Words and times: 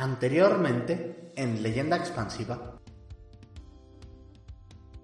Anteriormente, 0.00 1.32
en 1.34 1.60
Leyenda 1.60 1.96
Expansiva. 1.96 2.78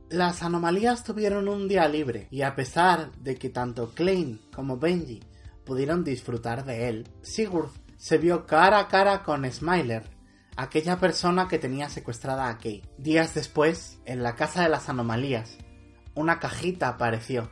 Las 0.09 0.45
anomalías 0.45 1.03
tuvieron 1.03 1.49
un 1.49 1.67
día 1.67 1.89
libre 1.89 2.29
y 2.31 2.43
a 2.43 2.55
pesar 2.55 3.11
de 3.17 3.35
que 3.35 3.49
tanto 3.51 3.91
Klein 3.93 4.41
como 4.55 4.79
Benji 4.79 5.21
pudieron 5.67 6.05
disfrutar 6.05 6.65
de 6.65 6.89
él, 6.89 7.09
Sigurd 7.23 7.71
se 7.97 8.19
vio 8.19 8.47
cara 8.47 8.79
a 8.79 8.87
cara 8.87 9.25
con 9.25 9.51
Smiler, 9.51 10.05
aquella 10.57 11.01
persona 11.01 11.49
que 11.49 11.59
tenía 11.59 11.89
secuestrada 11.89 12.49
a 12.49 12.59
Kay. 12.59 12.85
Días 12.97 13.35
después, 13.35 13.99
en 14.05 14.23
la 14.23 14.37
casa 14.37 14.63
de 14.63 14.69
las 14.69 14.89
anomalías, 14.89 15.59
una 16.15 16.39
cajita 16.39 16.87
apareció 16.87 17.51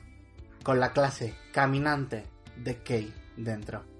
con 0.63 0.79
la 0.79 0.93
clase 0.93 1.35
caminante 1.53 2.23
de 2.57 2.81
Kay 2.85 3.13
dentro. 3.37 3.92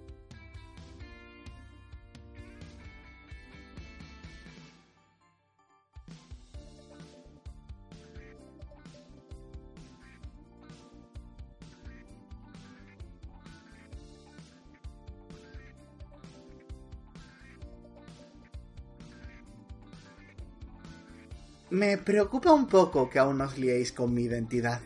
Me 21.73 21.97
preocupa 21.97 22.53
un 22.53 22.67
poco 22.67 23.09
que 23.09 23.19
aún 23.19 23.41
os 23.41 23.57
liéis 23.57 23.93
con 23.93 24.13
mi 24.13 24.25
identidad. 24.25 24.83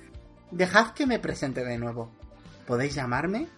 Dejad 0.52 0.92
que 0.92 1.04
me 1.04 1.18
presente 1.18 1.64
de 1.64 1.78
nuevo. 1.78 2.12
Podéis 2.64 2.94
llamarme 2.94 3.48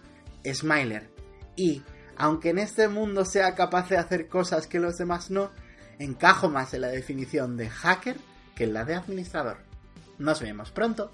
Smiler. 0.43 1.13
Y, 1.55 1.83
aunque 2.17 2.49
en 2.49 2.57
este 2.57 2.87
mundo 2.87 3.25
sea 3.25 3.53
capaz 3.53 3.87
de 3.87 3.97
hacer 3.97 4.27
cosas 4.27 4.65
que 4.65 4.79
los 4.79 4.97
demás 4.97 5.29
no, 5.29 5.51
encajo 5.99 6.49
más 6.49 6.73
en 6.73 6.81
la 6.81 6.87
definición 6.87 7.55
de 7.55 7.69
hacker 7.69 8.17
que 8.55 8.63
en 8.63 8.73
la 8.73 8.83
de 8.83 8.95
administrador. 8.95 9.57
Nos 10.17 10.41
vemos 10.41 10.71
pronto. 10.71 11.11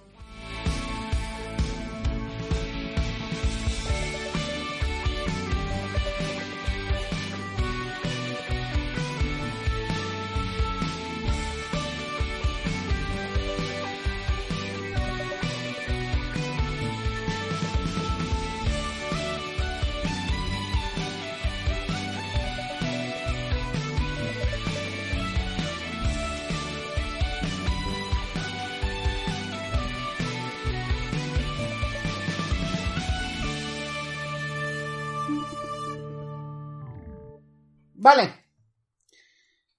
Vale. 38.06 38.36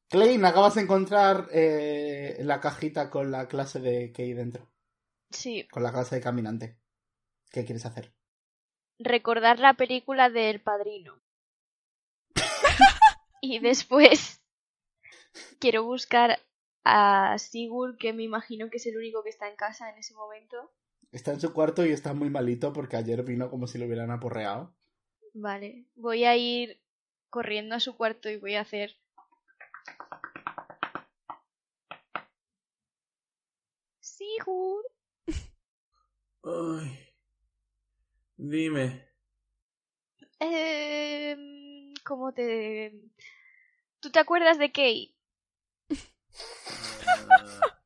Clay, 0.09 0.37
me 0.37 0.49
acabas 0.49 0.75
de 0.75 0.81
encontrar 0.81 1.47
eh, 1.53 2.39
la 2.41 2.61
cajita 2.61 3.09
con 3.09 3.31
la 3.31 3.47
clase 3.47 3.79
de 3.79 4.11
Kay 4.11 4.33
dentro. 4.33 4.69
Sí. 5.31 5.69
Con 5.71 5.85
la 5.85 5.93
clase 5.93 6.17
de 6.17 6.23
caminante. 6.23 6.77
¿Qué 7.53 7.65
quieres 7.65 7.87
hacer? 7.87 8.13
Recordar 8.99 9.61
la 9.61 9.75
película 9.75 10.29
del 10.29 10.61
padrino. 10.61 11.23
y 13.41 13.61
después 13.61 14.43
quiero 15.61 15.85
buscar 15.85 16.41
a 16.83 17.39
Sigurd, 17.39 17.97
que 17.97 18.13
me 18.13 18.25
imagino 18.25 18.71
que 18.71 18.79
es 18.79 18.87
el 18.87 18.97
único 18.97 19.23
que 19.23 19.31
está 19.31 19.49
en 19.49 19.55
casa 19.55 19.89
en 19.89 19.99
ese 19.99 20.15
momento. 20.15 20.73
Está 21.13 21.31
en 21.31 21.41
su 21.41 21.53
cuarto 21.53 21.87
y 21.87 21.93
está 21.93 22.13
muy 22.13 22.31
malito 22.31 22.73
porque 22.73 22.97
ayer 22.97 23.23
vino 23.23 23.51
como 23.51 23.69
si 23.69 23.79
lo 23.79 23.87
hubieran 23.87 24.11
aporreado. 24.11 24.75
Vale, 25.33 25.87
voy 25.95 26.25
a 26.25 26.35
ir 26.37 26.81
corriendo 27.31 27.75
a 27.75 27.81
su 27.81 27.97
cuarto 27.97 28.29
y 28.29 28.37
voy 28.37 28.55
a 28.55 28.63
hacer... 28.63 28.97
Sigurd. 34.01 34.87
Ay. 36.43 37.15
Dime. 38.37 39.09
Eh, 40.41 41.37
¿Cómo 42.05 42.33
te...? 42.33 42.93
¿Tú 44.01 44.11
te 44.11 44.19
acuerdas 44.19 44.59
de 44.59 44.71
Kay? 44.71 45.17
Ah, 47.29 47.81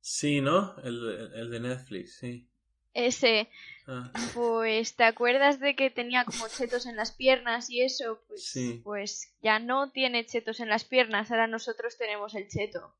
sí, 0.00 0.40
¿no? 0.40 0.76
El, 0.78 1.32
el 1.34 1.50
de 1.50 1.60
Netflix, 1.60 2.18
sí. 2.18 2.51
Ese. 2.94 3.48
Ah, 3.86 4.10
Pues, 4.34 4.94
¿te 4.96 5.04
acuerdas 5.04 5.58
de 5.58 5.74
que 5.74 5.90
tenía 5.90 6.24
como 6.24 6.46
chetos 6.48 6.86
en 6.86 6.96
las 6.96 7.12
piernas 7.12 7.68
y 7.70 7.82
eso? 7.82 8.22
Pues, 8.28 8.44
Sí. 8.46 8.80
pues 8.84 9.34
ya 9.42 9.58
no 9.58 9.90
tiene 9.90 10.24
chetos 10.24 10.60
en 10.60 10.68
las 10.68 10.84
piernas, 10.84 11.30
ahora 11.30 11.46
nosotros 11.48 11.96
tenemos 11.98 12.34
el 12.34 12.48
cheto. 12.48 12.94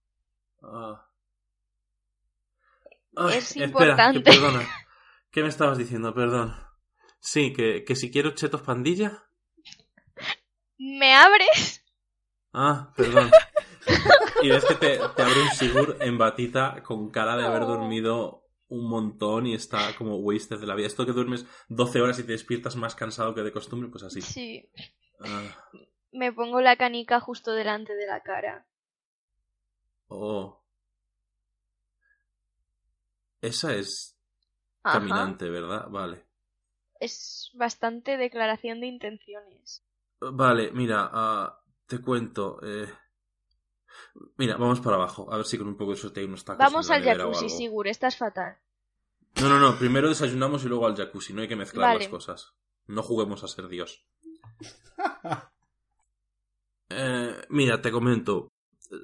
ah. 0.62 1.06
Ay, 3.14 3.38
Es 3.38 3.50
espera, 3.50 3.66
importante. 3.66 4.22
que 4.22 4.30
perdona. 4.30 4.68
¿Qué 5.30 5.42
me 5.42 5.48
estabas 5.48 5.76
diciendo? 5.78 6.14
Perdón. 6.14 6.56
Sí, 7.20 7.52
que, 7.52 7.84
que 7.84 7.94
si 7.94 8.10
quiero 8.10 8.30
chetos 8.34 8.62
pandilla. 8.62 9.22
¿Me 10.78 11.14
abres? 11.14 11.84
Ah, 12.52 12.92
perdón. 12.96 13.30
Y 14.42 14.48
ves 14.48 14.64
que 14.64 14.74
te, 14.74 14.96
te 14.98 15.22
abre 15.22 15.40
un 15.42 15.50
Sigur 15.50 15.96
en 16.00 16.16
batita 16.18 16.82
con 16.82 17.10
cara 17.10 17.36
de 17.36 17.44
haber 17.46 17.62
dormido 17.62 18.41
un 18.72 18.88
montón 18.88 19.46
y 19.46 19.54
está 19.54 19.94
como 19.96 20.16
wasted 20.16 20.58
de 20.60 20.66
la 20.66 20.74
vida. 20.74 20.86
Esto 20.86 21.06
que 21.06 21.12
duermes 21.12 21.46
12 21.68 22.00
horas 22.00 22.18
y 22.18 22.24
te 22.24 22.32
despiertas 22.32 22.76
más 22.76 22.94
cansado 22.94 23.34
que 23.34 23.42
de 23.42 23.52
costumbre, 23.52 23.88
pues 23.90 24.02
así. 24.04 24.20
Sí. 24.20 24.68
Ah, 25.20 25.42
Me 26.12 26.32
pongo 26.32 26.60
la 26.60 26.76
canica 26.76 27.20
justo 27.20 27.52
delante 27.52 27.94
de 27.94 28.06
la 28.06 28.20
cara. 28.22 28.66
oh. 30.10 30.62
Esa 33.42 33.74
es 33.74 34.16
Ajá. 34.84 34.94
caminante, 34.94 35.50
¿verdad? 35.50 35.88
Vale. 35.90 36.24
Es 37.00 37.50
bastante 37.52 38.16
declaración 38.16 38.80
de 38.80 38.86
intenciones. 38.86 39.82
Vale, 40.20 40.70
mira, 40.72 41.10
ah, 41.12 41.60
te 41.86 42.00
cuento. 42.00 42.58
eh, 42.62 42.88
Mira, 44.36 44.56
vamos 44.56 44.80
para 44.80 44.96
abajo. 44.96 45.32
A 45.32 45.36
ver 45.36 45.46
si 45.46 45.58
con 45.58 45.68
un 45.68 45.76
poco 45.76 45.92
de 45.92 45.96
suerte 45.96 46.20
hay 46.20 46.26
unos 46.26 46.44
tacos. 46.44 46.58
Vamos 46.58 46.90
al 46.90 47.02
jacuzzi. 47.02 47.48
Sigur, 47.48 47.88
estás 47.88 48.16
fatal. 48.16 48.58
No, 49.40 49.48
no, 49.48 49.58
no. 49.58 49.78
Primero 49.78 50.08
desayunamos 50.08 50.64
y 50.64 50.68
luego 50.68 50.86
al 50.86 50.96
jacuzzi. 50.96 51.32
No 51.32 51.40
hay 51.42 51.48
que 51.48 51.56
mezclar 51.56 51.88
Vale. 51.88 52.00
las 52.00 52.08
cosas. 52.08 52.54
No 52.86 53.02
juguemos 53.02 53.42
a 53.44 53.48
ser 53.48 53.68
Dios. 53.68 54.04
Eh, 56.94 57.44
mira, 57.48 57.80
te 57.80 57.90
comento. 57.90 58.52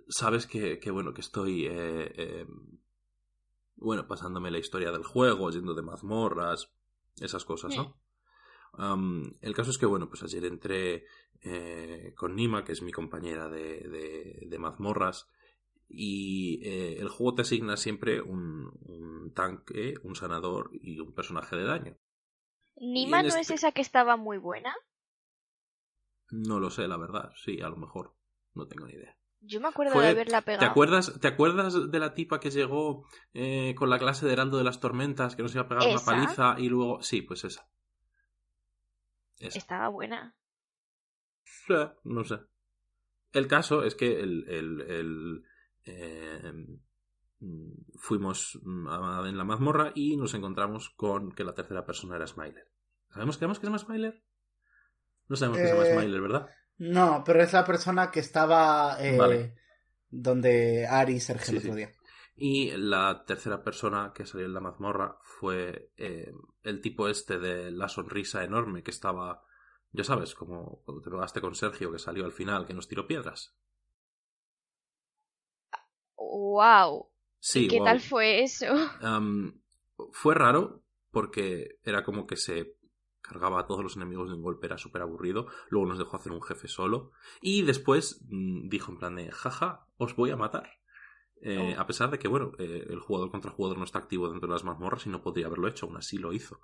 Sabes 0.09 0.47
que, 0.47 0.78
que 0.78 0.91
bueno, 0.91 1.15
que 1.15 1.22
estoy. 1.22 1.65
eh, 1.66 2.12
eh, 2.16 2.47
bueno, 3.77 4.06
pasándome 4.06 4.50
la 4.50 4.59
historia 4.59 4.91
del 4.91 5.04
juego, 5.04 5.50
yendo 5.50 5.72
de 5.75 5.82
mazmorras, 5.82 6.71
esas 7.21 7.44
cosas, 7.44 7.77
¿no? 7.77 7.97
Am, 8.74 9.32
el 9.40 9.54
caso 9.54 9.70
es 9.70 9.78
que, 9.78 9.86
bueno, 9.86 10.08
pues 10.08 10.22
ayer 10.22 10.44
entré 10.44 11.04
eh, 11.42 12.12
con 12.16 12.34
Nima, 12.36 12.64
que 12.64 12.72
es 12.72 12.82
mi 12.82 12.92
compañera 12.92 13.48
de, 13.48 13.80
de, 13.88 14.46
de 14.46 14.58
mazmorras, 14.58 15.28
y 15.88 16.60
eh, 16.66 16.96
el 17.00 17.08
juego 17.08 17.34
te 17.36 17.42
asigna 17.42 17.76
siempre 17.76 18.20
un, 18.20 18.70
un 18.82 19.32
tanque, 19.34 19.94
un 20.02 20.14
sanador 20.16 20.70
y 20.72 21.00
un 21.00 21.14
personaje 21.14 21.56
de 21.56 21.64
daño. 21.64 21.96
¿Nima 22.76 23.22
no 23.22 23.28
es 23.28 23.36
este- 23.36 23.54
esa 23.54 23.72
que 23.72 23.80
estaba 23.82 24.16
muy 24.16 24.38
buena? 24.38 24.74
No 26.30 26.60
lo 26.60 26.70
sé, 26.70 26.86
la 26.88 26.96
verdad. 26.96 27.32
Sí, 27.42 27.60
a 27.60 27.68
lo 27.68 27.76
mejor. 27.76 28.14
No 28.54 28.66
tengo 28.66 28.86
ni 28.86 28.92
idea. 28.94 29.16
Yo 29.41 29.60
me 29.60 29.68
acuerdo 29.68 29.92
Fue- 29.92 30.03
de 30.04 30.10
haberla 30.10 30.41
¿Te 30.42 30.47
pegado. 30.47 30.66
acuerdas, 30.71 31.18
¿Te 31.21 31.28
acuerdas 31.28 31.91
de 31.91 31.98
la 31.98 32.12
tipa 32.14 32.41
que 32.41 32.50
llegó 32.50 33.06
eh, 33.34 33.74
con 33.76 33.88
la 33.88 33.98
clase 33.98 34.26
de 34.26 34.32
Heraldo 34.32 34.59
de 34.59 34.64
las 34.64 34.80
Tormentas, 34.80 35.36
que 35.36 35.42
nos 35.42 35.54
iba 35.54 35.62
a 35.64 35.68
pegar 35.68 35.88
una 35.88 36.00
paliza 36.04 36.56
y 36.59 36.68
luego... 36.68 37.03
Sí, 37.03 37.22
pues 37.22 37.44
esa. 37.44 37.68
Estaba 39.40 39.88
buena. 39.88 40.34
Sí, 41.44 41.74
no 42.04 42.24
sé. 42.24 42.38
El 43.32 43.46
caso 43.46 43.84
es 43.84 43.94
que 43.94 44.20
el, 44.20 44.48
el, 44.48 44.80
el, 44.82 45.44
eh, 45.84 46.52
mm, 47.40 47.72
fuimos 47.98 48.58
mm, 48.62 48.88
a- 48.88 49.28
en 49.28 49.36
la 49.36 49.44
mazmorra 49.44 49.92
y 49.94 50.16
nos 50.16 50.34
encontramos 50.34 50.90
con 50.90 51.32
que 51.32 51.44
la 51.44 51.54
tercera 51.54 51.84
persona 51.84 52.16
era 52.16 52.26
Smiler. 52.26 52.66
¿Sabemos, 53.10 53.36
sabemos 53.36 53.58
que 53.58 53.66
se 53.66 53.70
llama 53.70 53.78
Smiler? 53.78 54.22
No 55.28 55.36
sabemos 55.36 55.58
que 55.58 55.66
se 55.68 55.72
llama 55.74 55.86
Eh, 55.86 55.92
Smiler, 55.92 56.20
¿verdad? 56.20 56.48
No, 56.78 57.22
pero 57.24 57.42
es 57.42 57.52
la 57.52 57.64
persona 57.64 58.10
que 58.10 58.20
estaba 58.20 58.96
eh, 59.00 59.16
Vale. 59.18 59.56
donde 60.10 60.86
Ari 60.86 61.14
y 61.14 61.20
Sergio 61.20 61.46
Sí, 61.46 61.52
el 61.52 61.58
otro 61.58 61.74
sí. 61.74 61.80
Y 62.40 62.70
la 62.76 63.24
tercera 63.26 63.64
persona 63.64 64.12
que 64.14 64.24
salió 64.24 64.46
en 64.46 64.54
la 64.54 64.60
mazmorra 64.60 65.18
fue 65.22 65.90
eh, 65.96 66.32
el 66.62 66.80
tipo 66.80 67.08
este 67.08 67.38
de 67.38 67.72
la 67.72 67.88
sonrisa 67.88 68.44
enorme 68.44 68.84
que 68.84 68.92
estaba 68.92 69.42
Ya 69.90 70.04
sabes, 70.04 70.34
como 70.34 70.82
cuando 70.84 71.02
te 71.02 71.10
pegaste 71.10 71.40
con 71.40 71.56
Sergio 71.56 71.90
que 71.90 71.98
salió 71.98 72.24
al 72.24 72.32
final, 72.32 72.64
que 72.64 72.74
nos 72.74 72.86
tiró 72.86 73.08
piedras. 73.08 73.56
¡Wow! 76.16 77.10
Sí, 77.40 77.66
¿Qué 77.66 77.80
tal 77.80 78.00
fue 78.00 78.42
eso? 78.42 78.66
Fue 80.12 80.34
raro 80.34 80.84
porque 81.10 81.80
era 81.82 82.04
como 82.04 82.24
que 82.26 82.36
se 82.36 82.76
cargaba 83.20 83.60
a 83.60 83.66
todos 83.66 83.82
los 83.82 83.96
enemigos 83.96 84.28
de 84.28 84.36
un 84.36 84.42
golpe, 84.42 84.66
era 84.66 84.78
súper 84.78 85.02
aburrido. 85.02 85.48
Luego 85.70 85.88
nos 85.88 85.98
dejó 85.98 86.16
hacer 86.16 86.30
un 86.30 86.42
jefe 86.42 86.68
solo. 86.68 87.10
Y 87.40 87.62
después 87.62 88.24
mm, 88.28 88.68
dijo 88.68 88.92
en 88.92 88.98
plan 88.98 89.16
de, 89.16 89.32
jaja, 89.32 89.86
os 89.96 90.14
voy 90.14 90.30
a 90.30 90.36
matar. 90.36 90.78
Eh, 91.42 91.74
Oh. 91.76 91.80
A 91.80 91.86
pesar 91.86 92.10
de 92.10 92.18
que, 92.18 92.28
bueno, 92.28 92.52
eh, 92.58 92.86
el 92.88 93.00
jugador 93.00 93.30
contra 93.30 93.50
jugador 93.50 93.78
no 93.78 93.84
está 93.84 93.98
activo 93.98 94.28
dentro 94.28 94.48
de 94.48 94.54
las 94.54 94.64
mazmorras 94.64 95.06
y 95.06 95.10
no 95.10 95.22
podría 95.22 95.46
haberlo 95.46 95.68
hecho, 95.68 95.86
aún 95.86 95.96
así 95.96 96.18
lo 96.18 96.32
hizo. 96.32 96.60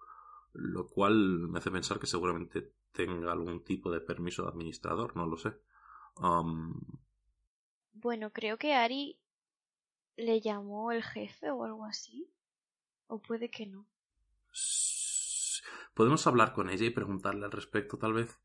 Lo 0.52 0.88
cual 0.88 1.48
me 1.48 1.58
hace 1.58 1.70
pensar 1.70 1.98
que 1.98 2.06
seguramente 2.06 2.72
tenga 2.92 3.32
algún 3.32 3.64
tipo 3.64 3.90
de 3.90 4.00
permiso 4.00 4.42
de 4.42 4.50
administrador, 4.50 5.16
no 5.16 5.26
lo 5.26 5.36
sé. 5.36 5.54
Am, 6.16 6.80
Bueno, 7.92 8.30
creo 8.32 8.56
que 8.56 8.74
Ari 8.74 9.18
le 10.16 10.40
llamó 10.40 10.92
el 10.92 11.02
jefe 11.02 11.50
o 11.50 11.64
algo 11.64 11.84
así. 11.84 12.30
O 13.06 13.20
puede 13.20 13.50
que 13.50 13.66
no. 13.66 13.86
Podemos 15.94 16.26
hablar 16.26 16.52
con 16.52 16.70
ella 16.70 16.86
y 16.86 16.90
preguntarle 16.90 17.44
al 17.44 17.52
respecto, 17.52 17.98
tal 17.98 18.12
vez. 18.12 18.40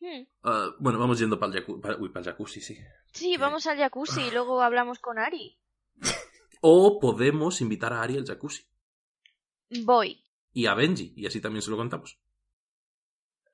Hmm. 0.00 0.22
Ah, 0.44 0.70
bueno, 0.78 0.98
vamos 0.98 1.18
yendo 1.18 1.38
para 1.40 1.52
el, 1.58 1.64
jacu- 1.66 1.80
pa- 1.80 1.96
uy, 1.98 2.08
para 2.10 2.20
el 2.20 2.26
jacuzzi, 2.32 2.60
sí. 2.60 2.78
Sí, 3.12 3.36
vamos 3.36 3.66
al 3.66 3.78
jacuzzi 3.78 4.22
y 4.22 4.30
luego 4.30 4.62
hablamos 4.62 4.98
con 4.98 5.18
Ari. 5.18 5.58
O 6.60 6.98
podemos 6.98 7.60
invitar 7.60 7.92
a 7.92 8.02
Ari 8.02 8.16
al 8.16 8.24
jacuzzi. 8.26 8.64
Voy. 9.84 10.24
Y 10.52 10.66
a 10.66 10.74
Benji, 10.74 11.12
y 11.16 11.24
así 11.26 11.40
también 11.40 11.62
se 11.62 11.70
lo 11.70 11.76
contamos. 11.76 12.18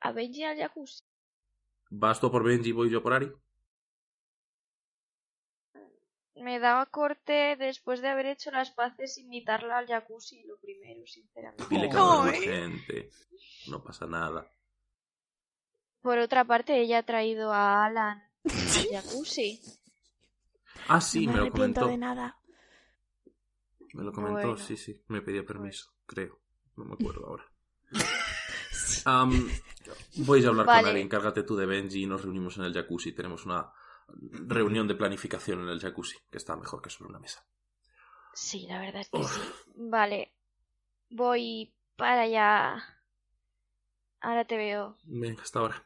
A 0.01 0.13
Benji 0.13 0.43
al 0.45 0.57
jacuzzi. 0.57 1.03
¿Vas 1.91 2.19
tú 2.19 2.31
por 2.31 2.43
Benji 2.45 2.71
y 2.71 2.73
voy 2.73 2.89
yo 2.91 3.03
por 3.03 3.13
Ari? 3.13 3.31
Me 6.37 6.59
daba 6.59 6.87
corte 6.87 7.57
después 7.59 8.01
de 8.01 8.09
haber 8.09 8.27
hecho 8.27 8.51
las 8.51 8.71
paces 8.71 9.19
invitarla 9.19 9.79
al 9.79 9.87
jacuzzi 9.87 10.43
lo 10.45 10.57
primero, 10.59 11.07
sinceramente. 11.07 11.65
Dile 11.71 11.89
que 11.89 11.95
no 11.95 12.27
¿eh? 12.27 12.41
gente. 12.41 13.11
No 13.69 13.83
pasa 13.85 14.07
nada. 14.07 14.51
Por 16.05 16.19
otra 16.19 16.45
parte, 16.45 16.79
ella 16.81 16.99
ha 16.99 17.03
traído 17.03 17.51
a 17.51 17.87
Alan 17.87 18.23
al 18.45 18.53
jacuzzi. 18.93 19.59
Ah, 20.89 21.01
sí, 21.01 21.27
no 21.27 21.33
me 21.33 21.39
me 21.41 21.45
lo 21.47 21.53
comentó. 21.53 21.87
de 21.87 21.97
nada. 21.97 22.39
Me 23.95 24.03
lo 24.05 24.13
comentó, 24.13 24.49
Bueno. 24.49 24.59
sí, 24.59 24.77
sí. 24.77 25.03
Me 25.09 25.23
pedía 25.23 25.47
permiso, 25.47 25.95
creo. 26.05 26.41
No 26.77 26.85
me 26.85 26.93
acuerdo 26.95 27.27
ahora. 27.27 27.45
Voy 30.17 30.45
a 30.45 30.49
hablar 30.49 30.67
Vale. 30.67 30.83
con 30.83 30.91
Ari. 30.91 31.01
Encárgate 31.01 31.43
tú 31.43 31.57
de 31.57 31.65
Benji 31.67 32.03
y 32.03 32.07
nos 32.07 32.23
reunimos 32.23 32.59
en 32.59 32.65
el 32.65 32.75
jacuzzi. 32.75 33.13
Tenemos 33.13 33.47
una 33.47 33.73
reunión 34.47 34.87
de 34.87 34.95
planificación 34.97 35.63
en 35.63 35.69
el 35.71 35.81
jacuzzi, 35.81 36.19
que 36.31 36.37
está 36.37 36.55
mejor 36.57 36.83
que 36.83 36.91
sobre 36.91 37.09
una 37.11 37.19
mesa. 37.19 37.47
Sí, 38.35 38.67
la 38.69 38.79
verdad 38.81 39.01
es 39.01 39.09
que 39.09 39.19
Uf. 39.19 39.33
sí. 39.35 39.73
Vale. 39.77 40.35
Voy 41.09 41.75
para 41.97 42.23
allá. 42.23 42.77
Ahora 44.21 44.45
te 44.45 44.57
veo. 44.59 44.99
Venga, 45.05 45.43
hasta 45.43 45.61
ahora. 45.61 45.83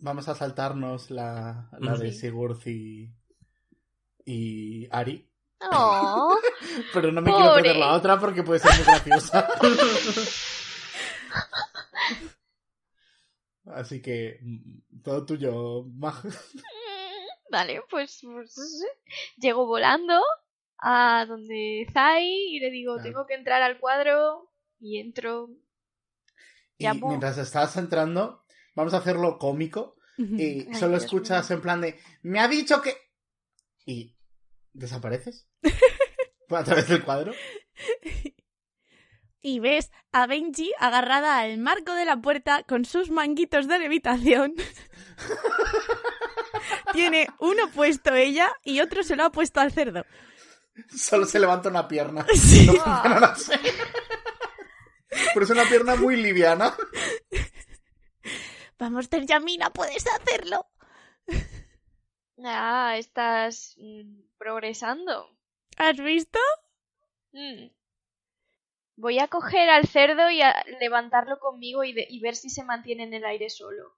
Vamos 0.00 0.28
a 0.28 0.34
saltarnos 0.34 1.10
la, 1.10 1.68
la 1.78 1.96
de. 1.96 2.12
Sigurd 2.12 2.64
y, 2.66 3.10
y 4.24 4.88
Ari. 4.92 5.28
Oh, 5.72 6.36
Pero 6.94 7.10
no 7.10 7.20
me 7.20 7.32
quiero 7.32 7.54
perder 7.54 7.76
la 7.76 7.94
otra 7.94 8.18
porque 8.20 8.42
puede 8.44 8.60
ser 8.60 8.70
muy 8.76 8.84
graciosa. 8.84 9.48
Así 13.66 14.00
que 14.00 14.38
mm, 14.42 15.02
todo 15.02 15.26
tuyo, 15.26 15.84
Mag. 15.94 16.14
vale, 17.50 17.82
pues, 17.90 18.20
pues, 18.22 18.56
llego 19.36 19.66
volando 19.66 20.20
a 20.78 21.26
donde 21.26 21.86
Zai 21.92 22.24
y 22.54 22.60
le 22.60 22.70
digo, 22.70 22.94
Claro. 22.94 23.08
tengo 23.08 23.26
que 23.26 23.34
entrar 23.34 23.62
al 23.62 23.78
cuadro 23.78 24.50
y 24.80 24.98
entro. 25.00 25.50
Y 26.78 26.84
Llamo. 26.84 27.08
mientras 27.08 27.36
estás 27.38 27.76
entrando, 27.76 28.44
vamos 28.78 28.94
a 28.94 28.98
hacerlo 28.98 29.38
cómico. 29.38 29.96
Y 30.16 30.68
Ay, 30.68 30.74
solo 30.74 30.92
Dios 30.92 31.04
escuchas 31.04 31.50
en 31.50 31.60
plan 31.60 31.80
de, 31.80 31.98
me 32.22 32.40
ha 32.40 32.48
dicho 32.48 32.80
que... 32.80 32.96
Y 33.84 34.16
desapareces. 34.72 35.48
a 36.50 36.64
través 36.64 36.88
del 36.88 37.02
cuadro. 37.04 37.32
Y 39.40 39.60
ves 39.60 39.90
a 40.12 40.26
Benji 40.26 40.72
agarrada 40.78 41.38
al 41.38 41.58
marco 41.58 41.94
de 41.94 42.04
la 42.04 42.20
puerta 42.20 42.62
con 42.64 42.84
sus 42.84 43.10
manguitos 43.10 43.66
de 43.66 43.78
levitación. 43.80 44.54
Tiene 46.92 47.28
uno 47.40 47.70
puesto 47.72 48.14
ella 48.14 48.52
y 48.64 48.80
otro 48.80 49.02
se 49.02 49.16
lo 49.16 49.24
ha 49.24 49.32
puesto 49.32 49.60
al 49.60 49.72
cerdo. 49.72 50.04
Solo 50.96 51.26
se 51.26 51.40
levanta 51.40 51.68
una 51.68 51.88
pierna. 51.88 52.24
Sí. 52.34 52.66
No. 52.66 53.34
Pero 55.34 55.44
es 55.44 55.50
una 55.50 55.64
pierna 55.64 55.96
muy 55.96 56.16
liviana. 56.16 56.74
Vamos, 58.78 59.08
Terjamina, 59.08 59.70
puedes 59.70 60.04
hacerlo. 60.06 60.66
Ah, 62.44 62.94
estás 62.96 63.74
mm, 63.78 64.20
progresando. 64.38 65.28
¿Has 65.76 65.96
visto? 65.96 66.38
Mm. 67.32 67.68
Voy 68.96 69.18
a 69.18 69.28
coger 69.28 69.68
al 69.70 69.86
cerdo 69.86 70.30
y 70.30 70.42
a 70.42 70.54
levantarlo 70.80 71.38
conmigo 71.38 71.84
y, 71.84 71.92
de- 71.92 72.06
y 72.08 72.20
ver 72.20 72.36
si 72.36 72.50
se 72.50 72.64
mantiene 72.64 73.04
en 73.04 73.14
el 73.14 73.24
aire 73.24 73.50
solo. 73.50 73.96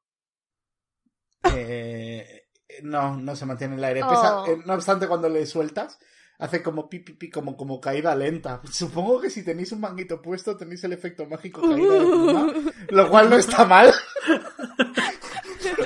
Eh, 1.54 2.48
no, 2.82 3.16
no 3.16 3.34
se 3.36 3.46
mantiene 3.46 3.74
en 3.74 3.78
el 3.78 3.84
aire. 3.84 4.00
Pesa- 4.00 4.42
Oh. 4.42 4.46
eh, 4.46 4.62
no 4.64 4.74
obstante, 4.74 5.08
cuando 5.08 5.28
le 5.28 5.46
sueltas, 5.46 5.98
hace 6.40 6.62
como 6.62 6.88
pi, 6.88 6.98
pi, 7.00 7.12
pi, 7.14 7.30
como, 7.30 7.56
como 7.56 7.80
caída 7.80 8.14
lenta. 8.16 8.60
Supongo 8.70 9.20
que 9.20 9.30
si 9.30 9.44
tenéis 9.44 9.72
un 9.72 9.80
manguito 9.80 10.20
puesto, 10.22 10.56
tenéis 10.56 10.82
el 10.84 10.92
efecto 10.92 11.26
mágico 11.26 11.60
caída 11.62 11.94
de 11.94 12.00
pluma, 12.00 12.52
lo 12.90 13.10
cual 13.10 13.30
no 13.30 13.36
está 13.36 13.64
mal. 13.64 13.92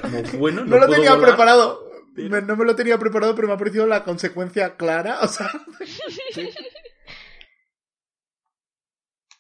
Como 0.03 0.23
bueno, 0.39 0.65
No, 0.65 0.79
lo 0.79 0.89
tenía 0.89 1.15
volar. 1.15 1.29
preparado. 1.31 1.91
pero- 2.15 2.29
Me- 2.31 2.43
no 2.43 2.56
me 2.56 2.65
lo 2.65 2.77
tenía 2.77 2.97
preparado, 2.99 3.35
pero 3.35 3.49
me 3.49 3.55
ha 3.55 3.59
parecido 3.59 3.87
la 3.87 4.05
consecuencia 4.05 4.77
clara. 4.77 5.19
O 5.23 5.29
sea, 5.29 5.51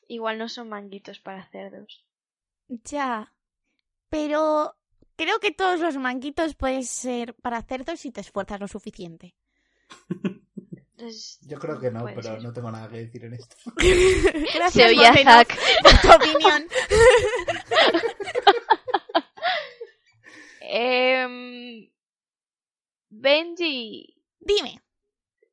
Igual 0.08 0.38
no 0.38 0.48
son 0.48 0.68
manguitos 0.68 1.18
para 1.20 1.46
cerdos. 1.50 2.04
Ya. 2.68 3.32
Pero 4.10 4.76
creo 5.16 5.40
que 5.40 5.50
todos 5.50 5.80
los 5.80 5.96
manguitos 5.96 6.54
pueden 6.54 6.84
ser 6.84 7.34
para 7.36 7.62
cerdos 7.62 8.00
si 8.00 8.10
te 8.10 8.20
esfuerzas 8.20 8.60
lo 8.60 8.68
suficiente. 8.68 9.34
Entonces, 10.96 11.38
yo 11.42 11.58
creo 11.58 11.80
que 11.80 11.90
no, 11.90 12.04
pero 12.04 12.22
ser. 12.22 12.42
no 12.42 12.52
tengo 12.52 12.70
nada 12.70 12.88
que 12.88 12.98
decir 12.98 13.24
en 13.24 13.34
esto. 13.34 13.56
Gracias, 14.54 14.72
Se 14.72 14.86
oye 14.86 15.06
a 15.06 15.14
Zack. 15.14 15.58
por 15.82 16.00
tu 16.00 16.12
opinión. 16.12 16.68
Em, 20.60 21.90
Benji, 23.10 24.16
Dime. 24.40 24.82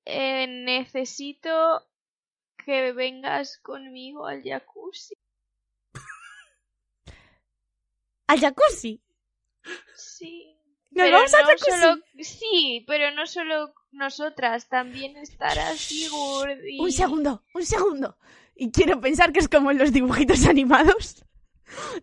eh, 0.06 0.48
necesito 0.48 1.86
que 2.66 2.92
vengas 2.94 3.58
conmigo 3.60 4.26
al 4.28 4.42
jacuzzi. 4.44 5.16
¿Al 8.28 8.40
jacuzzi? 8.40 9.02
Sí. 9.96 10.56
¿Nos 10.92 11.06
pero 11.06 11.18
vamos 11.18 11.34
al 11.34 11.42
no 11.44 11.48
jacuzzi? 11.50 11.72
solo- 11.72 12.04
sí, 12.20 12.84
pero 12.88 13.12
no 13.12 13.28
solo 13.28 13.74
nosotras, 13.92 14.68
también 14.68 15.18
estará 15.18 15.74
Sigurd 15.76 16.64
y... 16.66 16.80
Un 16.80 16.92
segundo, 16.92 17.44
un 17.54 17.66
segundo. 17.66 18.18
Y 18.56 18.72
quiero 18.72 19.00
pensar 19.00 19.32
que 19.32 19.40
es 19.40 19.48
como 19.48 19.72
en 19.72 19.78
los 19.78 19.92
dibujitos 19.92 20.46
animados. 20.48 21.26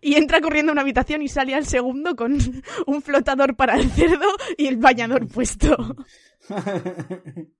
Y 0.01 0.15
entra 0.15 0.41
corriendo 0.41 0.71
a 0.71 0.73
una 0.73 0.81
habitación 0.81 1.21
y 1.21 1.27
sale 1.27 1.53
al 1.53 1.65
segundo 1.65 2.15
con 2.15 2.37
un 2.87 3.01
flotador 3.01 3.55
para 3.55 3.75
el 3.75 3.91
cerdo 3.91 4.27
y 4.57 4.67
el 4.67 4.77
bañador 4.77 5.27
puesto. 5.27 5.95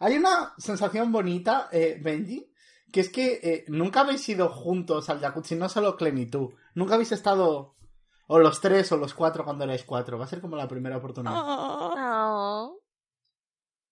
Hay 0.00 0.16
una 0.16 0.54
sensación 0.58 1.12
bonita, 1.12 1.68
eh, 1.72 1.98
Benji, 2.00 2.52
que 2.92 3.00
es 3.00 3.10
que 3.10 3.40
eh, 3.42 3.64
nunca 3.68 4.00
habéis 4.00 4.28
ido 4.28 4.48
juntos 4.48 5.08
al 5.10 5.20
jacuzzi, 5.20 5.56
no 5.56 5.68
solo 5.68 5.96
Clem 5.96 6.18
y 6.18 6.26
tú. 6.26 6.54
Nunca 6.74 6.94
habéis 6.94 7.12
estado, 7.12 7.76
o 8.28 8.38
los 8.38 8.60
tres 8.60 8.90
o 8.92 8.96
los 8.96 9.14
cuatro 9.14 9.44
cuando 9.44 9.64
erais 9.64 9.84
cuatro. 9.84 10.18
Va 10.18 10.24
a 10.24 10.28
ser 10.28 10.40
como 10.40 10.56
la 10.56 10.68
primera 10.68 10.96
oportunidad. 10.96 11.34
Oh. 11.36 12.78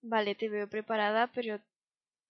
Vale, 0.03 0.35
te 0.35 0.49
veo 0.49 0.69
preparada, 0.69 1.29
pero 1.29 1.61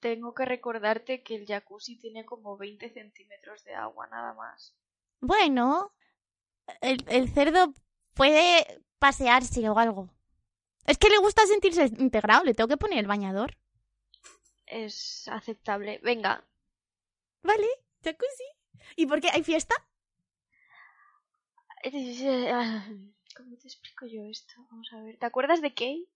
tengo 0.01 0.35
que 0.35 0.45
recordarte 0.45 1.23
que 1.23 1.35
el 1.37 1.47
jacuzzi 1.47 1.97
tiene 1.97 2.25
como 2.25 2.57
20 2.57 2.91
centímetros 2.91 3.65
de 3.65 3.75
agua, 3.75 4.07
nada 4.09 4.35
más. 4.35 4.75
Bueno, 5.21 5.93
el, 6.81 7.05
el 7.09 7.29
cerdo 7.31 7.73
puede 8.15 8.83
pasearse 8.99 9.69
o 9.69 9.79
algo. 9.79 10.09
Es 10.87 10.99
que 10.99 11.11
le 11.11 11.19
gusta 11.19 11.47
sentirse 11.47 11.87
integrado, 11.99 12.45
le 12.45 12.55
tengo 12.55 12.69
que 12.69 12.77
poner 12.77 12.99
el 12.99 13.07
bañador. 13.07 13.57
Es 14.67 15.29
aceptable. 15.29 16.01
Venga, 16.03 16.45
Vale, 17.47 17.69
jacuzzi. 18.03 18.45
¿Y 18.97 19.07
por 19.07 19.21
qué 19.21 19.29
hay 19.33 19.45
fiesta? 19.45 19.75
¿Cómo 23.37 23.57
te 23.57 23.69
explico 23.69 24.07
yo 24.07 24.25
esto? 24.25 24.55
Vamos 24.71 24.93
a 24.93 25.01
ver. 25.03 25.17
¿Te 25.19 25.27
acuerdas 25.27 25.61
de 25.63 25.73
Kay? 25.73 26.09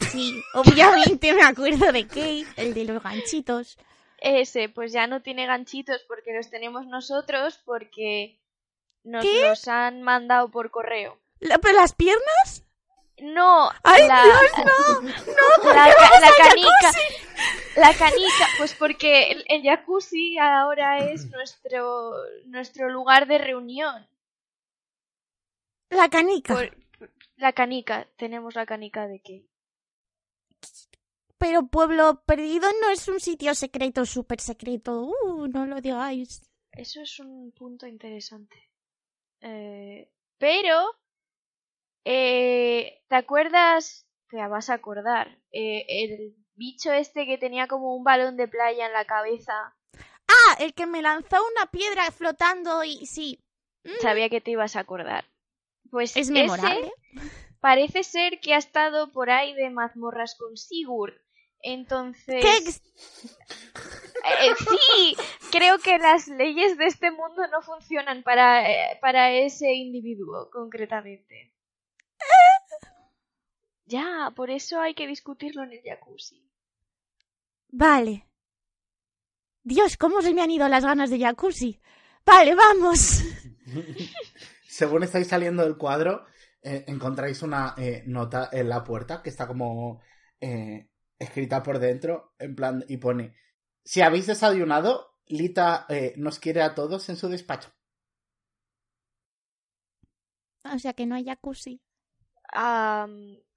Sí, 0.00 0.42
obviamente 0.54 1.32
me 1.34 1.42
acuerdo 1.42 1.92
de 1.92 2.06
Kate, 2.06 2.46
el 2.56 2.74
de 2.74 2.84
los 2.84 3.02
ganchitos. 3.02 3.76
Ese, 4.20 4.68
pues 4.68 4.92
ya 4.92 5.06
no 5.06 5.22
tiene 5.22 5.46
ganchitos 5.46 6.02
porque 6.08 6.32
los 6.34 6.50
tenemos 6.50 6.86
nosotros 6.86 7.60
porque 7.64 8.38
nos 9.04 9.24
¿Qué? 9.24 9.48
los 9.48 9.68
han 9.68 10.02
mandado 10.02 10.50
por 10.50 10.70
correo. 10.70 11.18
La- 11.40 11.58
¿Pero 11.58 11.74
las 11.76 11.94
piernas? 11.94 12.64
No, 13.20 13.70
¡Ay, 13.82 14.06
la, 14.06 14.22
Dios, 14.22 14.40
no! 14.64 15.00
¡No! 15.02 15.72
la, 15.72 15.94
ca- 15.94 16.20
la 16.20 16.30
canica. 16.36 16.92
La 17.76 17.94
canica, 17.94 18.46
pues 18.58 18.74
porque 18.74 19.30
el, 19.32 19.44
el 19.48 19.62
jacuzzi 19.62 20.38
ahora 20.38 20.98
es 20.98 21.26
nuestro 21.30 22.12
nuestro 22.46 22.88
lugar 22.88 23.26
de 23.26 23.38
reunión. 23.38 24.06
La 25.90 26.08
canica. 26.08 26.54
Por- 26.54 26.76
la 27.36 27.52
canica, 27.52 28.06
tenemos 28.16 28.54
la 28.56 28.66
canica 28.66 29.06
de 29.06 29.20
Kay. 29.20 29.48
Pero 31.38 31.68
Pueblo 31.68 32.22
Perdido 32.26 32.68
no 32.82 32.90
es 32.90 33.06
un 33.08 33.20
sitio 33.20 33.54
secreto, 33.54 34.04
súper 34.04 34.40
secreto. 34.40 35.02
Uh, 35.24 35.46
no 35.46 35.66
lo 35.66 35.80
digáis. 35.80 36.42
Eso 36.72 37.00
es 37.00 37.18
un 37.20 37.52
punto 37.52 37.86
interesante. 37.86 38.56
Eh, 39.40 40.10
pero, 40.38 40.76
eh, 42.04 43.02
¿te 43.08 43.14
acuerdas? 43.16 44.06
Te 44.30 44.36
vas 44.46 44.70
a 44.70 44.74
acordar. 44.74 45.38
eh, 45.52 45.84
el 45.88 46.34
bicho 46.54 46.92
este 46.92 47.24
que 47.24 47.38
tenía 47.38 47.68
como 47.68 47.94
un 47.94 48.02
balón 48.02 48.36
de 48.36 48.48
playa 48.48 48.86
en 48.86 48.92
la 48.92 49.04
cabeza. 49.04 49.76
Ah, 50.26 50.56
el 50.58 50.74
que 50.74 50.86
me 50.86 51.00
lanzó 51.02 51.36
una 51.54 51.70
piedra 51.70 52.10
flotando 52.10 52.82
y 52.84 53.06
sí. 53.06 53.40
Mm, 53.84 54.00
Sabía 54.02 54.28
que 54.28 54.40
te 54.40 54.50
ibas 54.50 54.74
a 54.74 54.80
acordar. 54.80 55.24
Pues 55.90 56.10
Es 56.16 56.24
ese 56.28 56.32
memorable. 56.32 56.92
parece 57.60 58.02
ser 58.02 58.40
que 58.40 58.54
ha 58.54 58.58
estado 58.58 59.12
por 59.12 59.30
ahí 59.30 59.54
de 59.54 59.70
mazmorras 59.70 60.34
con 60.36 60.56
Sigurd. 60.56 61.14
Entonces... 61.62 62.44
¿Qué 62.44 62.56
ex- 62.58 62.82
Eh, 64.24 64.54
sí, 64.58 65.16
creo 65.52 65.78
que 65.78 65.96
las 65.98 66.26
leyes 66.28 66.76
de 66.76 66.86
este 66.86 67.10
mundo 67.10 67.46
no 67.52 67.62
funcionan 67.62 68.22
para, 68.22 68.68
eh, 68.68 68.98
para 69.00 69.30
ese 69.32 69.72
individuo 69.72 70.50
concretamente. 70.50 71.54
Ya, 73.86 74.30
por 74.36 74.50
eso 74.50 74.80
hay 74.80 74.94
que 74.94 75.06
discutirlo 75.06 75.62
en 75.62 75.72
el 75.72 75.80
jacuzzi. 75.82 76.44
Vale. 77.70 78.28
Dios, 79.62 79.96
cómo 79.96 80.20
se 80.20 80.34
me 80.34 80.42
han 80.42 80.50
ido 80.50 80.68
las 80.68 80.84
ganas 80.84 81.10
de 81.10 81.20
jacuzzi. 81.20 81.80
Vale, 82.26 82.54
vamos. 82.54 83.22
Según 84.68 85.02
estáis 85.04 85.28
saliendo 85.28 85.62
del 85.62 85.76
cuadro, 85.78 86.26
eh, 86.62 86.84
encontráis 86.88 87.42
una 87.42 87.74
eh, 87.78 88.02
nota 88.06 88.48
en 88.52 88.68
la 88.68 88.84
puerta 88.84 89.22
que 89.22 89.30
está 89.30 89.46
como 89.46 90.00
eh, 90.40 90.88
escrita 91.18 91.62
por 91.62 91.78
dentro, 91.78 92.34
en 92.38 92.54
plan, 92.54 92.84
y 92.88 92.98
pone, 92.98 93.34
si 93.84 94.02
habéis 94.02 94.26
desayunado, 94.26 95.18
Lita 95.26 95.86
eh, 95.88 96.14
nos 96.16 96.38
quiere 96.38 96.62
a 96.62 96.74
todos 96.74 97.08
en 97.08 97.16
su 97.16 97.28
despacho. 97.28 97.70
O 100.64 100.78
sea 100.78 100.92
que 100.92 101.06
no 101.06 101.14
hay 101.14 101.24
jacuzzi. 101.24 101.80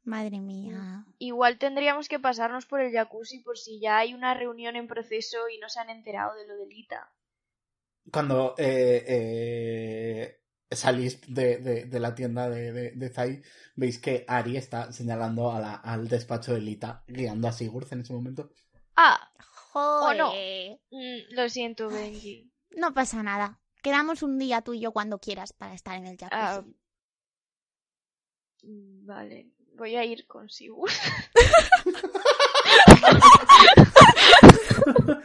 Madre 0.04 0.40
mía. 0.40 1.06
igual 1.20 1.60
tendríamos 1.60 2.10
que 2.10 2.20
pasarnos 2.20 2.66
por 2.66 2.82
el 2.82 2.92
jacuzzi 2.92 3.40
por 3.40 3.58
si 3.58 3.80
ya 3.80 4.00
hay 4.00 4.16
una 4.16 4.34
reunión 4.34 4.76
en 4.76 4.88
proceso 4.88 5.38
y 5.50 5.60
no 5.60 5.70
se 5.70 5.80
han 5.80 5.92
enterado 5.92 6.34
de 6.36 6.48
lo 6.48 6.56
de 6.58 6.66
Lita. 6.66 7.14
Cuando 8.12 8.56
eh, 8.58 9.06
eh, 9.08 10.41
salís 10.72 11.20
de, 11.28 11.58
de- 11.58 11.86
de 11.86 12.00
la 12.00 12.16
tienda 12.16 12.50
de, 12.50 12.72
de, 12.72 12.92
de 12.92 13.10
Zai, 13.10 13.42
veis 13.76 14.00
que 14.00 14.26
Ari 14.28 14.58
está 14.58 14.92
señalando 14.92 15.52
a 15.52 15.60
la- 15.60 15.76
al 15.76 16.08
despacho 16.08 16.54
de 16.54 16.62
Lita, 16.62 17.04
guiando 17.08 17.48
a 17.48 17.52
Sigurd 17.52 17.88
en 17.92 18.02
ese 18.02 18.14
momento. 18.14 18.52
Ah, 18.96 19.32
Joder. 19.74 20.18
no? 20.18 20.32
mm, 20.92 21.34
lo 21.36 21.50
siento, 21.50 21.90
Benji. 21.90 22.52
No 22.72 22.94
pasa 22.94 23.22
nada. 23.24 23.60
Quedamos 23.84 24.22
un 24.24 24.38
día 24.38 24.62
tú 24.62 24.74
y 24.74 24.82
yo 24.82 24.92
cuando 24.92 25.20
quieras 25.20 25.54
para 25.54 25.74
estar 25.74 25.96
en 25.98 26.08
el 26.08 26.18
jacuzzi. 26.18 26.40
Ah, 26.40 26.64
Mm, 28.64 29.08
Vale, 29.08 29.50
voy 29.74 29.96
a 29.96 30.06
ir 30.06 30.28
con 30.28 30.48
Sigurd. 30.48 30.92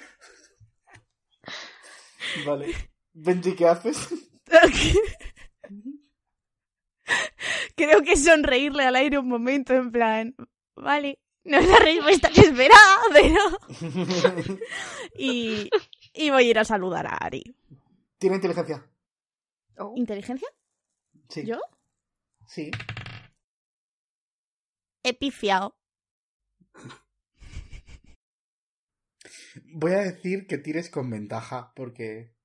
Vale. 2.45 2.75
Benji, 3.13 3.55
¿qué 3.57 3.67
haces? 3.67 4.09
Creo 7.77 8.03
que 8.03 8.17
sonreírle 8.17 8.85
al 8.85 8.97
aire 8.97 9.19
un 9.19 9.29
momento 9.29 9.75
en 9.75 9.91
plan, 9.91 10.35
vale, 10.75 11.19
no 11.45 11.59
es 11.59 11.69
la 11.69 11.79
respuesta 11.79 12.31
que 12.31 12.41
esperaba, 12.41 13.03
pero... 13.13 13.41
y, 15.19 15.71
y 16.13 16.31
voy 16.31 16.45
a 16.45 16.51
ir 16.51 16.59
a 16.59 16.65
saludar 16.65 17.07
a 17.07 17.17
Ari. 17.17 17.57
¿Tiene 18.19 18.37
inteligencia? 18.37 18.87
Oh, 19.79 19.93
¿Inteligencia? 19.97 20.49
Sí. 21.29 21.45
¿Yo? 21.45 21.59
Sí. 22.47 22.71
He 25.03 25.15
pifiado. 25.15 25.77
Voy 29.65 29.93
a 29.93 29.99
decir 29.99 30.47
que 30.47 30.59
tires 30.59 30.91
con 30.91 31.11
ventaja 31.11 31.73
porque. 31.75 32.36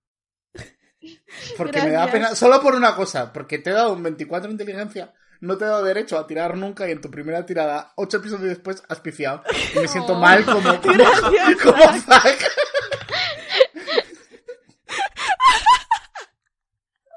Porque 1.57 1.81
me 1.81 1.91
da 1.91 2.07
pena. 2.11 2.35
Solo 2.35 2.61
por 2.61 2.75
una 2.75 2.95
cosa, 2.95 3.31
porque 3.33 3.57
te 3.59 3.69
he 3.69 3.73
dado 3.73 3.93
un 3.93 4.03
24 4.03 4.47
de 4.47 4.53
inteligencia. 4.53 5.13
No 5.39 5.57
te 5.57 5.65
he 5.65 5.67
dado 5.67 5.83
derecho 5.83 6.19
a 6.19 6.27
tirar 6.27 6.55
nunca 6.55 6.87
y 6.87 6.91
en 6.91 7.01
tu 7.01 7.09
primera 7.09 7.43
tirada, 7.45 7.93
ocho 7.95 8.17
episodios 8.17 8.49
después, 8.49 8.83
has 8.87 8.99
pifiado. 8.99 9.41
Y 9.75 9.79
me 9.79 9.87
siento 9.87 10.13
Oh. 10.13 10.19
mal 10.19 10.45
como. 10.45 10.79
como, 10.81 10.93
Gracias, 10.93 11.61
como 11.63 11.83
Zack. 11.99 12.51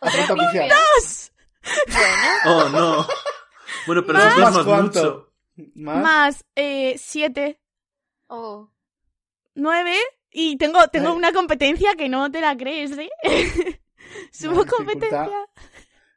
Has 0.00 0.12
vuelto 0.16 0.32
a 0.32 0.36
pifiar. 0.36 0.70
Oh, 2.46 2.68
no. 2.70 3.06
Bueno, 3.86 4.02
pero 4.06 4.18
¿Más 4.18 4.38
más 4.38 4.64
cuánto? 4.64 5.02
mucho. 5.02 5.32
¿Más? 5.74 6.02
Más 6.02 6.44
eh, 6.56 6.94
siete, 6.98 7.60
oh. 8.28 8.70
nueve, 9.54 9.98
y 10.36 10.56
tengo, 10.58 10.86
tengo 10.88 11.14
una 11.14 11.32
competencia 11.32 11.94
que 11.94 12.08
no 12.08 12.28
te 12.28 12.40
la 12.40 12.56
crees, 12.56 12.90
¿eh? 12.98 13.08
Subo 14.32 14.66
competencia. 14.66 15.30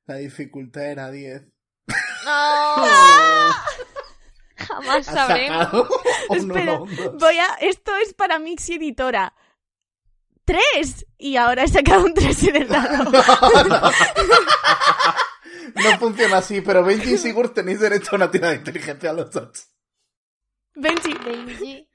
La 0.07 0.15
dificultad 0.15 0.91
era 0.91 1.11
10. 1.11 1.43
No. 2.25 3.53
Jamás 4.55 5.05
sabremos. 5.05 5.87
Espera. 6.29 6.79
Voy 6.79 7.37
a. 7.37 7.53
Esto 7.61 7.95
es 7.95 8.13
para 8.13 8.37
Mixi 8.37 8.73
Editora. 8.73 9.33
¡Tres! 10.43 11.05
Y 11.17 11.37
ahora 11.37 11.63
he 11.63 11.67
sacado 11.69 12.03
un 12.03 12.13
tres 12.13 12.43
en 12.43 12.55
el 12.57 12.67
lado. 12.69 13.11
No 15.75 15.99
funciona 15.99 16.37
así, 16.37 16.61
pero 16.61 16.83
Benji 16.83 17.13
y 17.13 17.17
Sigurd 17.17 17.51
tenéis 17.51 17.79
derecho 17.79 18.09
a 18.11 18.15
una 18.15 18.31
tirada 18.31 18.51
de 18.53 18.59
inteligencia 18.59 19.11
a 19.11 19.13
los 19.13 19.31
dos. 19.31 19.69
Benji. 20.75 21.13
Benji. 21.13 21.86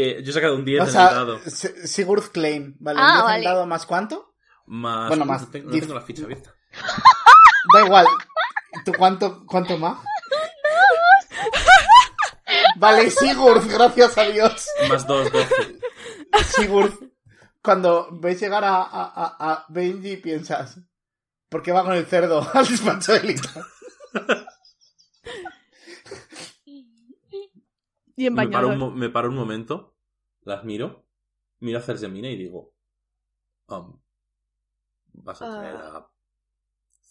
Eh, 0.00 0.22
yo 0.22 0.30
he 0.30 0.32
sacado 0.32 0.54
un 0.54 0.64
10 0.64 0.80
O 0.80 0.84
en 0.84 0.90
sea, 0.92 1.08
el 1.08 1.14
dado. 1.16 1.40
Si- 1.46 1.88
Sigurd 1.88 2.30
Klein, 2.30 2.76
¿vale? 2.78 3.00
Ah, 3.02 3.04
¿Un 3.04 3.12
10 3.12 3.18
en 3.20 3.24
vale. 3.26 3.38
el 3.38 3.44
dado 3.44 3.66
más 3.66 3.84
cuánto? 3.86 4.34
Más. 4.66 5.08
Bueno, 5.08 5.24
más 5.24 5.42
No 5.42 5.48
tengo, 5.48 5.70
no 5.72 5.80
tengo 5.80 5.94
la 5.94 6.02
ficha 6.02 6.22
abierta. 6.24 6.54
Da 7.74 7.84
igual. 7.84 8.06
¿Tú 8.84 8.92
cuánto, 8.96 9.44
cuánto 9.46 9.76
más? 9.76 9.98
Vale, 12.76 13.10
Sigurd, 13.10 13.66
gracias 13.68 14.16
a 14.18 14.22
Dios. 14.24 14.66
Más 14.88 15.06
2, 15.06 15.32
12. 15.32 15.78
Sigurd, 16.56 16.92
cuando 17.62 18.08
ves 18.12 18.40
llegar 18.40 18.64
a, 18.64 18.76
a, 18.76 18.82
a, 18.84 19.52
a 19.52 19.64
Benji 19.68 20.16
piensas, 20.18 20.78
¿por 21.48 21.62
qué 21.62 21.72
va 21.72 21.82
con 21.84 21.94
el 21.94 22.06
cerdo 22.06 22.48
al 22.54 22.66
despacho 22.68 23.12
de 23.14 23.22
Lita? 23.24 23.50
Me 28.30 28.48
paro, 28.48 28.68
un, 28.68 28.78
mo- 28.78 28.90
me 28.90 29.08
paro 29.10 29.28
un 29.28 29.36
momento, 29.36 29.96
las 30.42 30.64
miro, 30.64 31.06
miro 31.60 31.78
a 31.78 31.82
Cergemina 31.82 32.28
y 32.30 32.36
digo: 32.36 32.74
um, 33.68 34.00
¿Vas 35.12 35.40
a 35.42 35.50
traer 35.50 35.76
a 35.76 36.10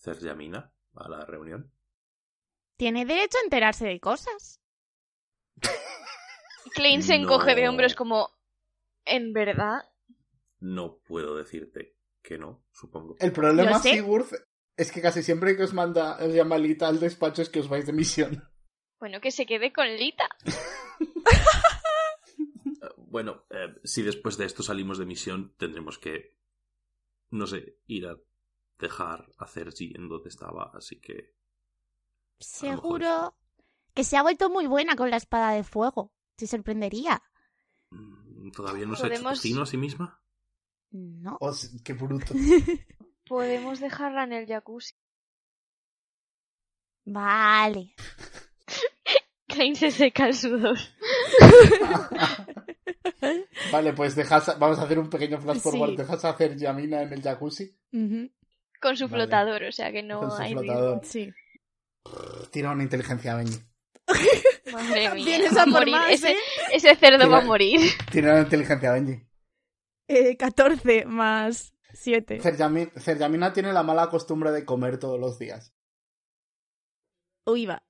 Cergemina 0.01 0.73
a 0.95 1.09
la 1.09 1.25
reunión? 1.25 1.71
Tiene 2.77 3.05
derecho 3.05 3.37
a 3.39 3.43
enterarse 3.43 3.87
de 3.87 3.99
cosas. 3.99 4.61
Klein 6.75 7.01
se 7.01 7.15
encoge 7.15 7.55
de 7.55 7.67
hombros 7.67 7.95
como... 7.95 8.29
¿En 9.05 9.33
verdad? 9.33 9.83
No 10.59 10.97
puedo 10.99 11.35
decirte 11.37 11.95
que 12.21 12.37
no, 12.37 12.65
supongo. 12.71 13.15
El 13.19 13.31
problema. 13.31 13.79
Sigurd, 13.79 14.27
es 14.75 14.91
que 14.91 15.01
casi 15.01 15.23
siempre 15.23 15.55
que 15.55 15.63
os 15.63 15.73
manda, 15.73 16.17
os 16.23 16.33
llama 16.33 16.57
Lita 16.57 16.87
al 16.87 16.99
despacho 16.99 17.41
es 17.41 17.49
que 17.49 17.61
os 17.61 17.69
vais 17.69 17.85
de 17.85 17.93
misión. 17.93 18.43
Bueno, 18.99 19.21
que 19.21 19.31
se 19.31 19.45
quede 19.45 19.71
con 19.71 19.87
Lita. 19.87 20.27
Bueno, 23.09 23.45
eh, 23.49 23.73
si 23.83 24.03
después 24.03 24.37
de 24.37 24.45
esto 24.45 24.63
salimos 24.63 24.97
de 24.97 25.05
misión, 25.05 25.55
tendremos 25.57 25.97
que, 25.97 26.37
no 27.31 27.47
sé, 27.47 27.79
ir 27.87 28.05
a 28.05 28.17
dejar 28.77 29.31
a 29.37 29.47
Sergi 29.47 29.93
en 29.95 30.09
donde 30.09 30.29
estaba, 30.29 30.71
así 30.73 30.99
que... 30.99 31.13
mejor 31.13 32.39
Seguro 32.39 33.37
que 33.93 34.03
se 34.03 34.17
ha 34.17 34.21
vuelto 34.21 34.49
muy 34.49 34.67
buena 34.67 34.95
con 34.95 35.09
la 35.09 35.17
espada 35.17 35.53
de 35.53 35.63
fuego. 35.63 36.13
Te 36.35 36.45
sorprendería. 36.47 37.23
Mm, 37.89 38.51
¿Todavía 38.51 38.85
no 38.85 38.95
se 38.95 39.07
ha 39.07 39.09
hecho 39.09 39.23
tocino 39.23 39.63
a 39.63 39.65
sí 39.65 39.77
misma? 39.77 40.21
No. 40.91 41.37
Oh, 41.39 41.53
qué 41.83 41.93
bruto. 41.93 42.33
Podemos 43.25 43.79
dejarla 43.79 44.25
en 44.25 44.33
el 44.33 44.47
jacuzzi. 44.47 44.93
Vale. 47.05 47.95
Klein 49.47 49.75
se 49.75 49.91
seca 49.91 50.27
el 50.27 50.35
sudor. 50.35 50.77
vale, 53.71 53.93
pues 53.93 54.15
dejas, 54.15 54.57
vamos 54.59 54.79
a 54.79 54.83
hacer 54.83 54.99
un 54.99 55.09
pequeño 55.09 55.39
flash 55.39 55.59
forward. 55.59 55.91
Sí. 55.91 55.95
Dejas 55.97 56.25
hacer 56.25 56.57
Yamina 56.57 57.01
en 57.01 57.13
el 57.13 57.21
jacuzzi. 57.21 57.75
Con 57.91 58.95
su 58.97 59.07
Vale. 59.07 59.23
flotador, 59.23 59.63
o 59.63 59.71
sea 59.71 59.91
que 59.91 60.03
no 60.03 60.19
Con 60.19 60.31
su 60.31 60.37
hay 60.41 60.53
flotador. 60.53 61.01
Sí. 61.03 61.31
Tira 62.51 62.71
una 62.71 62.83
inteligencia, 62.83 63.35
Benji. 63.35 63.59
Madre 64.71 65.09
mía. 65.13 65.25
Vienes 65.25 65.55
va 65.55 65.61
a 65.61 65.63
a 65.63 65.65
por 65.65 65.73
morir. 65.73 65.95
más, 65.95 66.11
ese, 66.11 66.31
¿eh? 66.31 66.37
ese 66.73 66.95
cerdo 66.95 67.17
Tira- 67.19 67.29
va 67.29 67.37
a 67.39 67.45
morir. 67.45 67.79
Tira 68.11 68.31
una 68.33 68.41
inteligencia, 68.41 68.91
Benji. 68.93 69.21
Eh, 70.07 70.37
14 70.37 71.05
más 71.05 71.73
7. 71.93 72.39
Cerjami- 72.41 72.91
Cerjamina 72.99 73.51
tiene 73.51 73.73
la 73.73 73.83
mala 73.83 74.09
costumbre 74.09 74.51
de 74.51 74.63
comer 74.63 74.99
todos 74.99 75.19
los 75.19 75.37
días. 75.39 75.73
Uy, 77.45 77.65
va. 77.65 77.81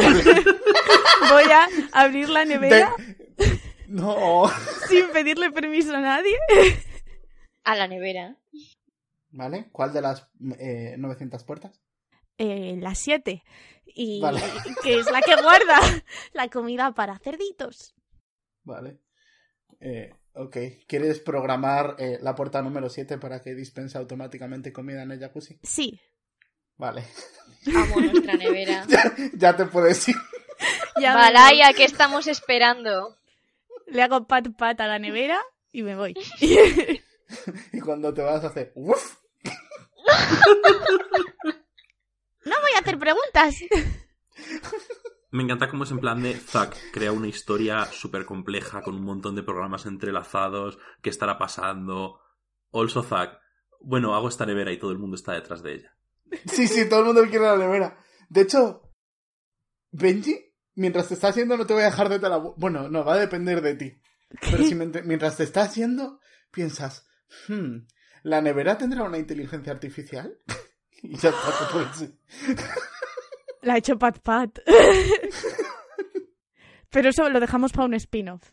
Voy 1.30 1.44
a 1.52 1.68
abrir 1.92 2.28
la 2.28 2.44
nevera 2.44 2.94
De- 2.98 3.60
No. 3.88 4.50
sin 4.88 5.08
pedirle 5.10 5.50
permiso 5.50 5.94
a 5.94 6.00
nadie. 6.00 6.36
A 7.64 7.74
la 7.76 7.88
nevera. 7.88 8.36
¿Vale? 9.30 9.68
¿Cuál 9.72 9.92
de 9.92 10.00
las 10.00 10.28
eh, 10.58 10.94
900 10.98 11.44
puertas? 11.44 11.80
Eh, 12.38 12.76
la 12.80 12.94
7. 12.94 13.42
Y 13.86 14.20
Vale. 14.20 14.40
que 14.82 14.98
es 14.98 15.10
la 15.10 15.20
que 15.20 15.34
guarda 15.40 15.78
la 16.32 16.48
comida 16.48 16.92
para 16.92 17.18
cerditos. 17.18 17.94
Vale. 18.62 19.00
Eh, 19.80 20.10
ok. 20.34 20.56
¿Quieres 20.86 21.20
programar 21.20 21.96
eh, 21.98 22.18
la 22.22 22.34
puerta 22.34 22.62
número 22.62 22.88
7 22.88 23.18
para 23.18 23.40
que 23.42 23.54
dispense 23.54 23.98
automáticamente 23.98 24.72
comida 24.72 25.02
en 25.02 25.10
el 25.12 25.20
jacuzzi? 25.20 25.58
Sí. 25.62 26.00
Vale. 26.76 27.04
Amo 27.74 28.00
nuestra 28.00 28.34
nevera. 28.34 28.84
ya, 28.88 29.14
ya 29.34 29.56
te 29.56 29.66
puedes 29.66 30.08
ir. 30.08 30.16
Ya 31.00 31.14
Balaya, 31.14 31.72
¿qué 31.74 31.84
estamos 31.84 32.26
esperando? 32.26 33.16
Le 33.86 34.02
hago 34.02 34.26
pat 34.26 34.48
pat 34.56 34.80
a 34.80 34.88
la 34.88 34.98
nevera 34.98 35.38
y 35.70 35.82
me 35.82 35.94
voy. 35.94 36.14
Y 37.72 37.80
cuando 37.80 38.12
te 38.14 38.22
vas 38.22 38.42
a 38.42 38.46
hacer... 38.46 38.72
¡Uf! 38.74 39.16
no 42.44 42.54
voy 42.62 42.72
a 42.74 42.78
hacer 42.78 42.98
preguntas. 42.98 43.54
Me 45.30 45.42
encanta 45.42 45.68
cómo 45.68 45.84
es 45.84 45.90
en 45.90 46.00
plan 46.00 46.22
de 46.22 46.32
Zack 46.34 46.74
crea 46.90 47.12
una 47.12 47.28
historia 47.28 47.84
súper 47.92 48.24
compleja 48.24 48.80
con 48.80 48.94
un 48.94 49.04
montón 49.04 49.36
de 49.36 49.42
programas 49.42 49.84
entrelazados, 49.84 50.78
qué 51.02 51.10
estará 51.10 51.36
pasando. 51.36 52.20
Also 52.72 53.02
Zack, 53.02 53.38
bueno, 53.80 54.14
hago 54.14 54.28
esta 54.28 54.46
nevera 54.46 54.72
y 54.72 54.78
todo 54.78 54.92
el 54.92 54.98
mundo 54.98 55.16
está 55.16 55.34
detrás 55.34 55.62
de 55.62 55.74
ella. 55.74 55.97
Sí, 56.46 56.68
sí, 56.68 56.88
todo 56.88 57.00
el 57.00 57.06
mundo 57.06 57.22
quiere 57.22 57.44
la 57.44 57.56
nevera. 57.56 57.98
De 58.28 58.42
hecho, 58.42 58.82
Benji, 59.90 60.36
mientras 60.74 61.08
te 61.08 61.14
está 61.14 61.28
haciendo 61.28 61.56
no 61.56 61.66
te 61.66 61.74
voy 61.74 61.82
a 61.82 61.86
dejar 61.86 62.08
de 62.08 62.18
la... 62.18 62.36
Bueno, 62.38 62.88
no, 62.88 63.04
va 63.04 63.14
a 63.14 63.18
depender 63.18 63.60
de 63.62 63.74
ti. 63.74 64.00
Pero 64.40 64.64
si 64.64 64.74
mientras 65.04 65.36
te 65.36 65.44
está 65.44 65.62
haciendo, 65.62 66.20
piensas, 66.50 67.06
hmm, 67.48 67.86
¿la 68.22 68.40
nevera 68.40 68.78
tendrá 68.78 69.02
una 69.04 69.18
inteligencia 69.18 69.72
artificial? 69.72 70.38
y 71.02 71.16
ya 71.16 71.30
está, 71.30 71.68
puedes 71.72 72.02
ir. 72.02 72.18
La 73.62 73.74
he 73.74 73.78
hecho 73.78 73.98
pat 73.98 74.20
pat. 74.20 74.60
Pero 76.90 77.08
eso 77.08 77.28
lo 77.28 77.40
dejamos 77.40 77.72
para 77.72 77.86
un 77.86 77.94
spin-off. 77.94 78.52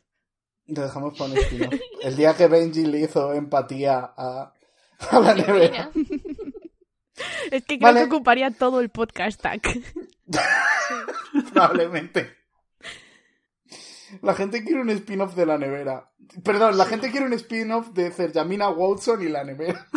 Lo 0.66 0.82
dejamos 0.82 1.18
para 1.18 1.32
un 1.32 1.38
spin-off. 1.38 1.80
El 2.02 2.16
día 2.16 2.34
que 2.34 2.48
Benji 2.48 2.86
le 2.86 3.02
hizo 3.02 3.32
empatía 3.34 4.14
a, 4.18 4.52
a 5.12 5.20
la 5.20 5.36
nevera. 5.36 5.92
Es 7.52 7.64
que 7.66 7.78
creo 7.78 7.94
Vale. 7.94 8.00
que 8.02 8.16
ocuparía 8.16 8.52
todo 8.52 8.80
el 8.80 8.90
podcast 8.90 9.42
tag. 9.42 9.62
Probablemente. 11.54 12.36
La 14.22 14.34
gente 14.34 14.64
quiere 14.64 14.82
un 14.82 14.90
spin-off 14.90 15.36
de 15.36 15.46
la 15.46 15.58
nevera. 15.58 16.12
Perdón, 16.44 16.78
la 16.78 16.86
gente 16.86 17.12
quiere 17.12 17.26
un 17.26 17.34
spin-off 17.34 17.90
de 17.90 18.12
Cerjamina 18.12 18.70
Watson 18.70 19.22
y 19.22 19.30
la 19.30 19.44
nevera. 19.44 19.88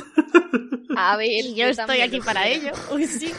A 0.97 1.17
ver. 1.17 1.55
Yo 1.55 1.67
estoy 1.67 2.01
aquí 2.01 2.21
para 2.21 2.49
ello. 2.49 2.73
Uy, 2.93 3.07
sí. 3.07 3.33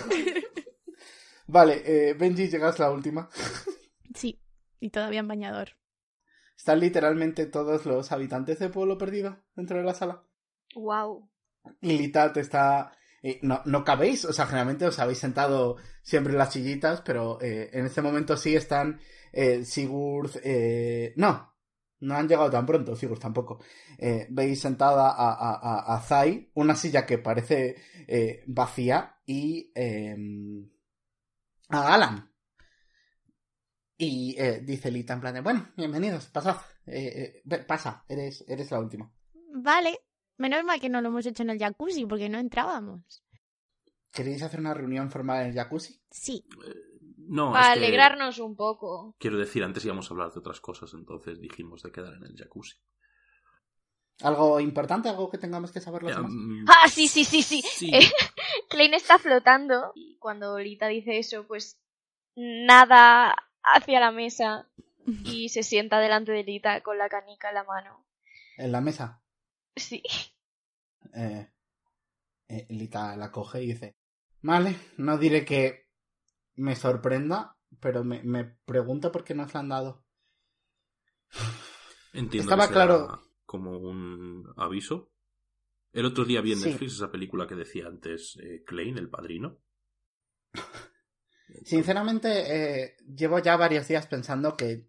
Vale, 1.48 1.82
eh, 1.86 2.14
Benji, 2.14 2.48
llegas 2.48 2.80
la 2.80 2.92
última. 2.92 3.30
Sí. 4.16 4.40
Y 4.80 4.90
todavía 4.92 5.20
en 5.20 5.28
bañador. 5.28 5.72
Están 6.56 6.80
literalmente 6.80 7.46
todos 7.46 7.86
los 7.86 8.12
habitantes 8.12 8.60
de 8.60 8.70
Pueblo 8.70 8.98
Perdido 8.98 9.44
dentro 9.56 9.78
de 9.78 9.84
la 9.84 9.94
sala. 9.94 10.24
Wow. 10.76 11.30
Y 11.82 12.10
te 12.10 12.40
está... 12.40 12.92
no, 13.42 13.62
no 13.66 13.84
cabéis, 13.84 14.26
o 14.26 14.34
sea, 14.34 14.46
generalmente 14.46 14.86
os 14.86 15.00
habéis 15.00 15.20
sentado 15.20 15.78
siempre 16.02 16.34
en 16.34 16.40
las 16.40 16.54
sillitas, 16.54 17.02
pero 17.02 17.40
eh, 17.42 17.70
en 17.74 17.86
este 17.86 18.02
momento 18.02 18.38
sí 18.38 18.56
están 18.56 19.00
eh, 19.34 19.64
Sigurd... 19.66 20.40
eh, 20.44 21.14
no, 21.18 21.54
no 22.00 22.16
han 22.16 22.28
llegado 22.28 22.50
tan 22.50 22.66
pronto, 22.66 22.96
Sigurd 22.96 23.20
tampoco. 23.20 23.62
Eh, 23.98 24.28
veis 24.30 24.62
sentada 24.62 25.10
a, 25.10 25.34
a, 25.34 25.96
a, 25.96 26.02
Zai, 26.02 26.50
una 26.54 26.76
silla 26.76 27.06
que 27.06 27.18
parece 27.18 27.76
vacía, 28.48 29.18
y 29.26 29.72
eh, 29.76 30.16
a 31.70 31.94
Alan. 31.94 32.32
Y 33.98 34.38
dice 34.62 34.92
Lita 34.92 35.14
en 35.14 35.20
plan 35.20 35.34
de, 35.34 35.42
bueno, 35.42 35.72
bienvenidos, 35.76 36.28
pasad, 36.28 36.56
pasa, 37.68 38.06
eres, 38.08 38.46
eres 38.48 38.72
la 38.72 38.80
última. 38.80 39.12
Vale. 39.56 40.09
Menos 40.40 40.64
mal 40.64 40.80
que 40.80 40.90
no 40.90 41.02
lo 41.02 41.10
hemos 41.10 41.26
hecho 41.26 41.44
en 41.44 41.52
el 41.52 41.60
jacuzzi 41.60 42.06
porque 42.06 42.30
no 42.30 42.40
entrábamos. 42.40 43.24
¿Queréis 44.12 44.42
hacer 44.42 44.60
una 44.62 44.74
reunión 44.74 45.12
formal 45.12 45.42
en 45.44 45.50
el 45.50 45.54
jacuzzi? 45.54 46.02
Sí. 46.10 46.44
No, 47.28 47.52
Para 47.52 47.74
es 47.74 47.80
que, 47.80 47.86
alegrarnos 47.86 48.40
un 48.40 48.56
poco. 48.56 49.16
Quiero 49.20 49.38
decir, 49.38 49.64
antes 49.64 49.86
íbamos 49.86 50.10
a 50.10 50.14
hablar 50.16 50.32
de 50.32 50.40
otras 50.40 50.60
cosas, 50.62 50.92
entonces 50.96 51.40
dijimos 51.40 51.84
de 51.84 51.92
quedar 51.92 52.14
en 52.16 52.24
el 52.24 52.36
jacuzzi. 52.36 52.78
¿Algo 54.22 54.60
importante? 54.60 55.10
¿Algo 55.10 55.30
que 55.30 55.38
tengamos 55.38 55.72
que 55.72 55.80
saber 55.80 56.04
los 56.04 56.12
Ya, 56.12 56.18
demás? 56.18 56.32
mm, 56.34 56.66
Ah, 56.68 56.88
sí, 56.90 57.08
sí, 57.08 57.24
sí, 57.24 57.42
sí. 57.44 57.62
sí. 57.62 57.92
Eh, 57.94 58.00
Klein 58.70 58.94
está 58.94 59.20
flotando 59.20 59.92
y 59.96 60.18
cuando 60.18 60.58
Lita 60.58 60.88
dice 60.88 61.20
eso, 61.20 61.46
pues 61.48 61.80
nada 62.36 63.36
hacia 63.62 64.00
la 64.00 64.12
mesa 64.12 64.68
y 65.26 65.50
se 65.50 65.64
sienta 65.64 66.00
delante 66.00 66.32
de 66.32 66.44
Lita 66.44 66.82
con 66.82 66.98
la 66.98 67.10
canica 67.10 67.50
en 67.50 67.56
la 67.56 67.64
mano. 67.64 68.06
En 68.58 68.72
la 68.72 68.82
mesa. 68.82 69.22
Sí. 69.80 70.04
Eh, 71.14 71.50
eh, 72.50 72.66
Lita 72.70 73.16
la 73.16 73.32
coge 73.32 73.64
y 73.64 73.68
dice, 73.68 73.96
vale, 74.42 74.76
no 74.98 75.18
diré 75.18 75.46
que 75.46 75.88
me 76.56 76.76
sorprenda, 76.76 77.58
pero 77.80 78.04
me, 78.04 78.22
me 78.24 78.44
pregunto 78.66 79.12
por 79.12 79.24
qué 79.24 79.34
nos 79.34 79.54
la 79.54 79.60
han 79.62 79.70
dado. 79.70 80.06
Entiendo 82.14 82.52
Estaba 82.52 82.68
que 82.68 82.74
sea 82.74 82.86
claro. 82.86 83.22
como 83.46 83.78
un 83.78 84.52
aviso. 84.58 85.12
El 85.92 86.06
otro 86.06 86.26
día 86.26 86.42
vi 86.42 86.54
en 86.54 86.60
Sí. 86.60 86.70
Netflix 86.70 86.94
esa 86.94 87.12
película 87.12 87.48
que 87.48 87.56
decía 87.56 87.88
antes 87.88 88.38
eh, 88.42 88.64
Klein, 88.66 88.98
el 88.98 89.10
padrino. 89.10 89.60
Sinceramente, 91.64 92.84
eh, 92.84 92.98
llevo 93.08 93.40
ya 93.40 93.56
varios 93.58 93.88
días 93.88 94.06
pensando 94.08 94.56
que 94.56 94.88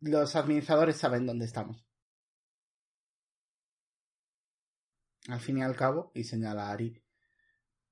los 0.00 0.34
administradores 0.34 0.96
saben 0.96 1.26
dónde 1.26 1.44
estamos. 1.44 1.84
Al 5.32 5.40
fin 5.40 5.58
y 5.58 5.62
al 5.62 5.76
cabo, 5.76 6.10
y 6.14 6.24
señala 6.24 6.68
a 6.68 6.72
Ari, 6.72 7.02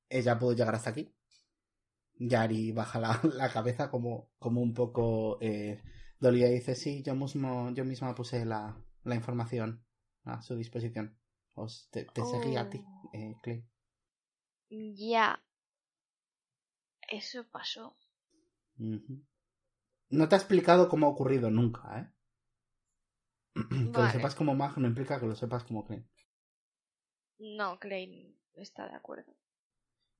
ella 0.08 0.38
pudo 0.38 0.52
llegar 0.54 0.74
hasta 0.74 0.90
aquí. 0.90 1.14
Y 2.14 2.34
Ari 2.34 2.72
baja 2.72 2.98
la, 2.98 3.20
la 3.34 3.48
cabeza 3.52 3.90
como, 3.90 4.30
como 4.38 4.60
un 4.60 4.74
poco 4.74 5.38
eh, 5.40 5.82
dolida 6.18 6.48
y 6.48 6.54
dice, 6.54 6.74
sí, 6.74 7.02
yo 7.02 7.14
mismo, 7.14 7.70
yo 7.74 7.84
misma 7.84 8.14
puse 8.14 8.44
la, 8.44 8.76
la 9.04 9.14
información 9.14 9.84
a 10.24 10.42
su 10.42 10.56
disposición. 10.56 11.16
Os, 11.54 11.88
te, 11.90 12.04
te 12.04 12.24
seguí 12.24 12.56
a 12.56 12.68
ti, 12.70 12.80
Oh. 12.84 13.10
eh, 13.12 13.36
Clay. 13.42 13.64
Ya. 14.70 15.42
Eso 17.10 17.46
pasó. 17.50 17.96
No 20.10 20.28
te 20.28 20.34
ha 20.34 20.38
explicado 20.38 20.88
cómo 20.88 21.06
ha 21.06 21.10
ocurrido 21.10 21.50
nunca, 21.50 22.00
¿eh? 22.00 22.12
Que 23.68 23.74
lo 24.02 24.10
sepas 24.10 24.34
como 24.34 24.54
mag 24.54 24.76
no 24.78 24.86
implica 24.86 25.18
que 25.18 25.26
lo 25.26 25.34
sepas 25.34 25.64
como 25.64 25.84
Klein. 25.84 26.06
No, 27.38 27.78
Klein 27.78 28.36
está 28.54 28.88
de 28.88 28.96
acuerdo. 28.96 29.34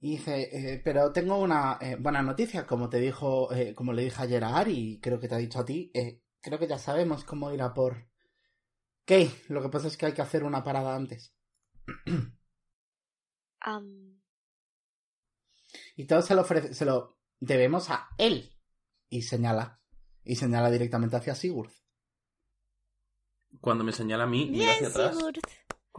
Y 0.00 0.12
dice, 0.12 0.48
eh, 0.52 0.80
pero 0.84 1.12
tengo 1.12 1.38
una 1.38 1.78
eh, 1.80 1.96
buena 1.98 2.22
noticia, 2.22 2.66
como 2.66 2.88
te 2.88 2.98
dijo, 2.98 3.52
eh, 3.52 3.74
como 3.74 3.92
le 3.92 4.04
dije 4.04 4.22
ayer 4.22 4.44
a 4.44 4.56
Ari, 4.56 4.92
y 4.92 5.00
creo 5.00 5.18
que 5.18 5.26
te 5.26 5.34
ha 5.34 5.38
dicho 5.38 5.58
a 5.58 5.64
ti, 5.64 5.90
eh, 5.92 6.22
creo 6.40 6.58
que 6.58 6.68
ya 6.68 6.78
sabemos 6.78 7.24
cómo 7.24 7.52
ir 7.52 7.62
a 7.62 7.74
por... 7.74 8.08
¿Qué? 9.04 9.28
Lo 9.48 9.60
que 9.60 9.70
pasa 9.70 9.88
es 9.88 9.96
que 9.96 10.06
hay 10.06 10.12
que 10.12 10.22
hacer 10.22 10.44
una 10.44 10.62
parada 10.62 10.94
antes. 10.94 11.34
Y 15.96 16.06
todo 16.06 16.22
se 16.22 16.34
lo 16.34 16.42
ofrece, 16.42 16.74
se 16.74 16.84
lo 16.84 17.18
debemos 17.40 17.90
a 17.90 18.08
él. 18.18 18.56
Y 19.08 19.22
señala. 19.22 19.80
Y 20.22 20.36
señala 20.36 20.70
directamente 20.70 21.16
hacia 21.16 21.34
Sigurd. 21.34 21.72
Cuando 23.60 23.82
me 23.82 23.92
señala 23.92 24.24
a 24.24 24.28
mí, 24.28 24.48
mira 24.50 24.72
hacia 24.72 24.88
Bien, 24.88 24.90
atrás. 24.90 25.16
Sigurd. 25.16 25.38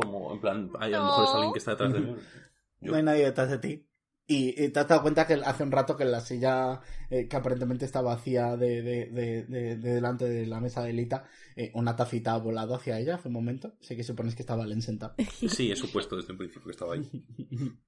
Como, 0.01 0.33
en 0.33 0.39
plan, 0.41 0.71
ay, 0.79 0.93
a 0.93 0.97
lo 0.99 1.03
mejor 1.05 1.23
es 1.25 1.29
No. 1.29 1.35
alguien 1.35 1.53
que 1.53 1.59
está 1.59 1.71
detrás 1.71 1.93
de 1.93 1.99
mí. 1.99 2.15
Yo- 2.81 2.91
No 2.91 2.97
hay 2.97 3.03
nadie 3.03 3.25
detrás 3.25 3.49
de 3.49 3.57
ti. 3.57 3.85
Y, 4.31 4.63
y 4.63 4.69
te 4.69 4.79
has 4.79 4.87
dado 4.87 5.01
cuenta 5.01 5.25
que 5.25 5.33
hace 5.33 5.63
un 5.63 5.71
rato 5.71 5.97
que 5.97 6.05
la 6.05 6.21
silla 6.21 6.81
eh, 7.09 7.27
que 7.27 7.35
aparentemente 7.35 7.83
está 7.85 7.99
vacía 8.01 8.55
de, 8.57 8.81
de, 8.83 9.05
de, 9.07 9.43
de- 9.45 9.75
de 9.77 9.93
delante 9.95 10.25
de 10.25 10.45
la 10.45 10.59
mesa 10.61 10.83
de 10.83 10.93
Lita, 10.93 11.27
eh, 11.55 11.71
una 11.73 11.95
tacita 11.95 12.33
ha 12.33 12.37
volado 12.37 12.75
hacia 12.75 12.99
ella 12.99 13.15
hace 13.15 13.27
un 13.27 13.33
momento. 13.33 13.75
Sé 13.81 13.95
que 13.95 14.03
supones 14.03 14.35
que 14.35 14.43
estaba 14.43 14.65
Len 14.67 14.81
sentado. 14.83 15.15
Sí, 15.49 15.71
he 15.71 15.75
supuesto 15.75 16.15
desde 16.15 16.31
el 16.33 16.37
principio 16.37 16.65
que 16.65 16.71
estaba 16.71 16.93
ahí. 16.93 17.09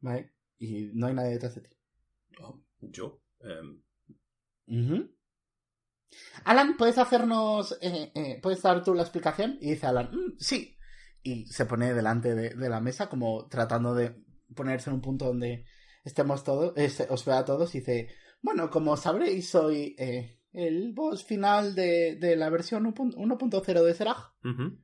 vale. 0.00 0.32
Y 0.58 0.90
no 0.94 1.06
hay 1.08 1.14
nadie 1.14 1.32
detrás 1.32 1.54
de 1.54 1.60
ti. 1.60 1.70
Oh, 2.42 2.58
yo. 2.80 3.20
em. 3.40 3.82
Alan, 6.44 6.76
¿puedes 6.76 6.98
hacernos... 6.98 7.76
eh, 7.82 8.12
eh, 8.14 8.38
¿Puedes 8.42 8.62
dar 8.62 8.82
tú 8.82 8.94
la 8.94 9.02
explicación? 9.02 9.58
Y 9.60 9.70
dice 9.70 9.86
Alan, 9.86 10.10
"Mm, 10.12 10.36
sí. 10.38 10.76
Y 11.22 11.46
se 11.46 11.66
pone 11.66 11.92
delante 11.94 12.34
de, 12.34 12.50
de 12.50 12.68
la 12.68 12.80
mesa 12.80 13.08
como 13.08 13.46
tratando 13.48 13.94
de 13.94 14.14
ponerse 14.54 14.90
en 14.90 14.94
un 14.96 15.02
punto 15.02 15.26
donde 15.26 15.64
estemos 16.04 16.42
todos, 16.44 16.72
eh, 16.76 16.88
se- 16.88 17.06
os 17.10 17.24
vea 17.24 17.38
a 17.38 17.44
todos 17.44 17.74
y 17.74 17.80
dice, 17.80 18.08
bueno, 18.42 18.70
como 18.70 18.96
sabréis, 18.96 19.50
soy 19.50 19.94
eh, 19.98 20.38
el 20.52 20.92
boss 20.92 21.24
final 21.24 21.74
de, 21.74 22.16
de 22.16 22.36
la 22.36 22.48
versión 22.50 22.84
1.0 22.94 23.82
de 23.84 23.94
Seraj. 23.94 24.32
ujú. 24.44 24.78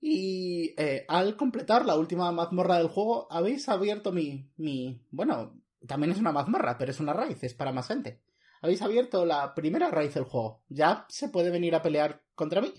Y 0.00 0.74
eh, 0.76 1.04
al 1.08 1.36
completar 1.36 1.84
la 1.84 1.96
última 1.96 2.30
mazmorra 2.30 2.78
del 2.78 2.88
juego, 2.88 3.26
habéis 3.30 3.68
abierto 3.68 4.12
mi, 4.12 4.50
mi... 4.56 5.02
Bueno, 5.10 5.60
también 5.86 6.12
es 6.12 6.18
una 6.18 6.32
mazmorra, 6.32 6.78
pero 6.78 6.90
es 6.92 7.00
una 7.00 7.12
raíz, 7.12 7.42
es 7.42 7.54
para 7.54 7.72
más 7.72 7.88
gente. 7.88 8.22
Habéis 8.62 8.82
abierto 8.82 9.24
la 9.26 9.54
primera 9.54 9.90
raíz 9.90 10.14
del 10.14 10.24
juego. 10.24 10.62
Ya 10.68 11.06
se 11.08 11.28
puede 11.28 11.50
venir 11.50 11.74
a 11.74 11.82
pelear 11.82 12.22
contra 12.34 12.60
mí. 12.60 12.72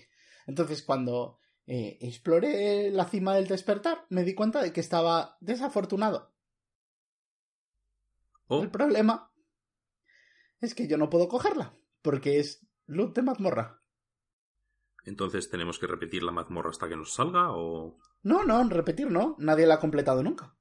Entonces, 0.46 0.82
cuando 0.82 1.38
eh, 1.68 1.98
exploré 2.00 2.90
la 2.90 3.04
cima 3.04 3.34
del 3.34 3.46
despertar, 3.46 4.06
me 4.08 4.24
di 4.24 4.34
cuenta 4.34 4.62
de 4.62 4.72
que 4.72 4.80
estaba 4.80 5.36
desafortunado. 5.40 6.34
Oh, 8.48 8.62
El 8.62 8.70
problema 8.70 9.30
es 10.60 10.74
que 10.74 10.88
yo 10.88 10.96
no 10.96 11.10
puedo 11.10 11.28
cogerla, 11.28 11.76
porque 12.02 12.38
es 12.40 12.66
loot 12.86 13.14
de 13.14 13.22
mazmorra. 13.22 13.82
entonces 15.04 15.48
tenemos 15.50 15.78
que 15.78 15.86
repetir 15.86 16.22
la 16.22 16.32
mazmorra 16.32 16.70
hasta 16.70 16.88
que 16.88 16.96
nos 16.96 17.12
salga 17.14 17.52
o... 17.52 17.98
No, 18.22 18.44
no, 18.44 18.62
repetir 18.68 19.10
no. 19.10 19.36
Nadie 19.38 19.66
la 19.66 19.74
ha 19.74 19.80
completado 19.80 20.22
nunca. 20.22 20.56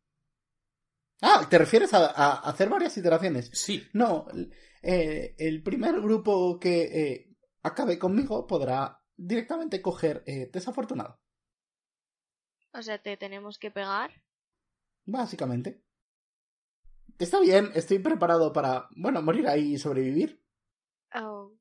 Ah, 1.22 1.48
¿te 1.50 1.58
refieres 1.58 1.94
a, 1.94 2.06
a 2.06 2.50
hacer 2.50 2.70
varias 2.70 2.96
iteraciones? 2.98 3.50
Sí. 3.54 3.88
No, 3.94 4.28
eh, 4.84 5.36
el 5.38 5.64
primer 5.64 6.00
grupo 6.00 6.60
que 6.60 6.84
eh, 6.84 7.38
acabe 7.64 7.98
conmigo 7.98 8.46
podrá 8.46 8.97
directamente 9.18 9.82
coger 9.82 10.24
eh, 10.28 10.50
desafortunado, 10.54 11.20
o 12.74 12.82
sea, 12.82 13.02
te 13.02 13.18
tenemos 13.18 13.58
que 13.58 13.72
pegar. 13.72 14.12
básicamente. 15.06 15.84
Está 17.20 17.40
bien, 17.40 17.72
estoy 17.74 18.00
preparado 18.00 18.54
para, 18.54 18.90
bueno, 18.96 19.22
morir 19.24 19.48
ahí 19.48 19.74
y 19.74 19.78
sobrevivir. 19.80 20.44
Oh, 21.16 21.52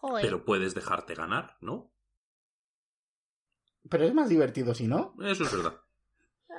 Joder. 0.00 0.22
Pero 0.24 0.44
puedes 0.44 0.74
dejarte 0.74 1.14
ganar, 1.14 1.56
¿no? 1.60 1.90
Pero 3.90 4.04
es 4.04 4.14
más 4.14 4.28
divertido 4.28 4.74
si 4.74 4.86
no. 4.86 5.14
Eso 5.24 5.44
es 5.44 5.52
verdad. 5.52 5.80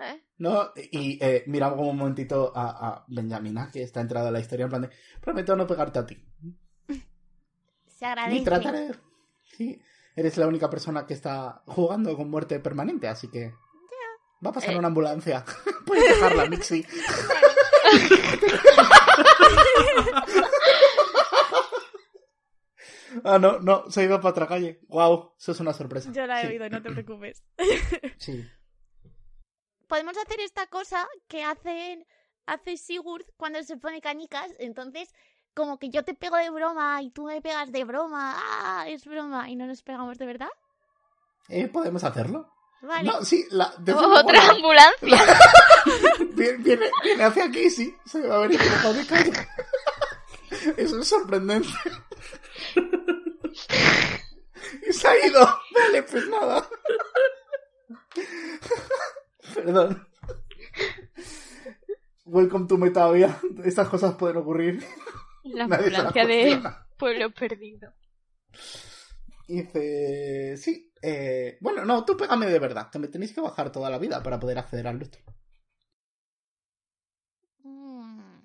¿eh? 0.02 0.24
No, 0.38 0.72
y 0.92 1.24
eh, 1.24 1.44
mira 1.48 1.70
como 1.70 1.90
un 1.90 1.98
momentito 1.98 2.52
a, 2.56 2.88
a 2.90 3.06
Benjamina, 3.08 3.70
que 3.72 3.84
está 3.84 4.02
entrada 4.02 4.30
a 4.30 4.32
la 4.32 4.40
historia, 4.40 4.64
en 4.66 4.70
plan 4.70 4.82
de, 4.84 4.90
prometo 5.22 5.56
no 5.56 5.68
pegarte 5.68 6.00
a 6.00 6.06
ti. 6.06 6.18
Se 7.88 8.06
Ni 8.26 8.42
agradece. 8.42 8.44
trataré. 8.44 8.92
Sí, 9.60 9.82
eres 10.16 10.38
la 10.38 10.48
única 10.48 10.70
persona 10.70 11.06
que 11.06 11.14
está 11.14 11.64
jugando 11.66 12.16
con 12.16 12.30
muerte 12.30 12.62
permanente, 12.62 13.10
así 13.10 13.28
que. 13.30 13.52
Va 14.46 14.52
a 14.52 14.54
pasar 14.54 14.74
Eh. 14.74 14.78
una 14.78 14.88
ambulancia. 14.88 15.44
Puedes 15.86 16.08
dejarla, 16.16 16.46
Mixi. 16.46 16.86
ah, 23.24 23.40
no, 23.40 23.60
no, 23.60 23.90
se 23.90 24.02
ha 24.02 24.04
ido 24.04 24.18
para 24.18 24.30
otra 24.32 24.48
calle. 24.48 24.80
Wow, 24.88 25.34
eso 25.40 25.52
es 25.52 25.60
una 25.60 25.74
sorpresa. 25.74 26.12
Yo 26.12 26.26
la 26.26 26.42
he 26.42 26.46
Sí. 26.46 26.52
oído, 26.52 26.70
no 26.70 26.82
te 26.82 26.92
preocupes. 26.92 27.44
Sí. 28.18 28.46
Podemos 29.88 30.16
hacer 30.18 30.40
esta 30.42 30.68
cosa 30.68 31.08
que 31.28 31.44
hacen, 31.44 32.06
hace 32.46 32.78
Sigurd 32.78 33.26
cuando 33.38 33.62
se 33.64 33.78
pone 33.78 34.02
canicas. 34.02 34.54
Entonces, 34.60 35.12
como 35.60 35.78
que 35.78 35.90
yo 35.90 36.04
te 36.04 36.14
pego 36.16 36.38
de 36.38 36.50
broma 36.50 37.02
y 37.02 37.12
tú 37.12 37.26
me 37.26 37.42
pegas 37.42 37.72
de 37.72 37.84
broma. 37.84 38.36
¡Ah! 38.38 38.86
Es 38.88 39.06
broma. 39.06 39.50
Y 39.50 39.56
no 39.56 39.68
nos 39.68 39.82
pegamos 39.84 40.18
de 40.18 40.26
verdad. 40.26 40.50
Eh, 41.50 41.68
¿Podemos 41.68 42.04
hacerlo? 42.04 42.50
Vale. 42.82 43.04
No, 43.12 43.24
sí, 43.26 43.46
la, 43.52 43.68
Otra 43.78 44.34
la- 44.44 44.50
ambulancia. 44.52 45.18
viene, 46.34 46.58
viene, 46.64 46.90
viene 47.04 47.24
hacia 47.24 47.46
aquí, 47.46 47.70
sí. 47.70 47.94
Se 48.06 48.26
va 48.26 48.38
a 48.38 48.40
ver 48.40 48.54
equivocado 48.54 48.94
de 48.94 49.06
calle. 49.06 49.32
Eso 50.78 51.00
es 51.00 51.08
sorprendente. 51.08 51.68
Y 54.88 54.94
se 54.94 55.08
ha 55.08 55.26
ido. 55.28 55.40
Vale, 55.74 56.04
pues 56.04 56.28
nada. 56.30 56.68
Perdón. 59.54 60.08
Welcome 62.26 62.68
to 62.68 62.78
Metavia. 62.78 63.40
Estas 63.64 63.90
cosas 63.90 64.16
pueden 64.16 64.38
ocurrir. 64.38 64.86
La 65.44 65.66
ambulancia 65.66 66.26
de 66.26 66.62
pueblo 66.98 67.32
perdido. 67.32 67.94
Y 69.48 69.62
dice, 69.62 70.58
sí, 70.58 70.94
eh, 71.02 71.58
bueno, 71.62 71.86
no, 71.86 72.06
tú 72.06 72.16
pégame 72.16 72.46
de 72.48 72.60
verdad, 72.60 72.90
que 72.92 73.00
me 73.00 73.08
tenéis 73.08 73.34
que 73.34 73.42
bajar 73.42 73.72
toda 73.72 73.90
la 73.90 73.98
vida 73.98 74.22
para 74.22 74.40
poder 74.40 74.60
acceder 74.60 74.88
al 74.88 75.00
loot. 75.00 75.16
Mm. 77.64 78.40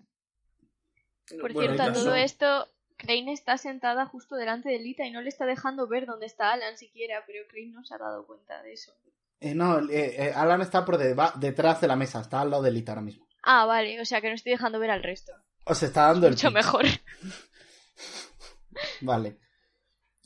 Por 1.40 1.52
Bueno, 1.52 1.74
cierto, 1.74 1.83
a 1.83 1.92
todo 1.92 2.14
esto, 2.14 2.68
Crane 2.96 3.33
está 3.33 3.59
sentada 3.59 4.07
justo 4.07 4.37
delante 4.37 4.70
de 4.70 4.78
Lita 4.78 5.04
y 5.04 5.11
no 5.11 5.20
le 5.20 5.28
está 5.28 5.46
dejando 5.46 5.87
ver 5.88 6.07
dónde 6.07 6.26
está 6.26 6.52
Alan 6.52 6.76
siquiera, 6.78 7.24
pero 7.26 7.46
Crane 7.48 7.72
no 7.72 7.85
se 7.85 7.94
ha 7.94 7.98
dado 7.98 8.26
cuenta 8.26 8.62
de 8.62 8.72
eso. 8.72 8.92
Eh, 9.40 9.54
no, 9.54 9.80
eh, 9.90 10.28
eh, 10.28 10.33
Alan 10.35 10.62
está 10.62 10.85
por 10.85 10.96
deba- 10.96 11.35
detrás 11.37 11.80
de 11.80 11.88
la 11.88 11.96
mesa, 11.96 12.20
está 12.20 12.40
al 12.40 12.50
lado 12.50 12.62
de 12.62 12.70
Lita 12.70 12.92
ahora 12.92 13.02
mismo. 13.02 13.26
Ah, 13.42 13.66
vale, 13.66 14.00
o 14.00 14.04
sea 14.04 14.20
que 14.20 14.28
no 14.28 14.35
estoy 14.35 14.52
dejando 14.52 14.78
ver 14.78 14.90
al 14.90 15.02
resto. 15.02 15.33
Os 15.66 15.83
está 15.83 16.07
dando 16.09 16.27
el 16.27 16.33
Mucho 16.33 16.48
pitch. 16.48 16.55
mejor. 16.55 16.85
Vale. 19.03 19.38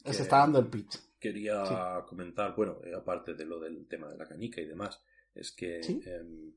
Os 0.04 0.16
Que- 0.16 0.22
está 0.22 0.38
dando 0.38 0.58
el 0.60 0.66
pitch. 0.68 0.98
Quería 1.20 1.66
Sí. 1.66 1.74
comentar, 2.08 2.54
bueno, 2.54 2.78
eh, 2.84 2.94
aparte 2.94 3.34
de 3.34 3.44
lo 3.44 3.58
del 3.58 3.86
tema 3.88 4.08
de 4.08 4.16
la 4.16 4.28
canica 4.28 4.60
y 4.60 4.66
demás, 4.66 5.02
es 5.34 5.50
que, 5.52 5.82
Sí. 5.82 6.00
em, 6.06 6.52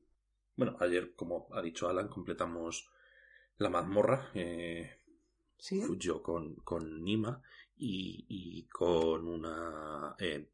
bueno, 0.56 0.76
ayer, 0.80 1.14
como 1.14 1.48
ha 1.52 1.60
dicho 1.62 1.88
Alan, 1.88 2.08
completamos 2.08 2.88
la 3.58 3.68
mazmorra, 3.68 4.30
eh, 4.34 4.98
Sí. 5.58 5.82
fui 5.82 5.98
yo 5.98 6.22
con, 6.22 6.54
con 6.56 7.02
Nima 7.02 7.42
y, 7.76 8.24
y 8.28 8.68
con 8.68 9.26
una 9.26 10.14
eh, 10.18 10.51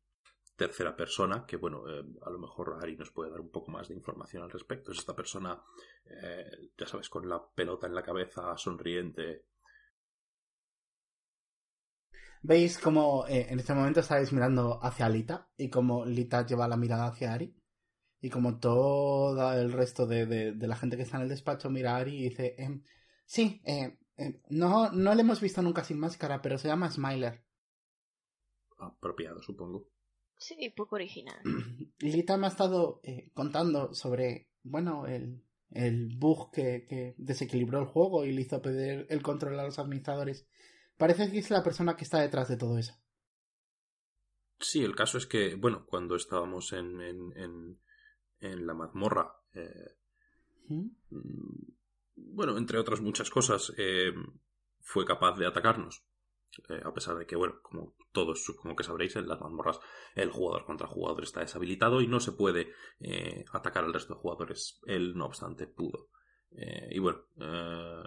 tercera 0.59 0.97
persona 0.97 1.47
que, 1.47 1.57
bueno, 1.57 1.79
eh, 1.89 2.05
a 2.27 2.31
lo 2.31 2.39
mejor 2.39 2.79
Ari 2.83 2.97
nos 2.97 3.11
puede 3.13 3.31
dar 3.31 3.41
un 3.41 3.51
poco 3.51 3.71
más 3.71 3.89
de 3.89 3.95
información 3.95 4.43
al 4.43 4.51
respecto. 4.51 4.93
Es 4.93 4.99
esta 4.99 5.17
persona, 5.17 5.63
eh, 6.05 6.71
ya 6.79 6.87
sabes, 6.87 7.09
con 7.09 7.29
la 7.29 7.41
pelota 7.59 7.87
en 7.87 7.95
la 7.95 8.03
cabeza, 8.03 8.57
sonriente. 8.59 9.47
¿Veis 12.51 12.79
cómo 12.79 13.27
eh, 13.29 13.47
en 13.51 13.59
este 13.61 13.75
momento 13.75 14.01
estáis 14.01 14.33
mirando 14.33 14.81
hacia 14.83 15.09
Lita 15.09 15.49
y 15.57 15.71
como 15.71 16.05
Lita 16.05 16.47
lleva 16.47 16.69
la 16.69 16.77
mirada 16.77 17.07
hacia 17.09 17.33
Ari? 17.35 17.55
Y 18.21 18.31
como 18.31 18.59
todo 18.61 19.53
el 19.55 19.73
resto 19.73 20.07
de, 20.07 20.27
de- 20.27 20.53
de 20.53 20.69
la 20.69 20.77
gente 20.77 20.97
que 20.97 21.05
está 21.05 21.19
en 21.19 21.25
el 21.25 21.31
despacho 21.31 21.71
mira 21.71 21.97
a 21.97 21.99
Ari 21.99 22.17
y 22.19 22.25
dice, 22.31 22.55
em, 22.59 22.83
sí, 23.27 23.63
eh, 23.67 23.99
no, 24.51 24.91
no 24.93 25.15
le 25.15 25.23
hemos 25.23 25.41
visto 25.41 25.63
nunca 25.63 25.85
sin 25.85 26.01
máscara, 26.01 26.43
pero 26.43 26.59
se 26.59 26.69
llama 26.69 26.91
Smiler. 26.91 27.45
Apropiado, 28.89 29.41
supongo. 29.43 29.87
Sí, 30.39 30.73
poco 30.77 30.97
original. 30.97 31.41
Lita 31.99 32.37
me 32.37 32.47
ha 32.47 32.51
estado 32.51 33.01
eh, 33.03 33.31
contando 33.35 33.93
sobre, 33.93 34.49
bueno, 34.63 35.07
el, 35.07 35.43
el 35.71 36.17
bug 36.17 36.51
que, 36.53 36.87
que 36.89 37.15
desequilibró 37.19 37.81
el 37.81 37.87
juego 37.87 38.25
y 38.25 38.33
le 38.33 38.43
hizo 38.43 38.63
pedir 38.63 39.07
el 39.11 39.23
control 39.23 39.59
a 39.59 39.65
los 39.65 39.79
administradores. 39.79 40.47
Parece 40.97 41.31
que 41.31 41.39
es 41.39 41.51
la 41.51 41.63
persona 41.63 41.97
que 41.97 42.05
está 42.05 42.21
detrás 42.21 42.49
de 42.49 42.57
todo 42.57 42.79
eso. 42.79 42.95
Sí, 44.61 44.83
el 44.83 44.97
caso 44.97 45.19
es 45.19 45.27
que, 45.27 45.55
bueno, 45.55 45.87
cuando 45.87 46.17
estábamos 46.17 46.73
en, 46.73 47.01
en, 47.01 47.33
en, 47.37 47.81
en 48.41 48.67
la 48.67 48.75
mazmorra, 48.75 49.33
eh, 49.55 49.95
¿Mm? 50.69 50.87
mm, 51.11 51.77
bueno, 52.17 52.59
entre 52.59 52.79
otras 52.79 53.01
muchas 53.01 53.31
cosas, 53.31 53.73
eh, 53.79 54.13
fue 54.81 55.05
capaz 55.05 55.37
de 55.39 55.47
atacarnos. 55.47 56.05
Eh, 56.69 56.81
a 56.85 56.93
pesar 56.93 57.17
de 57.17 57.27
que, 57.27 57.37
bueno, 57.37 57.61
como 57.63 57.95
todos 58.13 58.43
supongo 58.45 58.77
que 58.77 58.85
sabréis, 58.85 59.17
en 59.17 59.29
las 59.29 59.41
mazmorras 59.41 59.81
el 60.15 60.31
jugador 60.31 60.65
contra 60.65 60.87
jugador 60.87 61.23
está 61.23 61.41
deshabilitado 61.41 62.01
y 62.01 62.07
no 62.07 62.21
se 62.21 62.33
puede 62.33 62.73
eh, 63.01 63.45
atacar 63.53 63.85
al 63.85 63.93
resto 63.93 64.15
de 64.15 64.21
jugadores. 64.21 64.81
Él, 64.87 65.15
no 65.17 65.27
obstante, 65.27 65.67
pudo. 65.67 66.09
Eh, 66.51 66.89
y 66.93 66.99
bueno, 66.99 67.21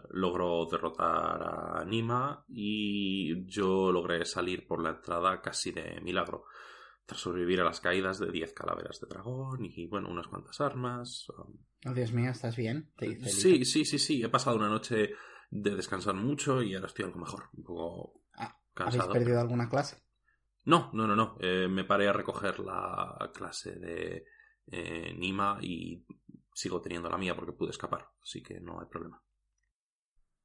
logró 0.10 0.65
derrotar 0.65 1.43
a 1.43 1.86
Nima 1.86 2.43
y 2.49 3.45
yo 3.45 3.91
logré 3.91 4.25
salir 4.25 4.67
por 4.67 4.82
la 4.82 4.89
entrada 4.91 5.41
casi 5.41 5.71
de 5.71 6.01
milagro. 6.01 6.45
Tras 7.06 7.21
sobrevivir 7.21 7.62
a 7.62 7.65
las 7.65 7.82
caídas 7.82 8.19
de 8.19 8.32
10 8.32 8.54
calaveras 8.54 8.99
de 8.99 9.08
dragón 9.08 9.65
y 9.65 9.88
bueno, 9.88 10.10
unas 10.10 10.27
cuantas 10.27 10.60
armas. 10.62 11.27
um, 11.30 11.58
Oh, 11.88 11.93
Dios 11.93 12.12
mío, 12.13 12.30
¿estás 12.30 12.56
bien? 12.56 12.91
Te 12.95 13.19
Sí, 13.27 13.65
sí, 13.65 13.86
sí, 13.86 13.97
sí. 13.97 14.23
He 14.23 14.30
pasado 14.30 14.56
una 14.56 14.69
noche 14.69 15.15
de 15.49 15.75
descansar 15.75 16.13
mucho 16.13 16.62
y 16.62 16.75
ahora 16.75 16.88
estoy 16.88 17.06
algo 17.06 17.19
mejor. 17.19 17.49
Un 17.54 17.63
poco 17.63 18.21
¿Habéis 18.76 19.04
perdido 19.06 19.40
alguna 19.40 19.70
clase? 19.70 19.98
No, 20.66 20.92
no, 20.94 21.08
no, 21.08 21.16
no. 21.16 21.38
Eh, 21.40 21.68
me 21.68 21.84
paré 21.84 22.08
a 22.08 22.14
recoger 22.14 22.60
la 22.60 23.32
clase 23.34 23.76
de 23.80 24.26
eh, 24.68 25.14
Nima 25.18 25.58
y 25.62 26.06
sigo 26.54 26.82
teniendo 26.82 27.10
la 27.10 27.18
mía 27.18 27.36
porque 27.36 27.54
pude 27.54 27.72
escapar. 27.72 28.08
Así 28.22 28.44
que 28.44 28.60
no 28.60 28.80
hay 28.80 28.88
problema. 28.88 29.22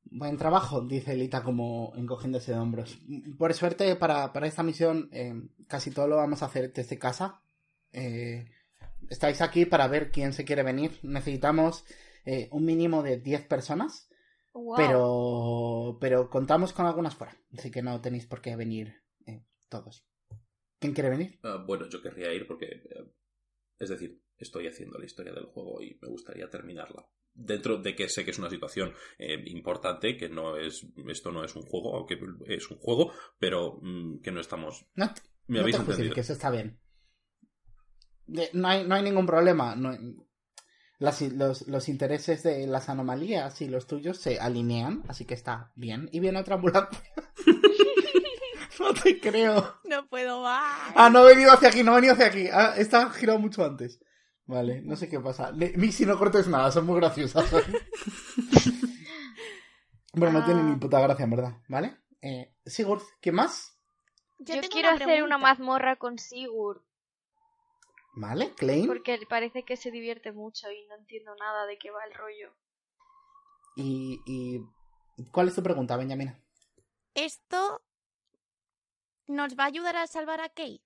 Buen 0.09 0.37
trabajo, 0.37 0.83
dice 0.83 1.17
Lita 1.17 1.43
como 1.43 1.93
encogiéndose 1.97 2.53
de 2.53 2.59
hombros. 2.59 2.99
Por 3.37 3.53
suerte, 3.55 3.97
para, 3.97 4.33
para 4.33 4.47
esta 4.47 4.63
misión, 4.63 5.09
eh, 5.13 5.35
casi 5.67 5.91
todo 5.91 6.07
lo 6.07 6.17
vamos 6.17 6.43
a 6.43 6.47
hacer 6.47 6.73
desde 6.73 6.99
casa. 6.99 7.43
Estáis 9.09 9.41
aquí 9.41 9.65
para 9.67 9.89
ver 9.89 10.11
quién 10.11 10.33
se 10.33 10.45
quiere 10.45 10.63
venir. 10.63 10.99
Necesitamos 11.03 11.85
un 12.51 12.65
mínimo 12.65 13.03
de 13.03 13.19
10 13.19 13.47
personas, 13.47 14.11
Wow. 14.59 14.77
pero, 14.77 15.99
pero 16.01 16.31
contamos 16.31 16.73
con 16.73 16.87
algunas 16.87 17.15
fuera. 17.15 17.37
Así 17.57 17.71
que 17.71 17.83
no 17.83 18.01
tenéis 18.01 18.27
por 18.27 18.41
qué 18.41 18.57
venir 18.57 18.95
eh, 19.27 19.45
todos. 19.69 20.07
¿Quién 20.79 20.95
quiere 20.95 21.11
venir? 21.11 21.39
Ah, 21.43 21.63
bueno, 21.67 21.87
yo 21.89 22.01
querría 22.03 22.33
ir 22.33 22.47
porque... 22.47 22.67
eh, 22.67 23.13
es 23.79 23.91
decir, 23.91 24.23
estoy 24.39 24.67
haciendo 24.67 24.99
la 24.99 25.05
historia 25.05 25.33
del 25.35 25.45
juego 25.47 25.83
y 25.83 25.99
me 26.01 26.09
gustaría 26.09 26.49
terminarla. 26.49 27.07
Dentro 27.35 27.77
de 27.77 27.95
que 27.95 28.09
sé 28.09 28.25
que 28.25 28.31
es 28.31 28.39
una 28.39 28.49
situación 28.49 28.95
eh, 29.19 29.43
importante, 29.49 30.17
que 30.17 30.31
no 30.31 30.57
es... 30.57 30.87
Esto 31.09 31.31
no 31.31 31.45
es 31.45 31.55
un 31.55 31.63
juego, 31.63 31.95
aunque 31.95 32.19
es 32.47 32.71
un 32.71 32.79
juego, 32.79 33.13
pero 33.39 33.79
mm, 33.83 34.21
que 34.23 34.33
no 34.33 34.41
estamos... 34.41 34.87
No, 34.95 35.13
Me 35.49 35.57
no 35.57 35.61
habéis 35.61 35.77
te 35.77 35.83
entendido. 35.83 36.15
que 36.15 36.21
eso 36.23 36.33
está 36.33 36.51
bien. 36.51 36.81
De- 38.27 38.51
no, 38.55 38.69
hay, 38.69 38.87
no 38.87 38.95
hay 38.95 39.03
ningún 39.03 39.27
problema. 39.27 39.77
no 39.77 39.93
las- 40.99 41.21
los, 41.23 41.67
los 41.69 41.89
intereses 41.89 42.43
de 42.43 42.67
las 42.67 42.89
anomalías 42.89 43.61
y 43.61 43.69
los 43.69 43.87
tuyos 43.87 44.19
se 44.19 44.39
alinean, 44.41 45.03
así 45.09 45.25
que 45.25 45.35
está 45.35 45.73
bien. 45.75 46.09
Y 46.13 46.21
viene 46.21 46.39
otra 46.41 46.55
ambulancia. 46.57 46.99
no 48.81 48.95
te 48.95 49.21
creo. 49.21 49.77
No 49.85 50.07
puedo 50.09 50.43
más. 50.43 50.93
Ah, 50.95 51.11
no 51.11 51.21
ha 51.21 51.25
venido 51.25 51.53
hacia 51.53 51.69
aquí, 51.69 51.83
no 51.83 51.93
ha 51.93 51.97
venido 51.97 52.15
hacia 52.15 52.27
aquí. 52.27 52.47
Ah, 52.53 52.75
está 52.77 53.11
girado 53.11 53.39
mucho 53.39 53.65
antes. 53.65 54.01
Vale, 54.47 54.81
no 54.83 54.95
sé 54.97 55.09
qué 55.09 55.19
pasa. 55.19 55.51
Le- 55.51 55.73
Mixi, 55.77 56.07
no 56.07 56.17
cortes 56.19 56.47
nada, 56.47 56.71
son 56.71 56.87
muy 56.87 56.97
graciosas. 57.01 57.51
bueno, 60.13 60.39
no 60.41 60.45
tiene 60.45 60.63
ni 60.63 60.73
Ah. 60.73 60.79
puta 60.81 61.01
gracia, 61.01 61.25
en 61.25 61.31
verdad. 61.31 61.53
¿Vale? 61.69 61.97
Eh, 62.23 62.55
Sigurd, 62.65 63.03
¿qué 63.21 63.33
más? 63.33 63.77
Yo, 64.39 64.55
tengo 64.55 64.69
quiero 64.71 64.91
hacer 64.91 65.23
una 65.23 65.39
mazmorra 65.39 65.97
con 65.97 66.19
Sigurd, 66.19 66.83
¿Vale? 68.17 68.55
Klein. 68.55 68.87
porque 68.87 69.19
parece 69.29 69.65
que 69.65 69.77
se 69.77 69.91
divierte 69.91 70.33
mucho 70.33 70.71
y 70.71 70.87
no 70.87 70.97
entiendo 70.97 71.35
nada 71.37 71.67
de 71.67 71.79
qué 71.79 71.91
va 71.91 72.05
el 72.05 72.15
rollo. 72.15 72.55
Y, 73.77 74.21
y 74.27 74.61
¿cuál 75.31 75.49
es 75.49 75.55
tu 75.55 75.63
pregunta, 75.63 75.97
Benjamina? 75.99 76.43
¿Esto 77.15 77.83
nos 79.27 79.59
va 79.59 79.65
a 79.65 79.67
ayudar 79.67 79.97
a 79.97 80.07
salvar 80.07 80.41
a 80.41 80.49
Kate? 80.49 80.83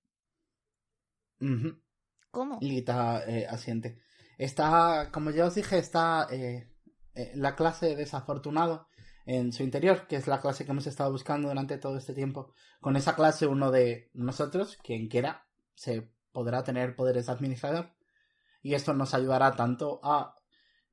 ¿Cómo? 2.31 2.59
Lita 2.61 3.23
eh, 3.27 3.47
asiente. 3.47 4.01
Está, 4.37 5.09
como 5.11 5.31
ya 5.31 5.45
os 5.45 5.55
dije, 5.55 5.77
está 5.77 6.27
eh, 6.31 6.69
eh, 7.15 7.31
la 7.35 7.55
clase 7.55 7.95
desafortunado 7.95 8.87
en 9.25 9.53
su 9.53 9.63
interior, 9.63 10.07
que 10.07 10.15
es 10.15 10.27
la 10.27 10.41
clase 10.41 10.65
que 10.65 10.71
hemos 10.71 10.87
estado 10.87 11.11
buscando 11.11 11.49
durante 11.49 11.77
todo 11.77 11.97
este 11.97 12.13
tiempo. 12.13 12.53
Con 12.79 12.95
esa 12.95 13.15
clase, 13.15 13.47
uno 13.47 13.71
de 13.71 14.09
nosotros, 14.13 14.77
quien 14.83 15.07
quiera, 15.07 15.47
se 15.75 16.11
podrá 16.31 16.63
tener 16.63 16.95
poderes 16.95 17.25
de 17.27 17.31
administrador. 17.31 17.89
Y 18.63 18.73
esto 18.75 18.93
nos 18.93 19.13
ayudará 19.13 19.55
tanto 19.55 19.99
a 20.03 20.35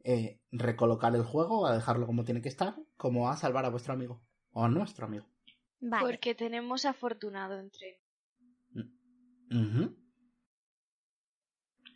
eh, 0.04 0.40
recolocar 0.52 1.14
el 1.14 1.22
juego, 1.24 1.66
a 1.66 1.74
dejarlo 1.74 2.06
como 2.06 2.24
tiene 2.24 2.40
que 2.42 2.48
estar, 2.48 2.76
como 2.96 3.28
a 3.30 3.36
salvar 3.36 3.64
a 3.64 3.70
vuestro 3.70 3.92
amigo. 3.92 4.22
O 4.52 4.64
a 4.64 4.68
nuestro 4.68 5.06
amigo. 5.06 5.26
Vale. 5.80 6.04
Porque 6.04 6.34
tenemos 6.34 6.84
afortunado 6.84 7.58
entre. 7.58 8.00
Ujú. 9.50 9.96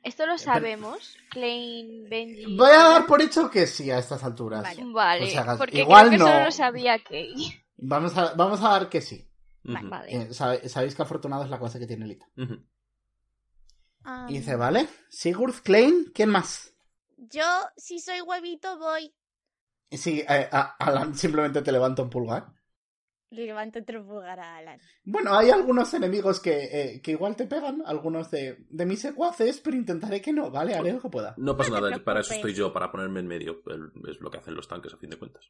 Esto 0.02 0.26
lo 0.26 0.32
Eh, 0.34 0.36
pero- 0.36 0.38
sabemos, 0.38 1.16
Klein, 1.30 2.08
Benji. 2.08 2.56
Voy 2.56 2.70
a 2.70 2.82
dar 2.90 3.06
por 3.06 3.22
hecho 3.22 3.50
que 3.50 3.66
sí 3.66 3.90
a 3.90 3.98
estas 3.98 4.22
alturas. 4.24 4.62
Vale. 4.62 4.84
Vale, 4.92 5.24
O 5.24 5.26
sea, 5.28 5.56
porque 5.56 5.80
igual 5.80 6.08
creo 6.08 6.10
que 6.12 6.18
no. 6.18 6.26
solo 6.26 6.44
lo 6.44 6.50
sabía 6.52 6.98
Kate. 6.98 7.34
Vamos 7.76 8.16
a, 8.16 8.34
vamos 8.34 8.60
a 8.62 8.68
dar 8.70 8.88
que 8.88 9.00
sí. 9.00 9.28
Vale. 9.64 10.22
Eh, 10.30 10.34
sabéis 10.34 10.94
que 10.96 11.02
afortunado 11.02 11.44
es 11.44 11.50
la 11.50 11.58
clase 11.58 11.78
que 11.78 11.86
tiene 11.86 12.06
Lita. 12.06 12.26
ujú. 12.36 12.64
Am, 14.04 14.28
Y 14.30 14.38
dice, 14.38 14.56
vale. 14.56 14.88
Sigurd, 15.08 15.54
Klein, 15.62 16.10
¿quién 16.14 16.28
más? 16.30 16.74
Yo, 17.16 17.44
si 17.76 17.98
soy 18.00 18.20
huevito, 18.20 18.78
voy. 18.78 19.14
Y 19.90 19.98
Sí, 19.98 20.20
eh, 20.28 20.48
a- 20.50 20.76
Alan 20.78 21.14
simplemente 21.14 21.62
te 21.62 21.70
levanta 21.72 22.02
un 22.02 22.10
pulgar. 22.10 22.46
Le 23.30 23.46
levanto 23.46 23.78
otro 23.78 24.04
pulgar 24.06 24.40
a 24.40 24.56
Alan. 24.56 24.78
Bueno, 25.04 25.34
hay 25.34 25.48
algunos 25.50 25.94
enemigos 25.94 26.38
que, 26.40 26.64
eh, 26.64 27.00
que 27.00 27.12
igual 27.12 27.34
te 27.34 27.46
pegan, 27.46 27.82
algunos 27.86 28.30
de, 28.30 28.66
de 28.68 28.84
mis 28.86 29.00
secuaces, 29.00 29.58
pero 29.60 29.76
intentaré 29.76 30.20
que 30.20 30.32
no, 30.34 30.50
¿vale? 30.50 30.74
Haré 30.74 30.92
lo 30.92 31.00
que 31.00 31.08
pueda. 31.08 31.34
No 31.38 31.56
pasa 31.56 31.70
No 31.80 31.80
nada, 31.80 32.04
para 32.04 32.20
eso 32.20 32.34
estoy 32.34 32.52
yo, 32.52 32.72
para 32.74 32.90
ponerme 32.92 33.20
en 33.20 33.28
medio. 33.28 33.62
Es 34.08 34.20
lo 34.20 34.30
que 34.30 34.36
hacen 34.38 34.54
los 34.54 34.68
tanques 34.68 34.92
a 34.92 34.98
fin 34.98 35.08
de 35.10 35.18
cuentas. 35.18 35.46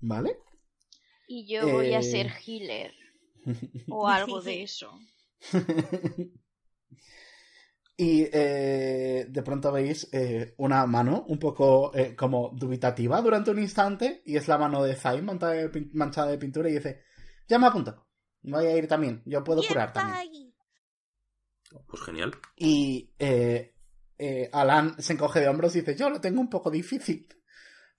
¿Vale? 0.00 0.38
Y 1.28 1.46
yo 1.52 1.68
voy 1.68 1.92
a 1.94 2.00
Eh. 2.00 2.02
ser 2.02 2.32
healer. 2.46 2.92
O 3.88 4.08
algo 4.08 4.40
de 4.40 4.62
eso. 4.64 4.90
Y 7.96 8.28
eh, 8.30 9.26
de 9.28 9.42
pronto 9.42 9.72
veis 9.72 10.08
eh, 10.12 10.54
una 10.58 10.84
mano 10.86 11.24
un 11.28 11.38
poco 11.38 11.94
eh, 11.94 12.14
como 12.14 12.50
dubitativa 12.54 13.22
durante 13.22 13.50
un 13.50 13.58
instante 13.58 14.22
y 14.26 14.36
es 14.36 14.48
la 14.48 14.58
mano 14.58 14.82
de 14.82 14.94
Zai 14.94 15.22
manchada 15.22 16.30
de, 16.30 16.38
pintura 16.38 16.68
y 16.68 16.74
dice, 16.74 17.04
ya 17.48 17.58
me 17.58 17.68
apunto, 17.68 18.06
voy 18.42 18.66
a 18.66 18.76
ir 18.76 18.86
también, 18.86 19.22
yo 19.24 19.42
puedo 19.42 19.60
¿Quién 19.60 19.72
curar 19.72 19.92
también. 19.92 20.46
Pues 21.86 22.02
genial. 22.02 22.32
Y 22.56 23.12
eh, 23.18 23.74
eh, 24.18 24.48
Alan 24.52 25.00
se 25.00 25.12
encoge 25.12 25.40
de 25.40 25.48
hombros 25.48 25.74
y 25.76 25.80
dice, 25.80 25.96
yo 25.96 26.10
lo 26.10 26.20
tengo 26.20 26.40
un 26.40 26.48
poco 26.48 26.70
difícil, 26.70 27.28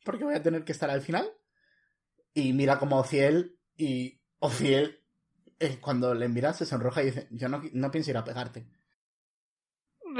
porque 0.03 0.23
voy 0.23 0.35
a 0.35 0.43
tener 0.43 0.63
que 0.63 0.71
estar 0.71 0.89
al 0.89 1.01
final. 1.01 1.29
Y 2.33 2.53
mira 2.53 2.79
como 2.79 2.99
Ociel 2.99 3.59
y 3.75 4.21
Ociel, 4.39 5.03
eh, 5.59 5.79
cuando 5.79 6.13
le 6.13 6.27
mira, 6.27 6.53
se 6.53 6.65
sonroja 6.65 7.01
y 7.01 7.07
dice, 7.07 7.27
yo 7.31 7.49
no, 7.49 7.61
no 7.73 7.91
pienso 7.91 8.11
ir 8.11 8.17
a 8.17 8.23
pegarte. 8.23 8.67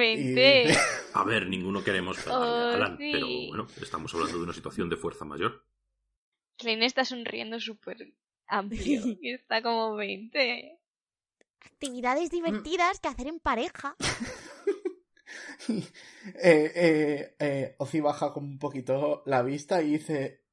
Y 0.03 0.33
Vente. 0.33 0.63
dice, 0.67 0.79
A 1.13 1.23
ver, 1.23 1.47
ninguno 1.47 1.83
queremos 1.83 2.17
Oh, 2.27 2.31
a 2.33 2.73
Alan, 2.73 2.97
sí. 2.97 3.11
pero 3.11 3.27
bueno, 3.27 3.67
estamos 3.81 4.13
hablando 4.13 4.37
de 4.37 4.43
una 4.43 4.53
situación 4.53 4.89
de 4.89 4.97
fuerza 4.97 5.25
mayor. 5.25 5.65
Klein 6.57 6.83
está 6.83 7.05
sonriendo 7.05 7.59
súper 7.59 8.13
amplio. 8.47 9.01
Y 9.21 9.33
está 9.33 9.61
como 9.61 9.95
20. 9.95 10.79
Actividades 11.61 12.29
divertidas 12.29 12.99
que 12.99 13.07
hacer 13.07 13.27
en 13.27 13.39
pareja. 13.39 13.95
eh, 15.67 16.71
eh, 16.75 17.35
eh, 17.39 17.75
Ozi 17.77 17.99
baja 17.99 18.31
como 18.33 18.47
un 18.47 18.59
poquito 18.59 19.23
la 19.25 19.41
vista 19.43 19.81
y 19.81 19.91
dice, 19.93 20.43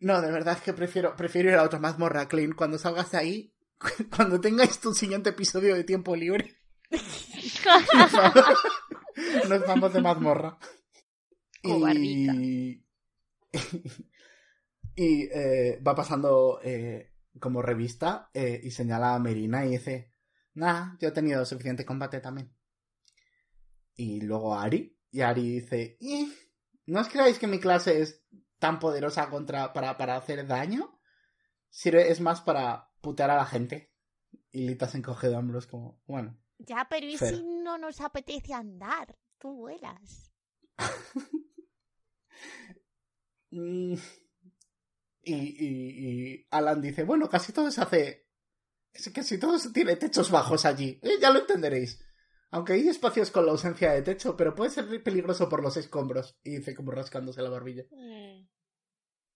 no, 0.00 0.20
de 0.20 0.32
verdad 0.32 0.56
es 0.56 0.62
que 0.62 0.72
prefiero, 0.72 1.14
prefiero 1.16 1.50
ir 1.50 1.56
a 1.56 1.62
otra 1.64 1.78
mazmorra, 1.78 2.28
Klein, 2.28 2.52
cuando 2.52 2.78
salgas 2.78 3.10
de 3.12 3.18
ahí, 3.18 3.54
cuando 4.16 4.40
tengáis 4.40 4.80
tu 4.80 4.94
siguiente 4.94 5.30
episodio 5.30 5.74
de 5.74 5.84
tiempo 5.84 6.16
libre. 6.16 6.61
Nos 9.48 9.66
vamos, 9.66 9.92
de 9.92 10.00
mazmorra. 10.00 10.58
Y, 11.64 12.84
y 14.96 15.22
eh, 15.32 15.80
va 15.86 15.94
pasando 15.94 16.58
eh, 16.64 17.12
como 17.38 17.62
revista 17.62 18.30
eh, 18.34 18.60
y 18.64 18.72
señala 18.72 19.14
a 19.14 19.20
Merina 19.20 19.64
y 19.64 19.70
dice, 19.70 20.12
nah, 20.54 20.96
yo 20.98 21.10
he 21.10 21.12
tenido 21.12 21.44
suficiente 21.44 21.84
combate 21.84 22.18
también. 22.20 22.52
Y 23.94 24.22
luego 24.22 24.54
a 24.54 24.64
Ari, 24.64 24.98
y 25.12 25.20
Ari 25.20 25.60
dice, 25.60 25.98
"Eh, 26.00 26.26
¿no 26.86 27.00
os 27.00 27.08
creáis 27.08 27.38
que 27.38 27.46
mi 27.46 27.60
clase 27.60 28.02
es 28.02 28.24
tan 28.58 28.80
poderosa 28.80 29.30
contra, 29.30 29.72
para, 29.72 29.96
para 29.96 30.16
hacer 30.16 30.44
daño? 30.48 30.98
Sirve, 31.70 32.10
es 32.10 32.20
más 32.20 32.40
para 32.40 32.90
putear 33.00 33.30
a 33.30 33.36
la 33.36 33.46
gente. 33.46 33.92
Y 34.50 34.66
Lita 34.66 34.88
se 34.88 34.98
encoge 34.98 35.28
de 35.28 35.36
hombros 35.36 35.68
como, 35.68 36.02
bueno. 36.06 36.41
Ya, 36.66 36.86
pero 36.88 37.06
¿y 37.06 37.16
Fer. 37.16 37.36
si 37.36 37.42
no 37.42 37.78
nos 37.78 38.00
apetece 38.00 38.52
andar? 38.54 39.16
Tú 39.38 39.52
vuelas. 39.54 40.32
Mm, 43.50 43.94
Y, 45.24 45.34
y, 45.34 46.32
y 46.34 46.46
Alan 46.50 46.80
dice, 46.80 47.04
bueno, 47.04 47.28
casi 47.28 47.52
todo 47.52 47.70
se 47.70 47.80
hace... 47.82 48.26
Casi 49.14 49.38
todo 49.38 49.58
se 49.58 49.70
tiene 49.72 49.96
techos 49.96 50.30
bajos 50.30 50.64
allí. 50.64 50.98
Eh, 51.02 51.18
ya 51.20 51.30
lo 51.30 51.40
entenderéis. 51.40 52.02
Aunque 52.50 52.74
hay 52.74 52.88
espacios 52.88 53.30
con 53.30 53.46
la 53.46 53.52
ausencia 53.52 53.92
de 53.92 54.02
techo, 54.02 54.36
pero 54.36 54.54
puede 54.54 54.70
ser 54.70 55.02
peligroso 55.02 55.48
por 55.48 55.62
los 55.62 55.76
escombros. 55.76 56.38
Y 56.42 56.56
dice 56.56 56.74
como 56.74 56.90
rascándose 56.92 57.40
la 57.42 57.48
barbilla. 57.50 57.84
Mm. 57.90 58.46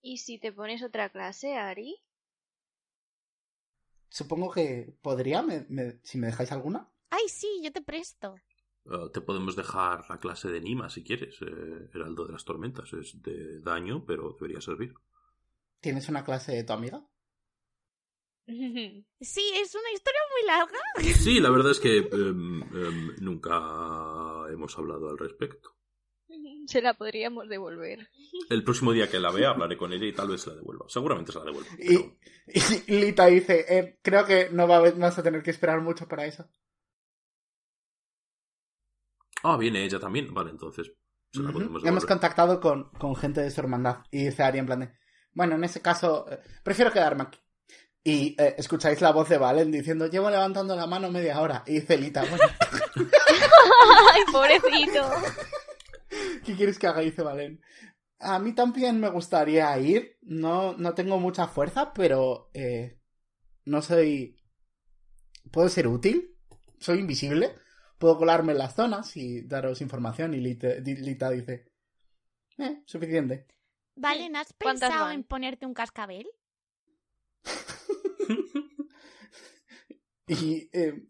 ¿Y 0.02 0.18
si 0.18 0.38
te 0.38 0.52
pones 0.52 0.82
otra 0.82 1.10
clase, 1.10 1.54
Ari? 1.56 1.96
Supongo 4.08 4.50
que 4.50 4.94
podría, 5.02 5.42
me- 5.42 5.66
me- 5.68 6.00
si 6.02 6.18
me 6.18 6.26
dejáis 6.28 6.52
alguna. 6.52 6.90
Ay, 7.10 7.28
sí, 7.28 7.60
yo 7.62 7.72
te 7.72 7.82
presto. 7.82 8.34
Eh, 8.84 9.10
te 9.12 9.20
podemos 9.20 9.56
dejar 9.56 10.04
la 10.08 10.18
clase 10.18 10.48
de 10.50 10.60
Nima 10.60 10.88
si 10.90 11.02
quieres. 11.04 11.36
eh, 11.42 11.88
Heraldo 11.94 12.26
de 12.26 12.32
las 12.32 12.44
Tormentas. 12.44 12.92
Es 12.92 13.20
de 13.22 13.60
daño, 13.60 14.04
pero 14.06 14.32
debería 14.38 14.60
servir. 14.60 14.94
¿Tienes 15.80 16.08
una 16.08 16.24
clase 16.24 16.52
de 16.52 16.64
tu 16.64 16.72
amiga? 16.72 17.04
Sí, 18.48 19.42
es 19.56 19.74
una 19.74 19.90
historia 19.92 20.20
muy 20.32 20.46
larga. 20.46 21.14
Sí, 21.18 21.40
la 21.40 21.50
verdad 21.50 21.72
es 21.72 21.80
que 21.80 21.96
em, 21.98 22.62
em, 22.62 23.16
nunca 23.20 23.52
hemos 24.50 24.76
hablado 24.78 25.08
al 25.10 25.18
respecto. 25.18 25.70
Se 26.66 26.80
la 26.82 26.94
podríamos 26.94 27.48
devolver. 27.48 28.08
El 28.50 28.62
próximo 28.64 28.92
día 28.92 29.08
que 29.10 29.18
la 29.20 29.30
vea 29.32 29.50
hablaré 29.50 29.76
con 29.76 29.92
ella 29.92 30.06
y 30.06 30.12
tal 30.12 30.28
vez 30.28 30.42
se 30.42 30.50
la 30.50 30.56
devuelva. 30.56 30.86
Seguramente 30.88 31.32
se 31.32 31.38
la 31.38 31.44
devuelva. 31.44 31.70
Y, 31.78 31.96
pero- 31.98 32.82
y 32.86 33.00
Lita 33.00 33.26
dice, 33.26 33.64
eh, 33.68 33.98
creo 34.02 34.24
que 34.26 34.48
no 34.50 34.66
va 34.68 34.76
a, 34.76 34.78
haber- 34.78 34.94
vas 34.98 35.18
a 35.18 35.22
tener 35.22 35.42
que 35.42 35.50
esperar 35.50 35.80
mucho 35.80 36.06
para 36.08 36.26
eso. 36.26 36.48
Ah, 39.46 39.56
viene 39.56 39.84
ella 39.84 40.00
también. 40.00 40.32
Vale, 40.34 40.50
entonces 40.50 40.90
se 41.32 41.40
la 41.40 41.50
Ujú. 41.50 41.58
podemos 41.58 41.84
Hemos 41.84 42.04
contactado 42.06 42.60
con, 42.60 42.90
con 42.90 43.14
gente 43.14 43.40
de 43.40 43.50
su 43.50 43.60
hermandad. 43.60 43.98
Y 44.10 44.24
dice 44.24 44.42
Ari 44.42 44.58
en 44.58 44.66
plan 44.66 44.80
de, 44.80 44.92
bueno, 45.32 45.54
en 45.54 45.64
ese 45.64 45.80
caso, 45.80 46.26
eh, 46.30 46.40
prefiero 46.64 46.92
quedarme 46.92 47.24
aquí. 47.24 47.38
Y 48.02 48.36
eh, 48.40 48.54
escucháis 48.58 49.00
la 49.00 49.12
voz 49.12 49.28
de 49.28 49.38
Valen 49.38 49.70
diciendo, 49.70 50.06
llevo 50.06 50.30
levantando 50.30 50.74
la 50.76 50.86
mano 50.86 51.10
media 51.10 51.40
hora. 51.40 51.62
Y 51.66 51.80
dice 51.80 51.96
Lita, 51.98 52.24
bueno, 52.24 52.44
¡Ay, 54.14 54.22
pobrecito! 54.32 55.10
¿qué 56.44 56.54
quieres 56.54 56.78
que 56.78 56.86
haga? 56.86 57.00
Dice 57.00 57.22
Valen. 57.22 57.60
A 58.20 58.38
mí 58.38 58.54
también 58.54 58.98
me 59.00 59.10
gustaría 59.10 59.76
ir. 59.78 60.16
No, 60.22 60.74
no 60.76 60.94
tengo 60.94 61.18
mucha 61.18 61.46
fuerza, 61.48 61.92
pero 61.92 62.50
eh, 62.54 62.98
no 63.64 63.82
soy... 63.82 64.36
¿Puedo 65.52 65.68
ser 65.68 65.86
útil? 65.86 66.36
¿Soy 66.80 67.00
invisible? 67.00 67.54
Puedo 67.98 68.18
colarme 68.18 68.52
en 68.52 68.58
las 68.58 68.74
zonas 68.74 69.16
y 69.16 69.42
daros 69.42 69.80
información. 69.80 70.34
Y 70.34 70.40
Lita, 70.40 70.68
di- 70.80 70.96
Lita 70.96 71.30
dice, 71.30 71.70
eh, 72.58 72.82
suficiente. 72.84 73.46
Vale, 73.96 74.28
¿no 74.28 74.38
has 74.40 74.52
¿Cuántas 74.60 74.90
pensado 74.90 75.10
en 75.10 75.24
ponerte 75.24 75.64
un 75.66 75.74
cascabel? 75.74 76.26
Y 80.28 80.68
eh, 80.72 81.04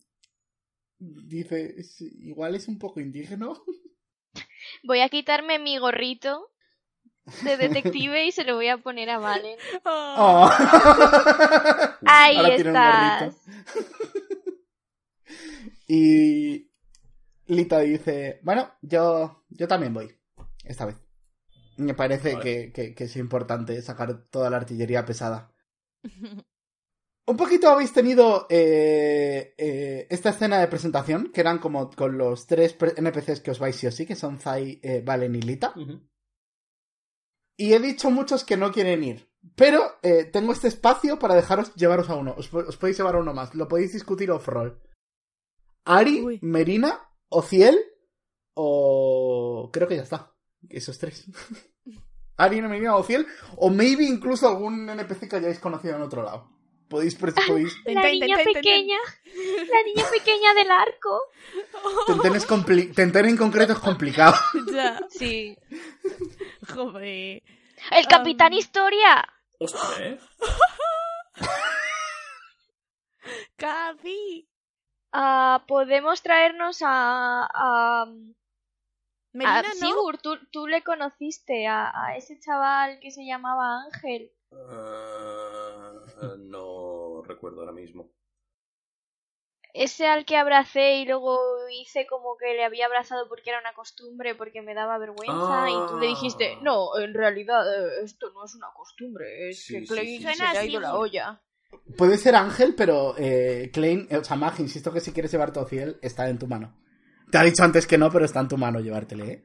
dice, 0.98 1.74
"Es- 1.78 2.02
igual 2.02 2.54
es 2.54 2.68
un 2.68 2.78
poco 2.78 3.00
indígena. 3.00 3.48
Voy 4.84 5.00
a 5.00 5.08
quitarme 5.08 5.58
mi 5.58 5.78
gorrito 5.78 6.50
de 7.42 7.56
detective 7.56 8.26
y 8.26 8.32
se 8.32 8.44
lo 8.44 8.56
voy 8.56 8.68
a 8.68 8.76
poner 8.76 9.08
a 9.10 9.18
Valen. 9.18 9.56
Oh. 9.84 10.50
Ahí 12.04 12.36
tiene 12.56 12.70
un 12.70 12.76
estás. 12.76 13.36
y 15.88 16.65
Lita 17.48 17.80
dice, 17.80 18.40
bueno, 18.42 18.72
yo, 18.82 19.44
yo 19.50 19.68
también 19.68 19.94
voy, 19.94 20.14
esta 20.64 20.86
vez. 20.86 20.96
Me 21.76 21.94
parece 21.94 22.34
Vale. 22.34 22.42
que, 22.44 22.72
que- 22.72 22.94
que 22.94 23.04
es 23.04 23.16
importante 23.16 23.80
sacar 23.82 24.24
toda 24.30 24.48
la 24.50 24.56
artillería 24.56 25.04
pesada. 25.04 25.52
Un 27.28 27.36
poquito 27.36 27.68
habéis 27.68 27.92
tenido 27.92 28.46
eh, 28.48 29.52
eh, 29.58 30.06
esta 30.10 30.30
escena 30.30 30.60
de 30.60 30.68
presentación, 30.68 31.32
que 31.32 31.40
eran 31.40 31.58
como 31.58 31.90
con 31.90 32.16
los 32.16 32.46
tres 32.46 32.76
NPCs 32.96 33.40
que 33.40 33.50
os 33.50 33.58
vais 33.58 33.74
sí 33.74 33.88
o 33.88 33.90
sí, 33.90 34.06
que 34.06 34.14
son 34.14 34.38
Zai, 34.38 34.78
eh, 34.80 35.02
Valen 35.04 35.34
y 35.34 35.42
Lita. 35.42 35.74
Y 37.56 37.72
he 37.72 37.80
dicho 37.80 38.10
muchos 38.12 38.44
que 38.44 38.56
no 38.56 38.70
quieren 38.70 39.02
ir. 39.02 39.28
Pero 39.56 39.96
eh, 40.02 40.24
tengo 40.24 40.52
este 40.52 40.68
espacio 40.68 41.18
para 41.18 41.34
dejaros 41.34 41.74
llevaros 41.74 42.10
a 42.10 42.14
uno. 42.14 42.32
Os, 42.38 42.46
po- 42.48 42.58
os 42.66 42.76
podéis 42.76 42.98
llevar 42.98 43.16
a 43.16 43.20
uno 43.20 43.34
más. 43.34 43.54
Lo 43.56 43.66
podéis 43.66 43.92
discutir 43.92 44.30
off-roll. 44.30 44.80
Ari, 45.84 46.20
Uy. 46.20 46.38
Merina, 46.42 47.05
Ociel 47.28 47.78
o... 48.54 49.70
Creo 49.72 49.88
que 49.88 49.96
ya 49.96 50.02
está. 50.02 50.32
Esos 50.68 50.98
tres. 50.98 51.24
Ari, 52.36 52.60
Merina, 52.62 52.96
Ociel 52.96 53.26
o 53.56 53.70
maybe 53.70 54.04
incluso 54.04 54.48
algún 54.48 54.88
NPC 54.90 55.28
que 55.28 55.36
hayáis 55.36 55.58
conocido 55.58 55.96
en 55.96 56.02
otro 56.02 56.22
lado. 56.22 56.50
Podéis... 56.88 57.14
pre- 57.16 57.32
podéis... 57.32 57.74
La 57.84 58.02
niña 58.10 58.36
pequeña. 58.44 58.98
La 59.34 59.82
niña 59.84 60.04
pequeña 60.10 60.54
del 60.54 60.70
arco. 60.70 61.20
Tenten, 62.06 62.34
es 62.36 62.46
compli- 62.48 62.94
Tenten 62.94 63.26
en 63.26 63.36
concreto 63.36 63.72
es 63.72 63.78
complicado. 63.80 64.36
Ya, 64.72 65.00
Sí. 65.10 65.56
joder. 66.74 67.42
El 67.90 68.06
Capitán 68.08 68.52
Um. 68.52 68.58
Historia. 68.58 69.28
Hostia, 69.58 69.80
¿eh? 70.06 70.18
Capi. 73.56 74.48
Ah, 75.18 75.64
podemos 75.66 76.22
traernos 76.22 76.82
a. 76.82 77.48
a, 77.52 78.06
Melina, 79.32 79.58
a 79.60 79.62
¿no? 79.62 79.70
Sigurd. 79.74 80.20
Tú, 80.22 80.36
tú 80.52 80.66
le 80.66 80.82
conociste 80.82 81.66
a, 81.66 81.90
a 82.06 82.16
ese 82.16 82.38
chaval 82.38 83.00
que 83.00 83.10
se 83.10 83.24
llamaba 83.24 83.84
Ángel. 83.84 84.30
Eh, 84.52 86.36
no 86.38 87.22
recuerdo 87.22 87.60
ahora 87.60 87.72
mismo. 87.72 88.10
Ese 89.72 90.06
al 90.06 90.24
que 90.24 90.36
abracé 90.36 90.96
y 90.96 91.04
luego 91.06 91.38
hice 91.70 92.06
como 92.06 92.36
que 92.38 92.54
le 92.54 92.64
había 92.64 92.86
abrazado 92.86 93.28
porque 93.28 93.50
era 93.50 93.60
una 93.60 93.74
costumbre, 93.74 94.34
porque 94.34 94.62
me 94.62 94.72
daba 94.72 94.96
vergüenza. 94.96 95.68
Y 95.70 95.86
tú 95.88 95.98
le 95.98 96.06
dijiste, 96.06 96.54
Ah. 96.56 96.58
no, 96.62 96.98
en 96.98 97.12
realidad 97.12 97.62
eh, 97.74 98.04
esto 98.04 98.30
no 98.32 98.44
es 98.46 98.54
una 98.54 98.68
costumbre, 98.74 99.50
es 99.50 99.64
Sí, 99.64 99.80
que 99.80 99.86
Clay 99.86 100.16
sí, 100.18 100.22
se 100.22 100.36
le 100.36 100.44
ha 100.48 100.64
ido 100.64 100.80
la 100.80 100.94
olla. 100.94 101.42
Puede 101.96 102.18
ser 102.18 102.34
Ángel, 102.34 102.74
pero 102.76 103.14
eh, 103.18 103.70
Klein, 103.72 104.08
o 104.10 104.24
sea, 104.24 104.36
Mag, 104.36 104.54
insisto 104.58 104.92
que 104.92 105.00
si 105.00 105.12
quieres 105.12 105.30
llevarte 105.32 105.58
a 105.58 105.62
Ociel, 105.62 105.98
está 106.02 106.28
en 106.28 106.38
tu 106.38 106.46
mano. 106.46 106.76
Te 107.30 107.38
ha 107.38 107.42
dicho 107.42 107.62
antes 107.62 107.86
que 107.86 107.98
no, 107.98 108.10
pero 108.10 108.24
está 108.24 108.40
en 108.40 108.48
tu 108.48 108.56
mano 108.56 108.80
llevártele, 108.80 109.32
¿eh? 109.32 109.44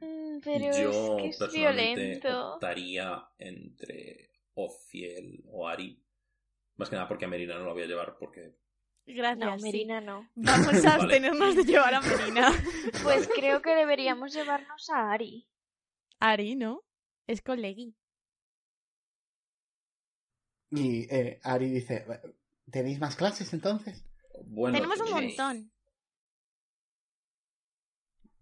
Mm, 0.00 0.40
Pero 0.42 0.64
Yo 0.76 1.16
es 1.16 1.22
que 1.22 1.28
es 1.28 1.36
personalmente 1.38 2.00
violento. 2.00 2.54
optaría 2.54 3.24
entre 3.38 4.30
Ociel 4.54 5.42
o 5.50 5.68
Ari. 5.68 6.02
Más 6.76 6.88
que 6.90 6.96
nada 6.96 7.08
porque 7.08 7.24
a 7.26 7.28
Merina 7.28 7.58
no 7.58 7.64
lo 7.64 7.74
voy 7.74 7.82
a 7.82 7.86
llevar 7.86 8.16
porque... 8.18 8.54
Gracias. 9.06 9.38
No, 9.50 9.58
sí. 9.58 9.64
Merina 9.64 10.00
no. 10.00 10.28
Vamos 10.34 10.68
a 10.68 10.72
Vale. 10.82 10.88
abstenernos 11.02 11.56
de 11.56 11.64
llevar 11.64 11.94
a 11.94 12.00
Melina. 12.00 12.52
Pues 13.02 13.28
creo 13.34 13.60
que 13.60 13.74
deberíamos 13.74 14.32
llevarnos 14.32 14.88
a 14.90 15.10
Ari. 15.12 15.46
Ari, 16.20 16.54
¿no? 16.54 16.82
Es 17.26 17.42
colegui. 17.42 17.96
Y 20.74 21.02
eh, 21.14 21.38
Ari 21.42 21.68
dice, 21.70 22.06
¿tenéis 22.70 22.98
más 22.98 23.14
clases 23.16 23.52
entonces? 23.52 24.04
Bueno, 24.46 24.74
Tenemos 24.76 25.00
un 25.00 25.10
montón. 25.10 25.72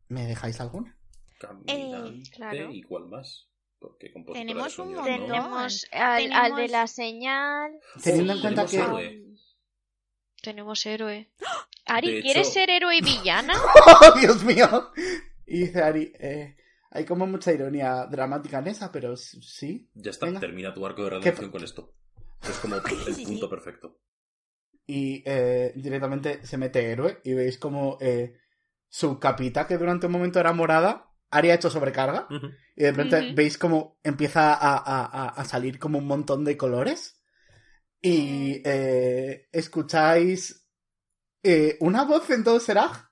¿Me 0.08 0.26
dejáis 0.26 0.60
alguna? 0.60 0.96
Caminante 1.38 2.30
claro. 2.30 2.70
y 2.72 2.82
cuál 2.82 3.06
más. 3.06 3.48
Porque 3.78 4.12
Tenemos 4.32 4.78
un 4.78 4.94
montón. 4.94 5.04
Tenemos 5.06 5.86
al, 5.92 6.32
al 6.32 6.54
de 6.56 6.68
la 6.68 6.86
señal. 6.86 7.72
Teniendo 8.02 8.34
en 8.34 8.40
cuenta 8.40 8.66
tenemos 8.66 8.98
que... 8.98 9.06
héroe. 9.06 9.26
Tenemos 10.42 10.86
héroe. 10.86 11.30
Ari, 11.86 12.14
De 12.16 12.20
¿quieres 12.22 12.46
hecho- 12.48 12.54
ser 12.54 12.70
héroe 12.70 12.96
y 12.96 13.00
villana? 13.00 13.54
¡Oh, 13.86 14.18
Dios 14.20 14.44
mío! 14.44 14.92
Y 15.46 15.60
dice 15.60 15.82
Ari, 15.82 16.12
eh, 16.20 16.56
hay 16.90 17.04
como 17.04 17.26
mucha 17.26 17.52
ironía 17.52 18.06
dramática 18.06 18.58
en 18.58 18.68
esa, 18.68 18.92
pero 18.92 19.16
sí. 19.16 19.88
Ya 19.94 20.10
está, 20.10 20.26
Venga. 20.26 20.40
termina 20.40 20.74
tu 20.74 20.84
arco 20.84 21.04
de 21.04 21.10
redención 21.10 21.50
con 21.50 21.64
esto. 21.64 21.94
Es 22.42 22.58
como 22.58 22.76
el 22.76 22.82
punto 22.82 23.48
perfecto. 23.50 24.00
Y 24.86 25.22
eh, 25.26 25.72
directamente 25.76 26.44
se 26.46 26.56
mete 26.56 26.90
héroe 26.90 27.20
y 27.24 27.34
veis 27.34 27.58
como 27.58 27.98
eh, 28.00 28.36
su 28.88 29.18
capita, 29.20 29.66
que 29.66 29.78
durante 29.78 30.06
un 30.06 30.12
momento 30.12 30.40
era 30.40 30.52
morada, 30.52 31.12
Ari 31.30 31.50
ha 31.50 31.54
hecho 31.54 31.70
sobrecarga. 31.70 32.26
Y 32.76 32.82
de 32.84 32.90
repente 32.92 33.16
veis 33.34 33.56
como 33.58 33.98
empieza 34.02 34.52
a, 34.54 34.76
a- 34.76 35.04
a- 35.04 35.28
a 35.28 35.44
salir 35.44 35.78
como 35.78 35.98
un 35.98 36.06
montón 36.06 36.44
de 36.44 36.56
colores. 36.56 37.20
Y 38.02 38.62
eh, 38.64 39.48
escucháis 39.52 40.66
eh, 41.42 41.76
una 41.80 42.04
voz 42.04 42.28
en 42.30 42.42
todo 42.42 42.58
Seraj 42.58 43.10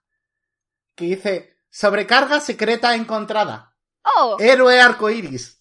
que 0.97 1.05
dice: 1.05 1.59
Sobrecarga 1.71 2.41
secreta 2.41 2.95
encontrada. 2.97 3.77
¡Oh! 4.03 4.37
Héroe 4.41 4.81
arcoiris. 4.81 5.58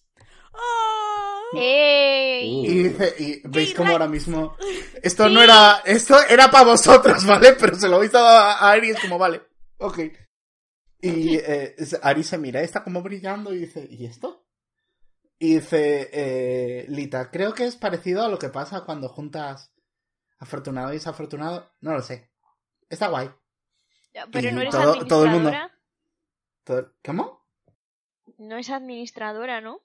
¡Oh! 1.52 1.58
¡Ey! 1.60 2.60
Uh. 2.60 2.64
Y 2.64 2.82
dice, 2.84 3.14
y 3.18 3.48
veis 3.48 3.74
como 3.74 3.86
Ra- 3.88 3.92
ahora 3.92 4.08
mismo. 4.08 4.56
Esto 5.02 5.28
Sí. 5.28 5.34
no 5.34 5.42
era. 5.42 5.82
Esto 5.84 6.16
era 6.28 6.50
para 6.50 6.64
vosotros, 6.64 7.24
¿vale? 7.26 7.52
Pero 7.54 7.74
se 7.76 7.88
lo 7.88 7.96
habéis 7.96 8.12
dado 8.12 8.26
a, 8.28 8.70
Ari, 8.70 8.90
es 8.90 9.00
como, 9.00 9.18
vale, 9.18 9.42
ok. 9.78 9.98
Y 11.00 11.36
eh, 11.36 11.76
Ari 12.02 12.24
se 12.24 12.38
mira, 12.38 12.60
está 12.60 12.82
como 12.82 13.02
brillando 13.02 13.54
y 13.54 13.58
dice, 13.58 13.86
¿y 13.88 14.04
esto? 14.06 14.44
Y 15.38 15.54
dice, 15.54 16.10
eh, 16.12 16.86
Lita, 16.88 17.30
creo 17.30 17.54
que 17.54 17.64
es 17.66 17.76
parecido 17.76 18.24
a 18.24 18.28
lo 18.28 18.38
que 18.40 18.48
pasa 18.48 18.80
cuando 18.84 19.08
juntas 19.08 19.72
afortunado 20.40 20.90
y 20.90 20.94
desafortunado. 20.94 21.70
No 21.80 21.92
lo 21.92 22.02
sé. 22.02 22.32
Está 22.90 23.06
guay. 23.08 23.30
Pero 24.32 24.48
Y 24.48 24.52
no 24.52 24.60
eres 24.62 24.72
todo- 24.74 25.06
todo 25.06 25.24
el 25.24 25.30
mundo- 25.30 25.48
administradora. 25.50 25.78
Todo- 26.64 26.92
¿Cómo? 27.04 27.46
No 28.38 28.56
es 28.56 28.68
administradora, 28.70 29.60
¿no? 29.60 29.80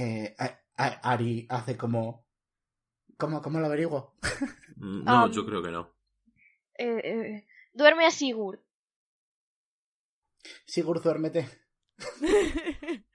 Eh, 0.00 0.34
Ari 0.76 1.46
hace 1.50 1.76
como... 1.76 2.26
¿Cómo, 3.18 3.42
cómo 3.42 3.60
lo 3.60 3.66
averiguo? 3.66 4.16
Mm, 4.76 5.04
No, 5.04 5.26
Um, 5.26 5.30
yo 5.32 5.44
creo 5.44 5.62
que 5.62 5.70
no. 5.70 5.94
Eh, 6.78 7.00
eh, 7.04 7.46
duerme 7.74 8.06
a 8.06 8.10
Sigurd. 8.10 8.60
Sigurd, 10.64 11.02
duérmete. 11.02 11.46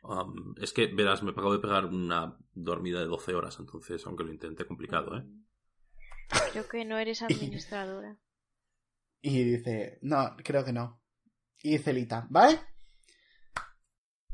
Am, 0.04 0.54
es 0.62 0.74
que, 0.74 0.86
verás, 0.94 1.24
me 1.24 1.32
acabo 1.32 1.54
de 1.54 1.60
pegar 1.60 1.86
una 1.86 2.38
dormida 2.54 3.00
de 3.00 3.08
12 3.08 3.34
horas, 3.34 3.58
entonces, 3.60 4.06
aunque 4.06 4.24
lo 4.24 4.32
intenté, 4.32 4.68
complicado, 4.68 5.18
¿eh? 5.18 5.24
Creo 6.52 6.68
que 6.68 6.86
no 6.86 7.00
eres 7.00 7.24
administradora. 7.24 8.18
Y 9.28 9.44
dice, 9.44 9.98
no, 10.04 10.36
creo 10.44 10.64
que 10.64 10.72
no. 10.72 11.02
Y 11.64 11.72
dice 11.78 11.94
Lita, 11.94 12.28
¿vale? 12.30 12.60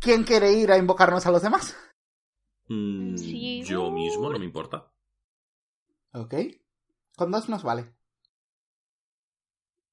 ¿Quién 0.02 0.26
quiere 0.26 0.52
ir 0.52 0.70
a 0.70 0.78
invocarnos 0.78 1.26
a 1.26 1.32
los 1.32 1.41
demás? 1.41 1.78
Mm, 2.72 3.17
Sí. 3.17 3.63
Yo 3.63 3.91
mismo, 3.91 4.30
no 4.32 4.39
me 4.39 4.45
importa. 4.45 4.89
Ok. 6.13 6.36
Con 7.17 7.32
dos 7.32 7.49
nos 7.49 7.63
vale. 7.63 7.93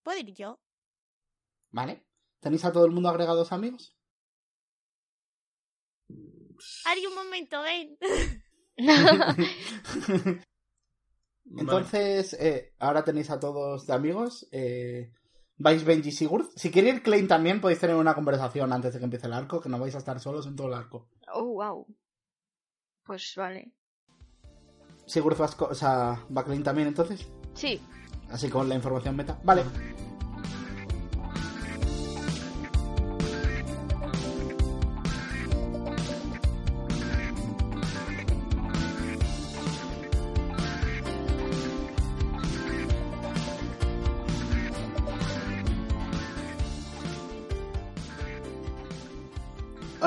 ¿Puedo 0.05 0.19
ir 0.21 0.33
yo? 0.35 0.61
¿Vale? 1.71 2.07
¿Tenéis 2.41 2.65
a 2.65 2.73
todo 2.73 2.85
el 2.87 2.93
mundo 2.93 3.09
agregados 3.09 3.51
amigos? 3.53 3.97
Ari, 6.87 7.07
un 7.07 7.15
momento, 7.15 7.61
ven. 7.63 7.99
Entonces, 11.59 12.35
eh, 12.35 12.75
ahora 12.79 13.05
tenéis 13.05 13.31
a 13.31 13.41
todos 13.41 13.87
de 13.87 13.93
amigos. 13.93 14.47
Eh, 14.53 15.13
vais 15.57 15.85
Benji 15.85 16.13
Sigurd. 16.13 16.47
Si 16.57 16.71
queréis 16.71 16.97
ir 16.97 17.03
Klein 17.03 17.27
también, 17.27 17.61
podéis 17.61 17.81
tener 17.81 17.97
una 17.97 18.15
conversación 18.15 18.73
antes 18.73 18.93
de 18.93 18.99
que 19.01 19.05
empiece 19.05 19.27
el 19.27 19.33
arco, 19.33 19.61
que 19.61 19.69
no 19.69 19.79
vais 19.79 19.95
a 19.95 19.99
estar 19.99 20.21
solos 20.21 20.47
en 20.47 20.57
todo 20.57 20.69
el 20.69 20.75
arco. 20.75 21.09
oh, 21.33 21.45
wow. 21.45 21.87
Pues 23.09 23.33
vale. 23.37 23.73
Sigurd 25.07 25.39
vas 25.39 25.55
co- 25.55 25.69
o 25.71 25.75
sea, 25.75 26.21
va 26.37 26.45
Klein 26.45 26.63
también 26.63 26.89
entonces. 26.89 27.27
Sí. 27.55 27.81
Así 28.31 28.51
con 28.51 28.69
la 28.69 28.75
información 28.75 29.17
meta. 29.17 29.39
Vale. 29.43 29.65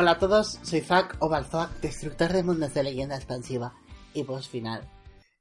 Hola 0.01 0.13
a 0.13 0.17
todos, 0.17 0.59
soy 0.63 0.81
Zack 0.81 1.17
o 1.19 1.29
Balzac, 1.29 1.79
destructor 1.79 2.33
de 2.33 2.41
mundos 2.41 2.73
de 2.73 2.81
leyenda 2.81 3.15
expansiva 3.15 3.75
y 4.15 4.23
post 4.23 4.49
final. 4.49 4.89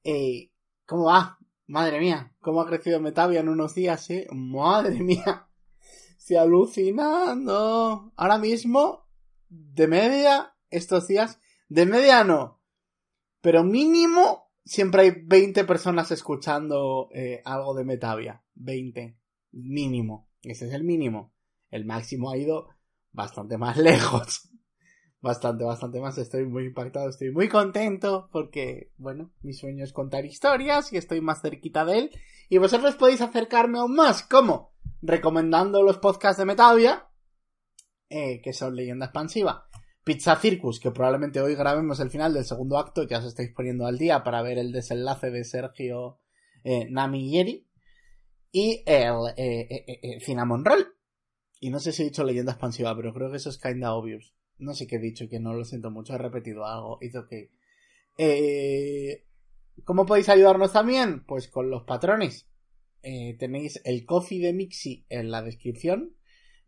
Eh, 0.05 0.51
¿Cómo 0.85 1.05
va? 1.05 1.39
Madre 1.67 1.99
mía, 1.99 2.37
cómo 2.41 2.61
ha 2.61 2.67
crecido 2.67 3.01
Metavia 3.01 3.41
en 3.41 3.49
unos 3.49 3.75
días, 3.75 4.11
eh. 4.11 4.27
Madre 4.33 5.01
mía. 5.01 5.49
Estoy 6.19 6.37
alucinando. 6.37 8.13
Ahora 8.15 8.37
mismo, 8.37 9.07
de 9.49 9.89
media, 9.89 10.55
estos 10.69 11.09
días, 11.09 11.41
de 11.71 11.87
media 11.87 12.23
no. 12.23 12.61
Pero 13.41 13.65
mínimo, 13.65 14.53
siempre 14.63 15.01
hay 15.05 15.13
20 15.25 15.65
personas 15.65 16.11
escuchando 16.11 17.09
eh, 17.15 17.41
algo 17.47 17.73
de 17.73 17.87
Metavia. 17.87 18.45
20. 18.57 19.19
Mínimo. 19.53 20.29
Ese 20.43 20.69
es 20.69 20.75
el 20.75 20.85
mínimo. 20.85 21.33
El 21.71 21.87
máximo 21.87 22.31
ha 22.31 22.37
ido 22.37 22.69
bastante 23.11 23.57
más 23.57 23.77
lejos. 23.79 24.50
Bastante, 25.21 25.65
bastante 25.65 26.01
más. 26.01 26.17
Estoy 26.17 26.47
muy 26.47 26.65
impactado, 26.65 27.09
estoy 27.09 27.31
muy 27.31 27.49
contento 27.49 28.29
porque, 28.33 28.93
bueno, 28.97 29.33
mi 29.43 29.53
sueño 29.53 29.85
es 29.85 29.93
contar 29.93 30.25
historias 30.25 30.93
y 30.93 30.97
estoy 30.97 31.21
más 31.21 31.43
cerquita 31.43 31.85
de 31.85 31.99
él. 31.99 32.11
Y 32.49 32.59
vosotros 32.59 32.97
podéis 32.97 33.21
acercarme 33.21 33.79
aún 33.79 33.95
más. 33.95 34.23
¿Cómo? 34.23 34.73
Recomendando 35.03 35.83
los 35.83 35.99
podcasts 35.99 36.39
de 36.39 36.47
Metavia, 36.47 37.09
eh, 38.09 38.41
que 38.43 38.53
son 38.53 38.75
Leyenda 38.75 39.07
Expansiva. 39.07 39.69
Pizza 40.03 40.35
Circus, 40.37 40.81
que 40.81 40.91
probablemente 40.91 41.41
hoy 41.41 41.55
grabemos 41.55 42.01
el 42.01 42.11
final 42.11 42.33
del 42.33 42.47
segundo 42.47 42.79
acto, 42.79 43.03
ya 43.07 43.19
os 43.19 43.27
estáis 43.27 43.53
poniendo 43.55 43.87
al 43.87 43.99
día 43.99 44.25
para 44.25 44.41
ver 44.41 44.59
el 44.59 44.73
desenlace 44.73 45.31
de 45.31 45.45
Sergio 45.45 46.19
eh, 46.65 46.89
Nami 46.91 47.39
y. 47.39 47.67
Y 48.53 48.83
el 48.87 49.15
eh, 49.37 49.69
eh, 49.71 49.85
eh, 49.87 50.01
eh, 50.03 50.21
Cinnamon 50.21 50.65
Roll. 50.65 50.95
Y 51.61 51.69
no 51.69 51.79
sé 51.79 51.93
si 51.93 52.03
he 52.03 52.07
dicho 52.07 52.25
leyenda 52.25 52.53
expansiva, 52.53 52.97
pero 52.97 53.13
creo 53.13 53.31
que 53.31 53.37
eso 53.37 53.51
es 53.51 53.59
kinda 53.59 53.93
obvious. 53.93 54.35
No 54.61 54.75
sé 54.75 54.87
qué 54.87 54.97
he 54.97 55.01
dicho, 55.01 55.29
que 55.29 55.41
no 55.41 55.55
lo 55.55 55.65
siento 55.65 55.91
mucho, 55.91 56.15
he 56.15 56.19
repetido 56.19 56.65
algo. 56.65 56.99
It's 57.01 57.17
okay. 57.17 57.51
Eh, 58.19 59.27
¿Cómo 59.85 60.07
podéis 60.07 60.29
ayudarnos 60.29 60.73
también? 60.73 61.25
Pues 61.25 61.49
con 61.49 61.71
los 61.71 61.85
patrones. 61.85 62.47
Eh, 63.03 63.37
tenéis 63.39 63.81
el 63.85 64.05
coffee 64.05 64.41
de 64.41 64.53
Mixi 64.53 65.07
en 65.09 65.31
la 65.31 65.43
descripción. 65.43 66.15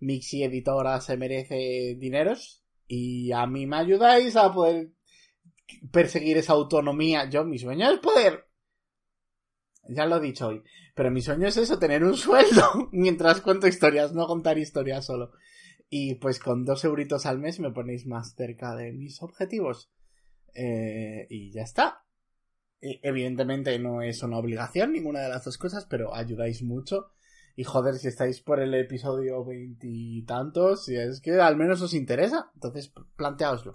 Mixi 0.01 0.43
Editora 0.43 1.01
se 1.01 1.17
merece 1.17 1.97
dineros. 1.99 2.65
Y 2.89 3.33
a 3.33 3.47
mí 3.47 3.67
me 3.67 3.77
ayudáis 3.77 4.37
a 4.37 4.53
poder 4.53 4.93
perseguir 5.91 6.39
esa 6.39 6.55
autonomía. 6.55 7.29
Yo, 7.29 7.45
mi 7.45 7.59
sueño 7.59 7.91
es 7.91 8.01
poder. 8.01 8.47
Ya 9.89 10.07
lo 10.07 10.17
he 10.17 10.21
dicho 10.21 10.49
hoy. 10.49 10.63
Pero 10.95 11.11
mi 11.11 11.23
sueño 11.23 11.49
es 11.49 11.57
eso, 11.57 11.79
tener 11.79 12.05
un 12.05 12.17
sueldo 12.17 12.89
mientras 12.93 13.41
cuento 13.41 13.67
historias, 13.67 14.13
no 14.13 14.27
contar 14.27 14.59
historias 14.59 15.07
solo. 15.07 15.33
Y 15.95 16.15
pues 16.15 16.39
con 16.39 16.65
dos 16.65 16.87
euritos 16.87 17.27
al 17.27 17.39
mes 17.39 17.61
me 17.61 17.71
ponéis 17.71 18.07
más 18.07 18.35
cerca 18.35 18.75
de 18.75 18.93
mis 18.93 19.23
objetivos. 19.23 19.93
Eh, 20.55 21.27
y 21.29 21.53
ya 21.53 21.65
está. 21.65 22.07
E- 22.81 23.01
Evidentemente 23.03 23.79
no 23.79 24.01
es 24.01 24.23
una 24.23 24.39
obligación 24.39 24.93
ninguna 24.93 25.21
de 25.21 25.29
las 25.29 25.45
dos 25.45 25.59
cosas, 25.59 25.85
pero 25.85 26.15
ayudáis 26.15 26.63
mucho. 26.63 27.11
Y 27.57 27.65
joder, 27.65 27.97
si 27.97 28.09
estáis 28.09 28.41
por 28.41 28.61
el 28.61 28.73
episodio 28.73 29.45
veintitantos, 29.45 30.87
si 30.87 30.97
es 30.97 31.21
que 31.21 31.33
al 31.39 31.57
menos 31.57 31.83
os 31.83 31.93
interesa, 31.93 32.51
entonces 32.55 32.91
planteaoslo. 33.17 33.75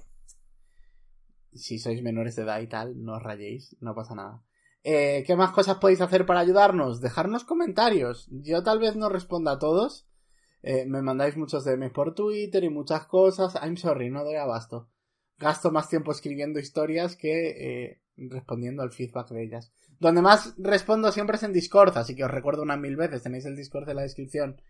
Si 1.53 1.77
sois 1.77 2.01
menores 2.01 2.35
de 2.35 2.41
edad 2.41 2.61
y 2.61 2.67
tal, 2.67 2.99
no 3.03 3.17
os 3.17 3.21
rayéis, 3.21 3.77
no 3.79 3.93
pasa 3.93 4.15
nada. 4.15 4.43
Eh, 4.83 5.23
¿Qué 5.27 5.35
más 5.35 5.51
cosas 5.51 5.77
podéis 5.77 6.01
hacer 6.01 6.25
para 6.25 6.39
ayudarnos? 6.39 6.99
Dejarnos 6.99 7.43
comentarios. 7.43 8.27
Yo 8.31 8.63
tal 8.63 8.79
vez 8.79 8.95
no 8.95 9.07
responda 9.07 9.51
a 9.51 9.59
todos. 9.59 10.06
Eh, 10.69 10.85
me 10.85 11.01
mandáis 11.01 11.37
muchos 11.37 11.63
DMs 11.63 11.93
por 11.93 12.13
Twitter 12.13 12.61
y 12.61 12.69
muchas 12.69 13.05
cosas. 13.05 13.55
I'm 13.63 13.77
sorry, 13.77 14.09
no 14.09 14.25
doy 14.25 14.35
abasto. 14.35 14.89
Gasto 15.37 15.71
más 15.71 15.87
tiempo 15.87 16.11
escribiendo 16.11 16.59
historias 16.59 17.15
que 17.15 17.51
eh, 17.51 18.01
respondiendo 18.17 18.83
al 18.83 18.91
feedback 18.91 19.29
de 19.29 19.43
ellas. 19.43 19.71
Donde 19.97 20.21
más 20.21 20.55
respondo 20.57 21.09
siempre 21.13 21.37
es 21.37 21.43
en 21.43 21.53
Discord, 21.53 21.97
así 21.97 22.17
que 22.17 22.25
os 22.25 22.31
recuerdo 22.31 22.63
unas 22.63 22.79
mil 22.79 22.97
veces. 22.97 23.23
Tenéis 23.23 23.45
el 23.45 23.55
Discord 23.55 23.87
en 23.87 23.95
la 23.95 24.01
descripción. 24.01 24.61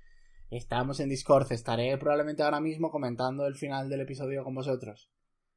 Estamos 0.51 0.99
en 0.99 1.09
Discord. 1.09 1.51
Estaré 1.51 1.97
probablemente 1.97 2.43
ahora 2.43 2.61
mismo 2.61 2.91
comentando 2.91 3.47
el 3.47 3.55
final 3.55 3.89
del 3.89 4.01
episodio 4.01 4.43
con 4.43 4.53
vosotros. 4.53 5.09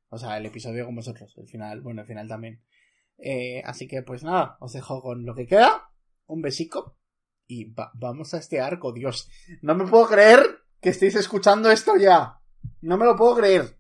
O 0.09 0.17
sea, 0.17 0.39
el 0.39 0.47
episodio 0.47 0.87
con 0.87 0.97
vosotros. 0.97 1.35
El 1.37 1.49
final, 1.49 1.83
bueno, 1.83 2.01
el 2.01 2.07
final 2.07 2.29
también. 2.29 2.63
Eh, 3.19 3.61
así 3.67 3.87
que 3.87 4.03
pues 4.03 4.23
nada, 4.23 4.57
os 4.61 4.73
dejo 4.73 5.03
con 5.03 5.27
lo 5.27 5.35
que 5.35 5.47
queda. 5.47 5.91
Un 6.25 6.41
besico. 6.41 6.97
Y 7.53 7.65
va- 7.65 7.91
vamos 7.95 8.33
a 8.33 8.39
este 8.39 8.61
arco, 8.61 8.93
Dios. 8.93 9.29
No 9.61 9.75
me 9.75 9.85
puedo 9.85 10.07
creer 10.07 10.41
que 10.81 10.91
estéis 10.91 11.17
escuchando 11.17 11.69
esto 11.71 11.97
ya. 11.97 12.39
No 12.81 12.97
me 12.97 13.05
lo 13.07 13.17
puedo 13.17 13.35
creer. 13.37 13.77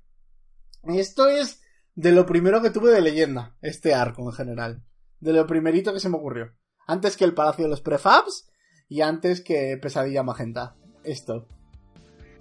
Esto 0.83 1.29
es 1.29 1.62
de 1.95 2.11
lo 2.11 2.27
primero 2.27 2.61
que 2.62 2.71
tuve 2.71 2.91
de 2.91 3.01
leyenda, 3.01 3.57
este 3.62 3.95
arco 3.95 4.23
en 4.29 4.33
general. 4.33 4.83
De 5.21 5.33
lo 5.33 5.47
primerito 5.47 5.93
que 5.93 6.01
se 6.01 6.09
me 6.09 6.16
ocurrió. 6.16 6.53
Antes 6.89 7.16
que 7.16 7.25
el 7.25 7.33
Palacio 7.35 7.64
de 7.66 7.71
los 7.71 7.81
Prefabs 7.81 8.51
y 8.89 9.03
antes 9.03 9.41
que 9.41 9.79
Pesadilla 9.81 10.25
Magenta. 10.25 10.75
Esto. 11.05 11.47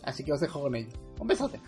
Así 0.04 0.24
que 0.24 0.34
os 0.34 0.40
dejo 0.40 0.62
con 0.62 0.76
ello. 0.76 0.98
Un 1.20 1.28
besote. 1.28 1.62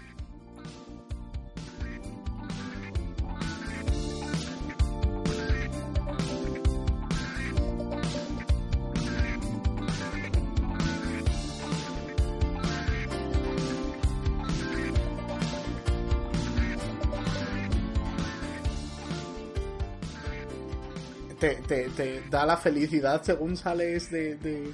Te, 21.91 22.21
da 22.29 22.45
la 22.45 22.57
felicidad 22.57 23.21
según 23.23 23.55
sales 23.57 24.09
de, 24.11 24.35
de- 24.37 24.73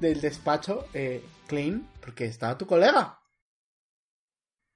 del 0.00 0.20
despacho, 0.20 0.86
eh, 0.94 1.24
Clean, 1.46 1.88
porque 2.00 2.26
está 2.26 2.56
tu 2.56 2.66
colega. 2.66 3.18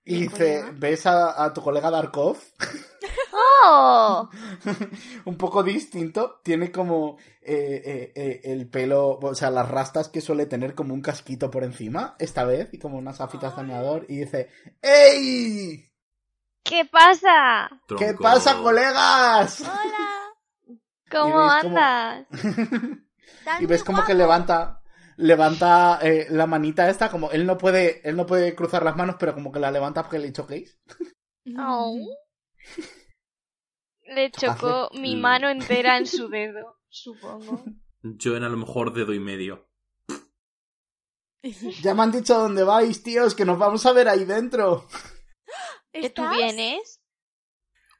Y 0.05 0.15
¿Mi 0.15 0.21
dice, 0.23 0.65
ves 0.75 1.07
a, 1.07 1.45
a 1.45 1.53
tu 1.53 1.63
colega 1.63 1.89
Darkov 1.91 2.37
¡Oh! 3.65 4.29
un 5.27 5.37
poco 5.37 5.63
distinto. 5.63 6.41
Tiene 6.43 6.73
como 6.73 7.19
eh, 7.41 7.81
eh, 7.85 8.13
eh, 8.17 8.41
el 8.45 8.69
pelo, 8.69 9.11
o 9.21 9.35
sea, 9.37 9.51
las 9.51 9.69
rastas 9.69 10.09
que 10.09 10.21
suele 10.21 10.47
tener 10.47 10.75
como 10.75 10.93
un 10.95 11.01
casquito 11.03 11.51
por 11.51 11.63
encima, 11.63 12.17
esta 12.19 12.45
vez, 12.45 12.69
y 12.73 12.79
como 12.79 12.99
unas 12.99 13.19
gafitas 13.19 13.55
de 13.55 13.63
bañador, 13.63 14.07
y 14.09 14.17
dice, 14.17 14.49
¡Ey! 14.83 15.89
¿Qué 16.65 16.85
pasa? 16.91 17.69
¿Qué 17.87 18.07
Tronco. 18.15 18.23
pasa, 18.23 18.57
colegas? 18.61 19.61
Hola. 19.61 20.22
¿Cómo 21.13 21.51
andas? 21.51 22.27
Y 23.61 23.67
ves 23.67 23.85
como 23.85 24.05
que 24.05 24.15
levanta 24.15 24.83
levanta 25.17 25.99
eh, 26.03 26.27
la 26.31 26.47
manita 26.47 26.89
esta 26.89 27.11
como 27.11 27.31
él 27.31 27.45
no 27.47 27.59
puede 27.59 28.01
él 28.09 28.17
no 28.17 28.25
puede 28.27 28.55
cruzar 28.55 28.83
las 28.85 28.97
manos 28.97 29.17
pero 29.19 29.35
como 29.35 29.53
que 29.53 29.61
la 29.61 29.71
levanta 29.71 30.03
porque 30.03 30.19
le 30.19 30.33
choquéis 30.33 30.79
Oh. 31.57 31.99
Le 34.05 34.31
chocó 34.31 34.91
mi 34.95 35.17
Mm. 35.17 35.21
mano 35.21 35.49
entera 35.51 35.97
en 35.99 36.07
su 36.07 36.29
dedo, 36.29 36.79
supongo. 36.89 37.65
Yo 38.03 38.37
en 38.37 38.45
a 38.45 38.49
lo 38.49 38.57
mejor 38.57 38.93
dedo 38.93 39.13
y 39.13 39.21
medio. 39.21 39.69
ya 41.83 41.95
me 41.95 42.03
han 42.03 42.13
dicho 42.13 42.39
dónde 42.39 42.63
vais 42.65 43.03
tíos 43.03 43.35
que 43.35 43.45
nos 43.45 43.59
vamos 43.59 43.85
a 43.87 43.93
ver 43.93 44.09
ahí 44.09 44.25
dentro 44.25 44.87
¿Que 45.93 46.11
tú 46.11 46.23
vienes? 46.29 47.01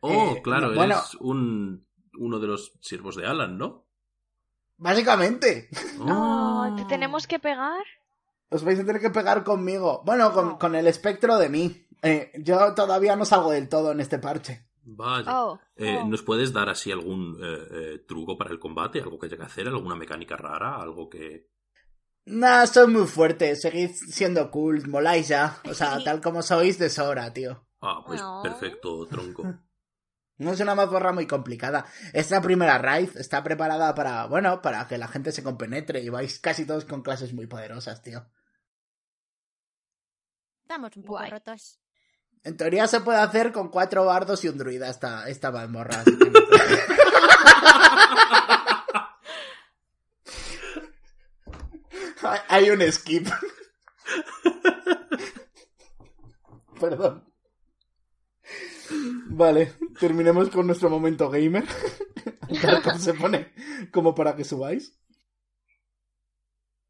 Oh, 0.01 0.11
Eh, 0.37 0.41
claro, 0.43 0.69
no, 0.69 0.75
bueno. 0.75 0.95
eres 0.95 1.15
un, 1.21 1.87
uno 2.19 2.39
de 2.39 2.47
los 2.47 2.73
siervos 2.81 3.17
de 3.17 3.27
Alan, 3.27 3.59
¿no? 3.59 3.87
básicamente 4.77 5.69
Oh, 6.01 6.63
Ah. 6.65 6.75
¿Te 6.77 6.85
tenemos 6.87 7.27
que 7.27 7.39
pegar? 7.39 7.85
os 8.51 8.65
vais 8.65 8.79
a 8.81 8.85
tener 8.85 9.01
que 9.01 9.11
pegar 9.11 9.45
conmigo 9.45 10.03
bueno 10.05 10.33
con, 10.33 10.49
Oh. 10.51 10.59
con 10.59 10.75
el 10.75 10.87
espectro 10.87 11.39
de 11.39 11.49
mí 11.49 11.87
Eh, 12.05 12.33
yo 12.43 12.75
todavía 12.75 13.15
no 13.15 13.25
salgo 13.25 13.53
del 13.53 13.69
todo 13.69 13.93
en 13.93 14.01
este 14.01 14.19
parche 14.19 14.67
Vaya. 14.85 15.31
Oh. 15.45 15.61
Eh, 15.77 15.99
oh. 16.03 16.07
¿Nos 16.09 16.23
puedes 16.23 16.53
dar 16.53 16.69
así 16.69 16.91
algún 16.91 17.39
eh, 17.41 17.59
eh, 17.71 17.99
truco 18.09 18.37
para 18.37 18.51
el 18.51 18.59
combate? 18.59 19.01
¿Algo 19.01 19.17
que 19.17 19.27
haya 19.27 19.37
que 19.37 19.45
hacer? 19.45 19.69
¿Alguna 19.69 19.95
mecánica 19.95 20.37
rara? 20.37 20.75
¿Algo 20.83 21.09
que...? 21.09 21.49
Nah, 22.27 22.67
soy 22.67 22.89
muy 22.89 23.07
fuerte, 23.07 23.55
seguid 23.55 23.91
siendo 23.95 24.51
cool, 24.51 24.89
moláis 24.89 25.29
ya. 25.29 25.59
O 25.71 25.75
sea, 25.75 26.03
tal 26.03 26.21
como 26.21 26.43
sois 26.43 26.79
de 26.81 26.91
sobra, 26.91 27.33
tío. 27.33 27.65
Ah, 27.81 28.03
pues 28.05 28.21
No. 28.21 28.41
perfecto, 28.43 29.07
tronco. 29.07 29.45
No 30.43 30.53
es 30.53 30.61
una 30.61 30.75
mazmorra 30.75 31.13
muy 31.13 31.29
complicada. 31.29 31.87
Esta 32.13 32.43
primera 32.43 32.77
raid 32.79 33.17
está 33.17 33.45
preparada 33.45 33.95
para, 33.95 34.27
bueno, 34.27 34.61
para 34.61 34.89
que 34.89 34.99
la 34.99 35.07
gente 35.07 35.31
se 35.31 35.45
compenetre 35.45 36.01
y 36.01 36.09
vais 36.09 36.41
casi 36.41 36.67
todos 36.67 36.85
con 36.85 37.03
clases 37.03 37.33
muy 37.33 37.47
poderosas, 37.47 38.03
tío. 38.03 38.27
Estamos 40.63 40.97
un 40.97 41.05
poco 41.05 41.19
Guay. 41.19 41.31
rotos. 41.31 41.79
En 42.43 42.57
teoría 42.57 42.89
se 42.89 43.01
puede 43.01 43.21
hacer 43.21 43.53
con 43.53 43.69
cuatro 43.69 44.07
bardos 44.07 44.45
y 44.45 44.49
un 44.49 44.59
druida 44.59 44.89
esta, 44.89 45.29
esta 45.29 45.53
mazmorra. 45.53 46.03
Hay 52.49 52.71
un 52.71 52.81
skip. 52.91 53.29
Perdón. 56.81 57.32
Vale, 59.27 59.73
terminemos 59.99 60.51
con 60.51 60.67
nuestro 60.67 60.91
momento 60.91 61.31
gamer. 61.31 61.65
Se 62.99 63.15
pone 63.15 63.53
como 63.91 64.15
para 64.15 64.37
que 64.37 64.45
subáis. 64.45 64.99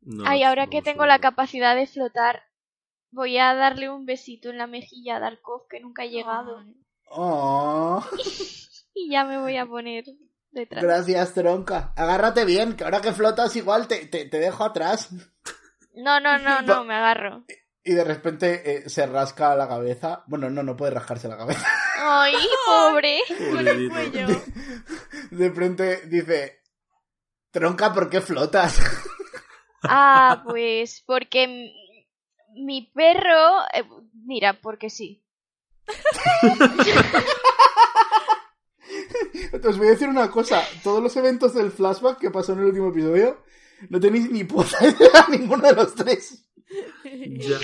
No, 0.00 0.24
Ay, 0.26 0.42
ahora 0.42 0.66
no 0.66 0.70
que 0.70 0.82
tengo 0.82 1.06
la 1.06 1.20
capacidad 1.20 1.76
de 1.76 1.86
flotar, 1.86 2.42
voy 3.12 3.38
a 3.38 3.54
darle 3.54 3.88
un 3.88 4.04
besito 4.04 4.50
en 4.50 4.58
la 4.58 4.66
mejilla 4.66 5.16
a 5.16 5.20
Darkov, 5.20 5.68
que 5.68 5.80
nunca 5.80 6.02
ha 6.02 6.06
llegado. 6.06 6.64
Oh, 7.08 8.04
Y 8.94 9.10
ya 9.10 9.24
me 9.24 9.38
voy 9.38 9.56
a 9.56 9.64
poner 9.66 10.04
detrás. 10.50 10.82
gracias, 10.82 11.32
tronca. 11.34 11.92
Agárrate 11.96 12.44
bien, 12.44 12.76
que 12.76 12.84
ahora 12.84 13.00
que 13.00 13.12
flotas 13.12 13.54
igual 13.56 13.88
te, 13.88 14.06
te, 14.06 14.26
te 14.26 14.38
dejo 14.38 14.64
atrás. 14.64 15.10
No, 15.94 16.20
no, 16.20 16.38
no, 16.38 16.62
no, 16.62 16.84
me 16.84 16.94
agarro. 16.94 17.44
Y 17.84 17.92
de 17.94 18.04
repente 18.04 18.84
eh, 18.84 18.88
se 18.88 19.06
rasca 19.06 19.54
la 19.56 19.68
cabeza. 19.68 20.24
Bueno, 20.26 20.50
no, 20.50 20.62
no 20.62 20.76
puede 20.76 20.92
rascarse 20.92 21.28
la 21.28 21.36
cabeza. 21.36 21.66
Ay, 22.04 22.34
pobre. 22.66 23.18
Con 23.52 23.68
el 23.68 23.88
cuello. 23.88 24.26
De 25.30 25.50
frente 25.52 26.06
dice, 26.06 26.62
tronca, 27.50 27.92
¿por 27.92 28.10
qué 28.10 28.20
flotas? 28.20 28.78
Ah, 29.84 30.42
pues 30.44 31.02
porque 31.06 31.72
mi 32.54 32.90
perro... 32.94 33.62
eh, 33.74 33.84
mira, 34.24 34.60
porque 34.60 34.90
sí. 34.90 35.24
Os 39.64 39.78
voy 39.78 39.86
a 39.86 39.90
decir 39.90 40.08
una 40.08 40.30
cosa. 40.30 40.62
Todos 40.82 41.02
los 41.02 41.16
eventos 41.16 41.54
del 41.54 41.70
flashback 41.70 42.18
que 42.18 42.30
pasó 42.30 42.52
en 42.52 42.60
el 42.60 42.64
último 42.66 42.88
episodio, 42.90 43.42
no 43.88 44.00
tenéis 44.00 44.30
ni 44.30 44.44
puta 44.44 44.76
idea 44.86 45.26
ninguno 45.28 45.66
de 45.68 45.74
los 45.74 45.94
tres. 45.94 46.46
Ya. 47.04 47.58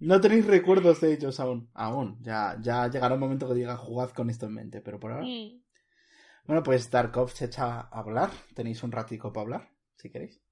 No 0.00 0.20
tenéis 0.20 0.46
recuerdos 0.46 1.00
de 1.00 1.14
ellos 1.14 1.40
aún. 1.40 1.70
Aún. 1.72 2.18
Ya, 2.22 2.58
ya 2.60 2.88
llegará 2.88 3.14
un 3.14 3.20
momento 3.20 3.48
que 3.48 3.54
diga 3.54 3.76
jugad 3.76 4.10
con 4.10 4.30
esto 4.30 4.46
en 4.46 4.54
mente, 4.54 4.80
pero 4.80 4.98
por 4.98 5.12
ahora. 5.12 5.26
Mm. 5.26 5.62
Bueno, 6.46 6.62
pues 6.62 6.90
Tarkov 6.90 7.30
se 7.30 7.46
echa 7.46 7.80
a 7.80 8.00
hablar. 8.00 8.30
Tenéis 8.54 8.82
un 8.82 8.92
ratico 8.92 9.32
para 9.32 9.42
hablar, 9.42 9.70
si 9.96 10.10
queréis. 10.10 10.42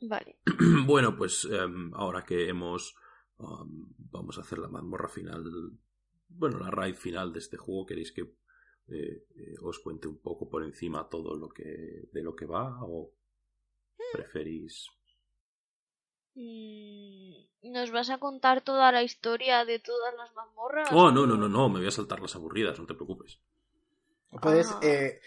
Vale. 0.00 0.40
Bueno, 0.86 1.16
pues 1.16 1.46
em, 1.50 1.92
ahora 1.94 2.24
que 2.24 2.48
hemos... 2.48 2.94
am, 3.38 3.94
vamos 3.98 4.38
a 4.38 4.42
hacer 4.42 4.58
la 4.58 4.68
mazmorra 4.68 5.08
final... 5.08 5.44
Bueno, 6.28 6.58
la 6.58 6.70
raid 6.70 6.96
final 6.96 7.32
de 7.32 7.38
este 7.38 7.56
juego. 7.56 7.86
¿Queréis 7.86 8.12
que 8.12 8.22
eh, 8.22 9.26
eh, 9.36 9.54
os 9.62 9.78
cuente 9.78 10.06
un 10.06 10.18
poco 10.18 10.50
por 10.50 10.62
encima 10.64 11.08
todo 11.08 11.34
lo 11.36 11.48
que 11.48 12.08
de 12.12 12.22
lo 12.22 12.34
que 12.34 12.46
va? 12.46 12.78
¿O 12.82 13.14
preferís...? 14.12 14.90
Mm, 16.36 17.72
¿Nos 17.72 17.90
vas 17.90 18.10
a 18.10 18.18
contar 18.18 18.60
toda 18.60 18.92
la 18.92 19.02
historia 19.02 19.64
de 19.64 19.78
todas 19.80 20.14
las 20.16 20.32
mazmorras? 20.34 20.88
Oh, 20.92 21.10
no, 21.10 21.26
no, 21.26 21.36
no, 21.36 21.48
no. 21.48 21.68
Me 21.68 21.78
voy 21.80 21.88
a 21.88 21.90
saltar 21.90 22.20
las 22.20 22.34
aburridas, 22.36 22.78
no 22.78 22.86
te 22.86 22.94
preocupes. 22.94 23.40
Puedes, 24.40 24.70
Ah. 24.70 24.80
eh, 24.82 25.20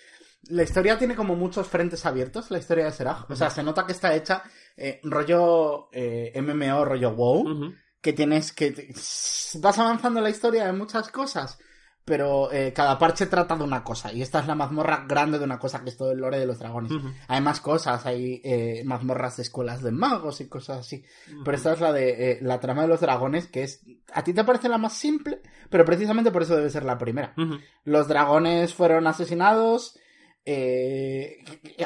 la 0.43 0.63
historia 0.63 0.97
tiene 0.97 1.15
como 1.15 1.35
muchos 1.35 1.67
frentes 1.67 2.05
abiertos, 2.05 2.49
la 2.51 2.59
historia 2.59 2.85
de 2.85 2.91
Seraj. 2.91 3.29
O 3.29 3.35
sea, 3.35 3.49
se 3.49 3.63
nota 3.63 3.85
que 3.85 3.91
está 3.93 4.15
hecha 4.15 4.43
eh, 4.77 5.01
rollo 5.03 5.89
eh, 5.91 6.31
MMO, 6.41 6.85
rollo 6.85 7.11
WoW, 7.11 7.73
que 7.99 8.13
tienes 8.13 8.53
que... 8.53 8.93
Vas 9.59 9.79
avanzando 9.79 10.19
en 10.19 10.23
la 10.23 10.29
historia 10.29 10.69
en 10.69 10.77
muchas 10.77 11.09
cosas, 11.11 11.59
pero 12.09 12.51
eh, 12.51 12.73
cada 12.73 12.97
parche 12.97 13.27
trata 13.27 13.55
de 13.55 13.63
una 13.63 13.83
cosa. 13.83 14.11
Y 14.11 14.23
esta 14.23 14.39
es 14.39 14.47
la 14.47 14.55
mazmorra 14.55 15.05
grande 15.07 15.37
de 15.37 15.45
una 15.45 15.59
cosa, 15.59 15.83
que 15.83 15.91
es 15.91 15.95
todo 15.95 16.11
el 16.11 16.17
lore 16.17 16.39
de 16.39 16.47
los 16.47 16.57
dragones. 16.57 16.91
Hay 17.27 17.39
más 17.39 17.61
cosas, 17.61 18.03
hay 18.07 18.41
eh, 18.43 18.81
mazmorras 18.83 19.37
de 19.37 19.43
escuelas 19.43 19.83
de 19.83 19.91
magos 19.91 20.41
y 20.41 20.49
cosas 20.49 20.79
así. 20.79 21.05
Pero 21.45 21.55
esta 21.55 21.73
es 21.73 21.81
la 21.81 21.93
de 21.93 22.31
eh, 22.31 22.39
la 22.41 22.59
trama 22.59 22.81
de 22.81 22.87
los 22.87 22.99
dragones, 22.99 23.45
que 23.45 23.61
es... 23.61 23.85
A 24.11 24.23
ti 24.23 24.33
te 24.33 24.43
parece 24.43 24.69
la 24.69 24.79
más 24.79 24.93
simple, 24.93 25.39
pero 25.69 25.85
precisamente 25.85 26.31
por 26.31 26.41
eso 26.41 26.55
debe 26.55 26.71
ser 26.71 26.83
la 26.83 26.97
primera. 26.97 27.35
Los 27.83 28.07
dragones 28.07 28.73
fueron 28.73 29.05
asesinados. 29.05 29.99
Eh, 30.51 31.37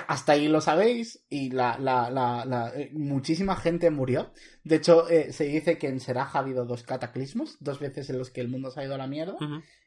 hasta 0.07 0.31
ahí 0.33 0.47
lo 0.47 0.61
sabéis. 0.61 1.25
Y 1.29 1.49
la, 1.49 1.77
la, 1.77 2.09
la, 2.09 2.45
la- 2.45 2.71
eh, 2.75 2.89
muchísima 2.93 3.55
gente 3.55 3.89
murió. 3.91 4.31
De 4.63 4.75
hecho, 4.77 5.09
eh, 5.09 5.33
se 5.33 5.45
dice 5.45 5.77
que 5.77 5.87
en 5.87 5.99
Seraj 5.99 6.35
ha 6.35 6.39
habido 6.39 6.65
dos 6.65 6.83
cataclismos, 6.83 7.57
dos 7.59 7.79
veces 7.79 8.09
en 8.09 8.17
los 8.17 8.29
que 8.31 8.41
el 8.41 8.47
mundo 8.47 8.71
se 8.71 8.79
ha 8.79 8.85
ido 8.85 8.95
a 8.95 8.97
la 8.97 9.07
mierda. 9.07 9.35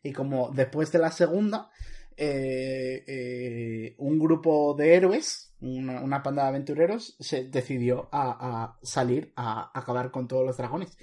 Y 0.02 0.12
como 0.12 0.50
después 0.52 0.92
de 0.92 0.98
la 0.98 1.10
segunda, 1.10 1.70
eh, 2.16 3.94
un 3.98 4.18
grupo 4.18 4.74
de 4.74 4.94
héroes, 4.94 5.54
una, 5.60 6.02
una 6.02 6.22
panda 6.22 6.42
de 6.42 6.48
aventureros, 6.48 7.16
se 7.20 7.44
decidió 7.44 8.08
a, 8.12 8.30
a 8.62 8.78
salir 8.82 9.32
a 9.36 9.70
acabar 9.78 10.10
con 10.10 10.28
todos 10.28 10.44
los 10.46 10.56
dragones. 10.56 10.96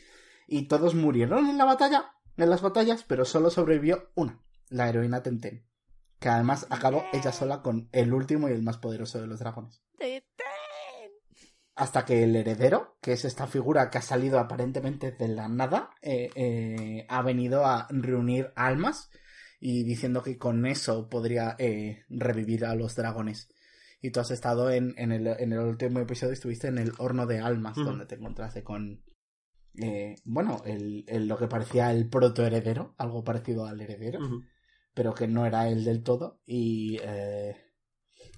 Y 0.47 0.67
todos 0.67 0.93
murieron 0.95 1.47
en 1.49 1.57
la 1.57 1.65
batalla, 1.65 2.05
en 2.37 2.49
las 2.49 2.61
batallas, 2.61 3.03
pero 3.07 3.25
solo 3.25 3.49
sobrevivió 3.49 4.09
una, 4.15 4.39
la 4.69 4.89
heroína 4.89 5.23
Tenten. 5.23 5.63
Que 6.23 6.29
además 6.29 6.65
acabó 6.69 7.03
ella 7.11 7.33
sola 7.33 7.61
con 7.61 7.89
el 7.91 8.13
último 8.13 8.47
y 8.47 8.53
el 8.53 8.63
más 8.63 8.77
poderoso 8.77 9.19
de 9.19 9.27
los 9.27 9.39
dragones. 9.39 9.83
Hasta 11.75 12.05
que 12.05 12.23
el 12.23 12.33
heredero, 12.35 12.97
que 13.01 13.11
es 13.11 13.25
esta 13.25 13.45
figura 13.47 13.89
que 13.89 13.97
ha 13.97 14.01
salido 14.01 14.39
aparentemente 14.39 15.11
de 15.11 15.27
la 15.27 15.49
nada, 15.49 15.89
eh, 16.01 16.29
eh, 16.35 17.05
ha 17.09 17.21
venido 17.23 17.65
a 17.65 17.87
reunir 17.89 18.53
almas 18.55 19.09
y 19.59 19.83
diciendo 19.83 20.23
que 20.23 20.37
con 20.37 20.65
eso 20.65 21.09
podría 21.09 21.55
eh, 21.59 22.03
revivir 22.09 22.63
a 22.65 22.75
los 22.75 22.95
dragones. 22.95 23.49
Y 24.01 24.11
tú 24.11 24.19
has 24.21 24.31
estado 24.31 24.69
en, 24.71 24.93
en, 24.97 25.11
el, 25.11 25.27
en 25.27 25.51
el 25.51 25.59
último 25.59 25.99
episodio, 25.99 26.31
estuviste 26.33 26.67
en 26.67 26.77
el 26.77 26.93
horno 26.99 27.25
de 27.25 27.39
almas, 27.39 27.75
donde 27.83 28.05
te 28.05 28.15
encontraste 28.15 28.63
con, 28.63 29.03
eh, 29.81 30.15
bueno, 30.23 30.61
el, 30.65 31.03
el- 31.07 31.27
lo 31.27 31.37
que 31.37 31.47
parecía 31.47 31.91
el 31.91 32.07
protoheredero, 32.07 32.93
algo 32.97 33.23
parecido 33.25 33.65
al 33.65 33.81
heredero. 33.81 34.19
Pero 34.93 35.13
que 35.13 35.27
no 35.27 35.45
era 35.45 35.67
el 35.69 35.83
del 35.83 36.03
todo, 36.03 36.41
y 36.45 36.97
eh, 37.01 37.55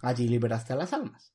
allí 0.01 0.27
liberaste 0.27 0.73
a 0.73 0.77
las 0.77 0.93
almas. 0.93 1.33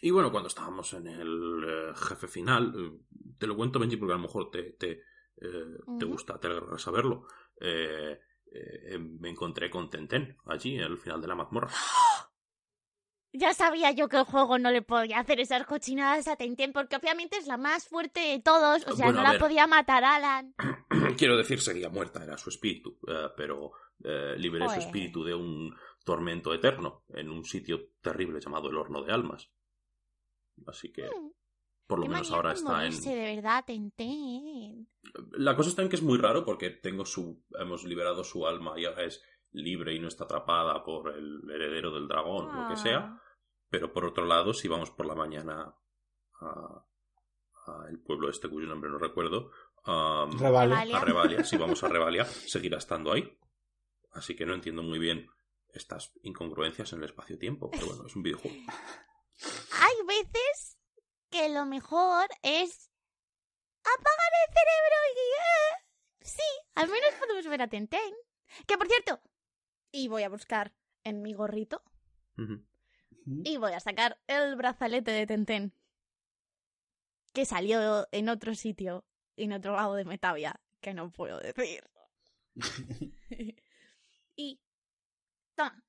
Y 0.00 0.10
bueno, 0.10 0.30
cuando 0.30 0.48
estábamos 0.48 0.92
en 0.92 1.08
el 1.08 1.64
eh, 1.66 1.92
jefe 1.96 2.28
final, 2.28 2.72
eh, 2.76 3.00
te 3.38 3.46
lo 3.46 3.56
cuento, 3.56 3.78
Benji, 3.78 3.96
porque 3.96 4.12
a 4.12 4.16
lo 4.16 4.22
mejor 4.22 4.50
te, 4.50 4.72
te, 4.74 4.92
eh, 5.36 5.78
te 5.98 6.04
gusta, 6.04 6.38
te 6.38 6.46
alegra 6.46 6.78
saberlo. 6.78 7.26
Eh, 7.60 8.20
eh, 8.52 8.94
eh, 8.94 8.98
me 8.98 9.30
encontré 9.30 9.68
con 9.68 9.90
Tenten 9.90 10.36
allí 10.46 10.80
al 10.80 10.98
final 10.98 11.20
de 11.20 11.28
la 11.28 11.34
mazmorra. 11.34 11.70
Ya 13.32 13.52
sabía 13.52 13.90
yo 13.92 14.08
que 14.08 14.16
el 14.16 14.24
juego 14.24 14.58
no 14.58 14.70
le 14.70 14.80
podía 14.82 15.18
hacer 15.18 15.38
esas 15.38 15.66
cochinadas 15.66 16.28
a 16.28 16.36
Tenten 16.36 16.72
porque 16.72 16.96
obviamente 16.96 17.36
es 17.36 17.46
la 17.46 17.58
más 17.58 17.86
fuerte 17.86 18.20
de 18.20 18.40
todos, 18.40 18.86
o 18.86 18.96
sea, 18.96 19.06
Bueno, 19.06 19.22
no 19.22 19.32
la 19.32 19.38
podía 19.38 19.66
matar 19.66 20.02
Alan. 20.04 20.54
Quiero 21.18 21.36
decir, 21.36 21.60
seguía 21.60 21.90
muerta, 21.90 22.22
era 22.24 22.38
su 22.38 22.48
espíritu, 22.48 22.98
eh, 23.06 23.28
pero 23.36 23.72
eh, 24.02 24.34
liberé 24.38 24.68
su 24.68 24.78
espíritu 24.80 25.24
de 25.24 25.34
un 25.34 25.74
tormento 26.04 26.54
eterno 26.54 27.04
en 27.10 27.30
un 27.30 27.44
sitio 27.44 27.90
terrible 28.00 28.40
llamado 28.40 28.70
el 28.70 28.76
Horno 28.76 29.02
de 29.02 29.12
Almas. 29.12 29.50
Así 30.66 30.90
que, 30.90 31.02
Mm, 31.02 31.32
por 31.86 31.98
lo 31.98 32.04
Qué 32.04 32.10
menos 32.10 32.30
ahora 32.32 32.52
está 32.52 32.84
en... 32.84 32.92
morirse, 32.92 33.14
de 33.14 33.34
verdad, 33.36 33.64
Tenten. 33.66 34.88
La 35.32 35.54
cosa 35.56 35.70
está 35.70 35.82
en 35.82 35.88
que 35.88 35.96
es 35.96 36.02
muy 36.02 36.18
raro 36.18 36.44
porque 36.44 36.70
tengo 36.70 37.04
su, 37.04 37.42
hemos 37.58 37.84
liberado 37.84 38.24
su 38.24 38.46
alma 38.46 38.78
y 38.78 38.84
ahora 38.84 39.04
es 39.04 39.22
libre 39.52 39.94
y 39.94 39.98
no 39.98 40.08
está 40.08 40.24
atrapada 40.24 40.82
por 40.84 41.14
el 41.16 41.48
heredero 41.50 41.92
del 41.92 42.08
dragón, 42.08 42.54
lo 42.54 42.68
que 42.68 42.76
sea. 42.76 42.98
Ah. 42.98 43.22
Pero 43.70 43.92
por 43.92 44.04
otro 44.04 44.24
lado, 44.24 44.52
si 44.54 44.68
vamos 44.68 44.90
por 44.90 45.06
la 45.06 45.14
mañana 45.14 45.74
a, 46.40 46.84
a 47.66 47.88
el 47.88 48.00
pueblo 48.00 48.30
este 48.30 48.48
cuyo 48.48 48.66
nombre 48.66 48.90
no 48.90 48.98
recuerdo. 48.98 49.50
Revalia. 49.84 50.96
a 50.98 51.04
Revalia, 51.04 51.44
si 51.44 51.56
vamos 51.56 51.82
a 51.82 51.88
Revalia, 51.88 52.24
seguirá 52.24 52.78
estando 52.78 53.12
ahí. 53.12 53.38
Así 54.12 54.34
que 54.34 54.46
no 54.46 54.54
entiendo 54.54 54.82
muy 54.82 54.98
bien 54.98 55.28
estas 55.72 56.12
incongruencias 56.22 56.92
en 56.92 57.00
el 57.00 57.04
espacio-tiempo, 57.06 57.70
pero 57.70 57.86
bueno, 57.86 58.06
es 58.06 58.16
un 58.16 58.22
videojuego. 58.22 58.56
Hay 59.80 60.06
veces 60.06 60.78
que 61.30 61.48
lo 61.50 61.66
mejor 61.66 62.26
es 62.42 62.90
apagar 63.82 64.32
el 64.46 64.54
cerebro 64.54 64.96
y... 65.14 65.18
eh, 65.18 65.84
sí, 66.22 66.66
al 66.74 66.88
menos 66.88 67.10
podemos 67.20 67.46
ver 67.46 67.62
a 67.62 67.68
Tenten. 67.68 68.14
Que 68.66 68.78
por 68.78 68.88
cierto, 68.88 69.20
y 69.92 70.08
voy 70.08 70.22
a 70.22 70.28
buscar 70.28 70.74
en 71.04 71.22
mi 71.22 71.32
gorrito 71.34 71.82
y 73.44 73.56
voy 73.56 73.72
a 73.72 73.80
sacar 73.80 74.20
el 74.26 74.56
brazalete 74.56 75.10
de 75.10 75.26
Tenten. 75.26 75.72
Que 77.32 77.44
salió 77.44 78.08
en 78.12 78.28
otro 78.28 78.54
sitio, 78.54 79.04
en 79.36 79.52
otro 79.52 79.74
lado 79.76 79.94
de 79.94 80.04
Metavia, 80.04 80.60
que 80.80 80.94
no 80.94 81.10
puedo 81.12 81.38
decir. 81.40 81.84
y... 84.36 84.60
Toma. 85.54 85.84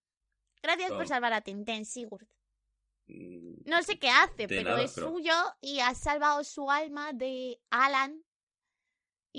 Gracias 0.62 0.92
por 0.92 1.08
salvar 1.08 1.34
a 1.34 1.42
Tenten, 1.42 1.86
Sigurd. 1.86 2.28
Mm, 3.08 3.62
No 3.70 3.82
sé 3.84 3.98
qué 3.98 4.10
hace, 4.10 4.44
De 4.44 4.48
pero 4.48 4.72
nada, 4.72 4.84
es 4.84 4.94
pero- 4.94 5.10
suyo 5.10 5.34
y 5.62 5.80
ha 5.80 5.94
salvado 5.96 6.44
su 6.44 6.70
alma 6.70 7.14
de 7.14 7.62
Alan 7.70 8.24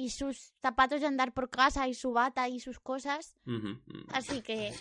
y 0.01 0.11
sus 0.11 0.53
zapatos 0.63 1.01
de 1.01 1.07
andar 1.07 1.33
por 1.35 1.51
casa 1.51 1.87
y 1.89 1.95
su 1.95 2.13
bata 2.13 2.49
y 2.49 2.59
sus 2.61 2.79
cosas. 2.81 3.37
mm. 3.45 4.07
Así 4.09 4.43
que, 4.43 4.73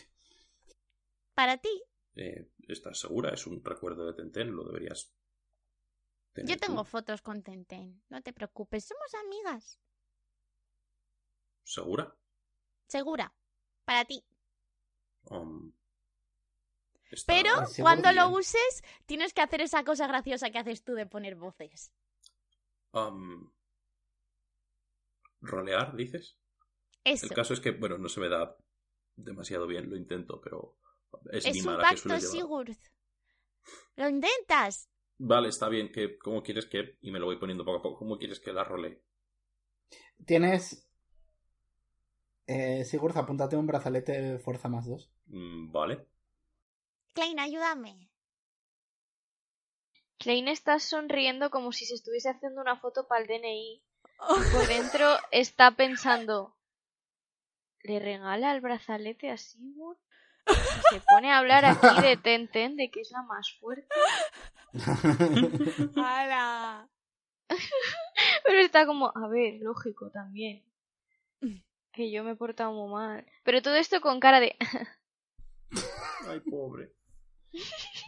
para 1.33 1.57
ti, 1.57 1.69
Eh, 2.15 2.49
¿Estás 2.67 2.99
segura? 2.99 3.29
Es 3.33 3.47
un 3.47 3.63
recuerdo 3.63 4.05
de 4.05 4.13
Tenten, 4.13 4.55
lo 4.55 4.63
deberías 4.65 5.13
tener 6.33 6.49
yo 6.49 6.57
tengo 6.57 6.83
tú. 6.83 6.89
fotos 6.89 7.21
con 7.21 7.43
Tenten. 7.43 8.01
No 8.09 8.21
te 8.21 8.33
preocupes, 8.33 8.85
somos 8.85 9.13
amigas. 9.25 9.79
¿Segura? 11.63 12.15
Segura. 12.87 13.33
Para 13.85 14.05
ti. 14.05 14.23
Um, 15.29 15.71
está- 17.11 17.31
Pero 17.33 17.49
Pues 17.55 17.77
cuando 17.79 18.11
lo 18.11 18.29
uses, 18.29 18.83
tienes 19.05 19.33
que 19.33 19.41
hacer 19.41 19.61
esa 19.61 19.83
cosa 19.83 20.07
graciosa 20.07 20.49
que 20.49 20.59
haces 20.59 20.83
tú 20.83 20.93
de 20.93 21.05
poner 21.05 21.35
voces. 21.35 21.91
um, 22.91 23.51
¿Rolear, 25.41 25.95
dices? 25.95 26.37
Eso. 27.03 27.25
El 27.25 27.31
caso 27.33 27.53
es 27.53 27.59
que, 27.59 27.71
bueno, 27.71 27.97
no 27.97 28.09
se 28.09 28.19
me 28.19 28.29
da 28.29 28.55
demasiado 29.15 29.67
bien, 29.67 29.89
lo 29.89 29.95
intento, 29.95 30.39
pero 30.41 30.77
es, 31.31 31.45
Es 31.45 31.53
mi 31.55 31.61
un 31.61 31.77
pacto, 31.77 31.97
suele 31.97 32.19
llevar. 32.19 32.31
Sigurd. 32.31 32.77
Lo 33.95 34.09
intentas. 34.09 34.89
Vale, 35.17 35.49
está 35.49 35.67
bien, 35.67 35.91
que 35.91 36.17
¿cómo 36.17 36.41
quieres 36.43 36.65
que...? 36.65 36.97
Y 37.01 37.11
me 37.11 37.19
lo 37.19 37.25
voy 37.25 37.37
poniendo 37.37 37.65
poco 37.65 37.79
a 37.79 37.81
poco. 37.81 37.99
¿Cómo 37.99 38.17
quieres 38.17 38.39
que 38.39 38.53
la 38.53 38.63
rolee? 38.63 39.01
Tienes. 40.25 40.87
Eh, 42.47 42.83
Sigurd, 42.85 43.17
apúntate 43.17 43.55
un 43.57 43.67
brazalete 43.67 44.13
de 44.13 44.39
fuerza 44.39 44.69
más 44.69 44.85
dos. 44.85 45.11
Mm, 45.27 45.71
vale. 45.71 46.07
Klein, 47.13 47.39
ayúdame. 47.39 48.09
Klein 50.17 50.47
está 50.47 50.79
sonriendo 50.79 51.49
como 51.49 51.71
si 51.71 51.85
se 51.85 51.95
estuviese 51.95 52.29
haciendo 52.29 52.61
una 52.61 52.79
foto 52.79 53.07
para 53.07 53.21
el 53.21 53.27
DNI. 53.27 53.83
Por 54.27 54.67
dentro 54.67 55.17
está 55.31 55.71
pensando, 55.71 56.55
¿le 57.83 57.99
regala 57.99 58.53
el 58.53 58.61
brazalete 58.61 59.31
a 59.31 59.37
Sigurd? 59.37 59.97
Y 60.47 60.93
se 60.95 61.01
pone 61.09 61.31
a 61.31 61.37
hablar 61.37 61.65
aquí 61.65 62.01
de 62.01 62.17
Tenten, 62.23 62.75
de 62.75 62.89
que 62.89 63.01
es 63.01 63.11
la 63.11 63.21
más 63.23 63.57
fuerte. 63.59 63.87
¡Hala! 65.95 66.89
Pero 68.45 68.59
está 68.59 68.85
como, 68.85 69.11
a 69.15 69.27
ver, 69.27 69.59
lógico 69.61 70.11
también. 70.11 70.65
Que 71.91 72.11
yo 72.11 72.23
me 72.23 72.31
he 72.31 72.35
portado 72.35 72.71
muy 72.71 72.91
mal. 72.91 73.25
Pero 73.43 73.61
todo 73.61 73.75
esto 73.75 73.99
con 74.01 74.19
cara 74.19 74.39
de, 74.39 74.55
Ay, 76.27 76.39
pobre. 76.41 76.93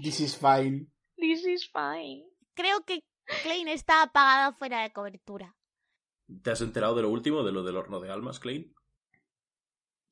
This 0.01 0.19
is 0.19 0.35
fine. 0.35 0.87
this 1.17 1.45
is 1.45 1.69
fine. 1.71 2.25
Creo 2.53 2.83
que 2.85 3.03
Klein 3.43 3.67
está 3.67 4.03
apagada 4.03 4.53
fuera 4.53 4.83
de 4.83 4.91
cobertura. 4.91 5.55
¿Te 6.43 6.51
has 6.51 6.61
enterado 6.61 6.95
de 6.95 7.01
lo 7.03 7.09
último, 7.09 7.43
de 7.43 7.51
lo 7.51 7.63
del 7.63 7.77
horno 7.77 7.99
de 7.99 8.09
almas, 8.09 8.39
Klein? 8.39 8.73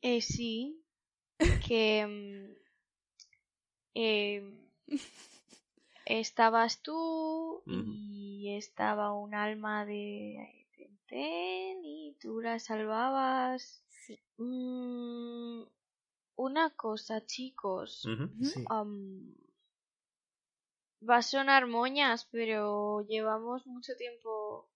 Eh, 0.02 0.22
sí. 0.22 0.84
Que. 1.66 2.06
mm, 2.08 2.60
eh, 3.96 4.44
estabas 6.06 6.82
tú 6.82 7.64
y 7.66 8.56
estaba 8.56 9.14
un 9.14 9.36
alma 9.36 9.86
de 9.86 10.66
Tenten 10.76 11.84
y 11.84 12.16
tú 12.20 12.42
la 12.42 12.60
salvabas. 12.60 13.84
Sí. 13.90 14.20
Mm, 14.38 15.64
una 16.36 16.70
cosa, 16.72 17.26
chicos. 17.26 18.08
Sí. 18.42 18.64
Am, 18.70 19.36
va 21.08 21.18
a 21.18 21.22
sonar 21.22 21.68
moñas, 21.68 22.28
pero 22.32 23.02
llevamos 23.08 23.66
mucho 23.68 23.96
tiempo 23.96 24.70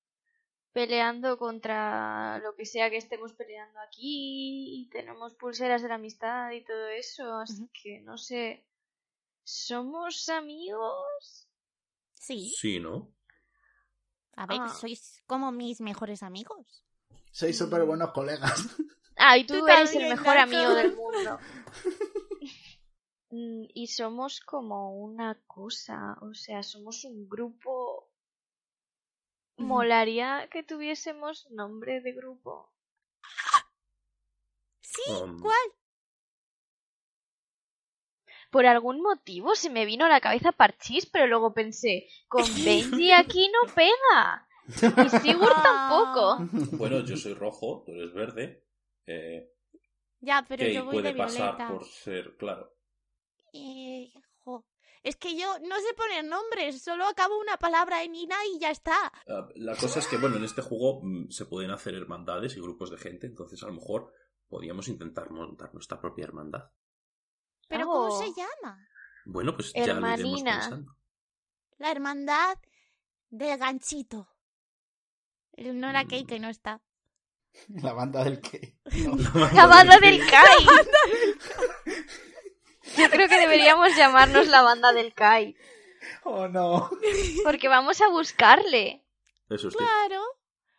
peleando 0.74 1.38
contra 1.38 2.39
lo 2.39 2.55
que 2.55 2.65
sea 2.65 2.89
que 2.89 2.97
estemos 2.97 3.32
peleando 3.34 3.80
aquí 3.80 4.82
y 4.82 4.89
tenemos 4.89 5.34
pulseras 5.36 5.82
de 5.84 5.89
la 5.89 5.95
amistad 5.95 6.51
y 6.51 6.63
todo 6.63 6.88
eso, 6.89 7.36
así 7.38 7.69
que 7.82 8.01
no 8.01 8.17
sé. 8.17 8.65
¿Somos 9.43 10.30
amigos? 10.30 11.47
Sí. 12.13 12.51
Sí, 12.57 12.80
¿no? 12.80 13.13
A 14.36 14.45
ver, 14.47 14.59
Ah. 14.61 14.69
sois 14.69 15.21
como 15.28 15.51
mis 15.51 15.80
mejores 15.80 16.24
amigos. 16.24 16.84
Sois 17.32 17.57
súper 17.57 17.84
buenos 17.86 18.11
colegas. 18.11 18.53
Ah, 19.15 19.38
y 19.38 19.45
tú, 19.45 19.59
Tú 19.59 19.67
eres 19.67 19.95
el 19.95 20.09
mejor 20.09 20.38
amigo 20.38 20.74
del 20.74 20.95
mundo. 20.95 21.38
Mm, 23.36 23.65
y 23.74 23.88
somos 23.88 24.39
como 24.41 24.95
una 25.03 25.41
cosa, 25.47 26.17
o 26.21 26.36
sea, 26.36 26.61
somos 26.61 27.03
un 27.03 27.28
grupo. 27.28 27.93
Molaría 29.58 30.47
que 30.51 30.64
tuviésemos 30.64 31.47
nombre 31.51 32.01
de 32.01 32.12
grupo. 32.14 32.72
Sí, 34.82 35.01
Um, 35.10 35.39
¿cuál? 35.39 35.68
Por 38.51 38.66
algún 38.68 39.01
motivo 39.01 39.56
se 39.56 39.70
me 39.70 39.86
vino 39.86 40.06
a 40.06 40.10
la 40.10 40.22
cabeza 40.22 40.51
Parchís, 40.51 41.08
pero 41.08 41.26
luego 41.28 41.54
pensé, 41.54 42.08
con 42.28 42.43
Benji 42.66 43.12
aquí 43.12 43.49
no 43.51 43.74
pega. 43.74 44.47
Y 44.68 45.10
Sigurd 45.20 45.62
tampoco. 45.64 46.38
Bueno, 46.78 46.99
yo 47.04 47.18
soy 47.18 47.34
rojo, 47.34 47.84
tú 47.86 47.91
eres 47.93 48.14
verde. 48.14 48.64
Eh, 49.08 49.49
Ya, 50.22 50.45
pero 50.47 50.66
yo 50.68 50.86
voy 50.86 50.93
puede 50.95 51.12
de 51.14 51.18
pasar 51.18 51.56
violeta. 51.58 51.68
por 51.70 51.86
ser, 51.86 52.38
claro. 52.38 52.72
Eh, 53.54 54.14
jo. 54.43 54.64
Es 55.04 55.18
que 55.18 55.38
yo 55.38 55.60
no 55.60 55.76
sé 55.80 55.93
poner 55.95 56.24
nombres, 56.24 56.82
solo 56.82 57.06
acabo 57.06 57.38
una 57.39 57.58
palabra 57.58 58.04
en 58.04 58.16
ina 58.16 58.38
y 58.54 58.58
ya 58.60 58.72
está. 58.72 59.12
Ah, 59.28 59.47
La 59.56 59.76
cosa 59.76 59.99
es 59.99 60.08
que, 60.08 60.18
bueno, 60.18 60.38
en 60.38 60.45
este 60.45 60.62
juego 60.62 61.01
mm, 61.04 61.30
se 61.30 61.45
pueden 61.45 61.72
hacer 61.72 61.93
hermandades 61.93 62.56
y 62.56 62.62
grupos 62.62 62.89
de 62.89 62.97
gente, 62.97 63.28
entonces 63.28 63.62
a 63.64 63.68
lo 63.68 63.74
mejor 63.74 64.14
podríamos 64.47 64.88
intentar 64.88 65.30
montar 65.30 65.74
nuestra 65.74 65.99
propia 65.99 66.24
hermandad. 66.24 66.72
Pero 67.68 67.89
Oh. 67.89 68.08
¿cómo 68.08 68.22
se 68.24 68.30
llama? 68.34 68.78
Bueno, 69.26 69.56
pues 69.56 69.74
ya 69.74 69.80
lo 69.80 69.86
iremos 69.93 70.10
Hermanina. 70.20 70.60
pensando. 70.62 70.95
La 71.80 71.91
hermandad 71.91 72.58
del 73.30 73.58
ganchito. 73.58 74.30
El 75.51 75.80
no 75.80 75.89
era 75.89 76.04
Mm. 76.04 76.08
Kei 76.08 76.26
que 76.26 76.39
no 76.39 76.49
está. 76.49 76.82
La 77.68 77.93
banda 77.93 78.24
del 78.24 78.39
que. 78.41 78.78
La 79.54 79.68
banda 79.68 79.99
del 79.99 80.20
Kai. 80.26 80.66
Yo 82.98 83.10
creo 83.10 83.28
que 83.30 83.39
deberíamos 83.39 83.96
llamarnos 83.96 84.48
la 84.48 84.62
banda 84.62 84.91
del 84.94 85.14
Kai. 85.14 85.56
Oh 86.24 86.48
no. 86.48 86.89
Porque 87.44 87.68
vamos 87.68 88.02
a 88.02 88.08
buscarle. 88.10 89.04
Eso 89.50 89.70
sí. 89.72 89.78
Claro. 89.78 90.22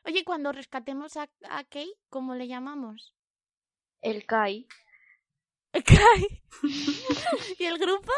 Oye, 0.05 0.25
cuando 0.25 0.53
rescatemos 0.53 1.17
a, 1.17 1.29
a 1.49 1.65
Kei, 1.65 1.93
¿cómo 2.11 2.35
le 2.35 2.47
llamamos? 2.49 3.15
el 4.03 4.27
Kai. 4.27 4.67
Kai. 5.73 6.43
¿Y 7.59 7.65
el 7.65 7.79
grupo? 7.79 8.13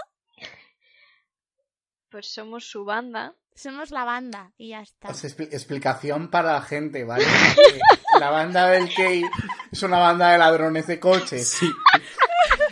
Pues 2.11 2.33
somos 2.33 2.65
su 2.69 2.85
banda. 2.85 3.35
Somos 3.55 3.91
la 3.91 4.05
banda 4.05 4.53
y 4.59 4.71
ya 4.71 4.83
está. 4.83 5.09
Expli- 5.09 5.49
explicación 5.53 6.29
para 6.31 6.53
la 6.55 6.61
gente, 6.63 7.05
¿vale? 7.05 7.25
La 8.21 8.31
banda 8.31 8.69
del 8.71 8.89
Key 8.95 9.23
es 9.71 9.83
una 9.83 9.99
banda 9.99 10.31
de 10.33 10.39
ladrones 10.39 10.87
de 10.87 10.99
coches. 10.99 11.49
Sí. 11.51 11.71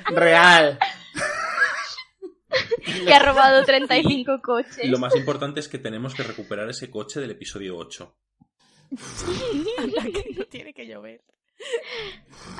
Real. 0.06 0.78
Que 3.04 3.14
ha 3.14 3.18
robado 3.18 3.64
35 3.66 4.40
coches. 4.42 4.80
Y 4.82 4.88
lo 4.88 4.98
más 4.98 5.14
importante 5.16 5.60
es 5.60 5.68
que 5.68 5.78
tenemos 5.78 6.14
que 6.14 6.22
recuperar 6.22 6.68
ese 6.68 6.90
coche 6.90 7.20
del 7.20 7.32
episodio 7.32 7.76
8. 7.76 8.16
Anda, 9.78 10.02
que 10.02 10.34
no 10.36 10.44
tiene 10.46 10.72
que 10.72 10.86
llover. 10.86 11.22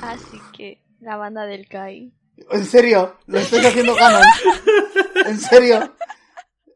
Así 0.01 0.39
que 0.55 0.81
la 0.99 1.17
banda 1.17 1.45
del 1.45 1.67
Kai. 1.67 2.13
En 2.51 2.65
serio, 2.65 3.17
lo 3.27 3.39
estáis 3.39 3.65
haciendo 3.65 3.95
canon. 3.95 4.23
En 5.25 5.39
serio. 5.39 5.95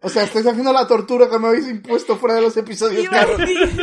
O 0.01 0.07
sea, 0.07 0.24
estáis 0.24 0.47
haciendo 0.47 0.72
la 0.72 0.88
tortura 0.88 1.30
que 1.30 1.38
me 1.38 1.49
habéis 1.49 1.68
impuesto 1.68 2.16
fuera 2.16 2.36
de 2.36 2.41
los 2.41 2.55
episodios 2.55 3.05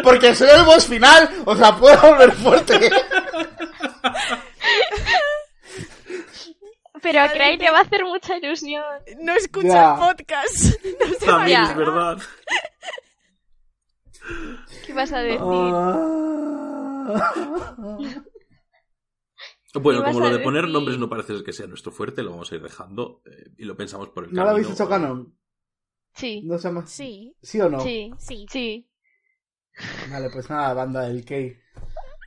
Porque 0.02 0.34
soy 0.34 0.48
el 0.48 0.64
boss 0.64 0.86
final. 0.86 1.28
O 1.44 1.54
sea, 1.54 1.76
puedo 1.76 2.00
volver 2.00 2.32
fuerte. 2.32 2.90
Pero 7.06 7.20
a 7.22 7.28
Cray 7.28 7.56
le 7.56 7.70
va 7.70 7.78
a 7.78 7.82
hacer 7.82 8.02
mucha 8.04 8.36
ilusión. 8.36 8.82
No 9.20 9.32
escucha 9.34 9.68
Ya. 9.68 9.94
el 9.94 10.00
podcast. 10.00 10.74
No 11.00 11.06
se 11.18 11.26
También 11.26 11.62
es 11.62 11.76
verdad. 11.76 12.18
¿Qué 14.84 14.92
vas 14.92 15.12
a 15.12 15.18
decir? 15.20 15.40
Bueno, 19.74 20.00
ibas 20.00 20.12
como 20.12 20.26
lo 20.26 20.32
de 20.36 20.42
poner 20.42 20.62
decir? 20.62 20.74
nombres 20.74 20.98
no 20.98 21.08
parece 21.08 21.44
que 21.44 21.52
sea 21.52 21.66
nuestro 21.68 21.92
fuerte, 21.92 22.22
lo 22.24 22.30
vamos 22.30 22.50
a 22.50 22.54
ir 22.56 22.62
dejando 22.62 23.22
eh, 23.26 23.50
y 23.58 23.64
lo 23.66 23.76
pensamos 23.76 24.08
por 24.08 24.24
el 24.24 24.30
¿No 24.30 24.36
camino. 24.36 24.44
lo 24.46 24.50
habéis 24.50 24.70
hecho 24.70 24.88
canon? 24.88 25.38
Sí, 26.14 26.42
¿No 26.44 26.58
se 26.58 26.68
llama? 26.68 26.86
Sí, 26.86 27.36
¿Sí 27.42 27.60
o 27.60 27.68
no? 27.68 27.78
sí, 27.80 28.10
sí. 28.18 28.46
sí. 28.50 28.90
Vale, 30.10 30.28
pues 30.32 30.48
nada, 30.50 30.72
banda 30.74 31.02
del 31.02 31.24
Key. 31.24 31.56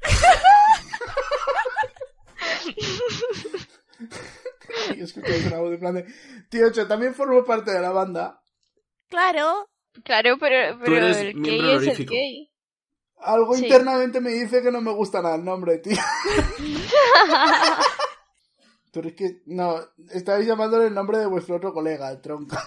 Y 4.97 5.01
escucháis 5.01 5.45
una 5.47 5.57
voz 5.57 5.71
de 5.71 5.77
plan 5.77 5.95
de... 5.95 6.05
Tío, 6.49 6.71
yo 6.71 6.87
también 6.87 7.13
formo 7.13 7.43
parte 7.45 7.71
de 7.71 7.81
la 7.81 7.91
banda. 7.91 8.41
Claro. 9.07 9.69
Claro, 10.03 10.37
pero, 10.39 10.77
pero 10.79 10.97
eres 10.97 11.17
el 11.17 11.41
Kay 11.41 11.71
es 11.89 11.99
el. 11.99 12.05
Kay. 12.05 12.51
Algo 13.17 13.55
Sí. 13.55 13.63
internamente 13.65 14.21
me 14.21 14.29
dice 14.31 14.61
que 14.61 14.71
no 14.71 14.81
me 14.81 14.91
gusta 14.91 15.21
nada 15.21 15.35
el 15.35 15.43
nombre, 15.43 15.79
tío. 15.79 15.97
Pero 18.91 19.07
es 19.09 19.15
que, 19.15 19.41
no, 19.45 19.75
estáis 20.11 20.47
llamándole 20.47 20.87
el 20.87 20.93
nombre 20.95 21.19
de 21.19 21.27
vuestro 21.27 21.57
otro 21.57 21.73
colega, 21.73 22.09
el 22.11 22.21
tronco. 22.21 22.57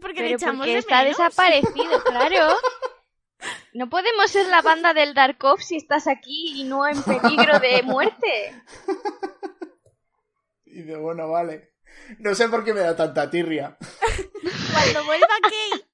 Porque 0.00 0.20
le 0.20 0.26
Pero 0.26 0.36
echamos 0.36 0.58
porque 0.58 0.72
de 0.72 0.78
está 0.78 1.02
menos. 1.02 1.18
desaparecido, 1.18 2.02
claro. 2.04 2.54
No 3.74 3.88
podemos 3.90 4.30
ser 4.30 4.46
la 4.48 4.62
banda 4.62 4.94
del 4.94 5.14
Darkov 5.14 5.60
si 5.60 5.76
estás 5.76 6.06
aquí 6.06 6.60
y 6.60 6.64
no 6.64 6.86
en 6.86 7.02
peligro 7.02 7.58
de 7.58 7.82
muerte. 7.82 8.54
Y 10.72 10.82
de 10.82 10.96
bueno, 10.96 11.28
vale. 11.28 11.74
No 12.18 12.34
sé 12.34 12.48
por 12.48 12.64
qué 12.64 12.72
me 12.72 12.80
da 12.80 12.96
tanta 12.96 13.30
tirria. 13.30 13.76
Cuando 14.72 15.04
vuelva 15.06 15.26
Kay, 15.42 15.84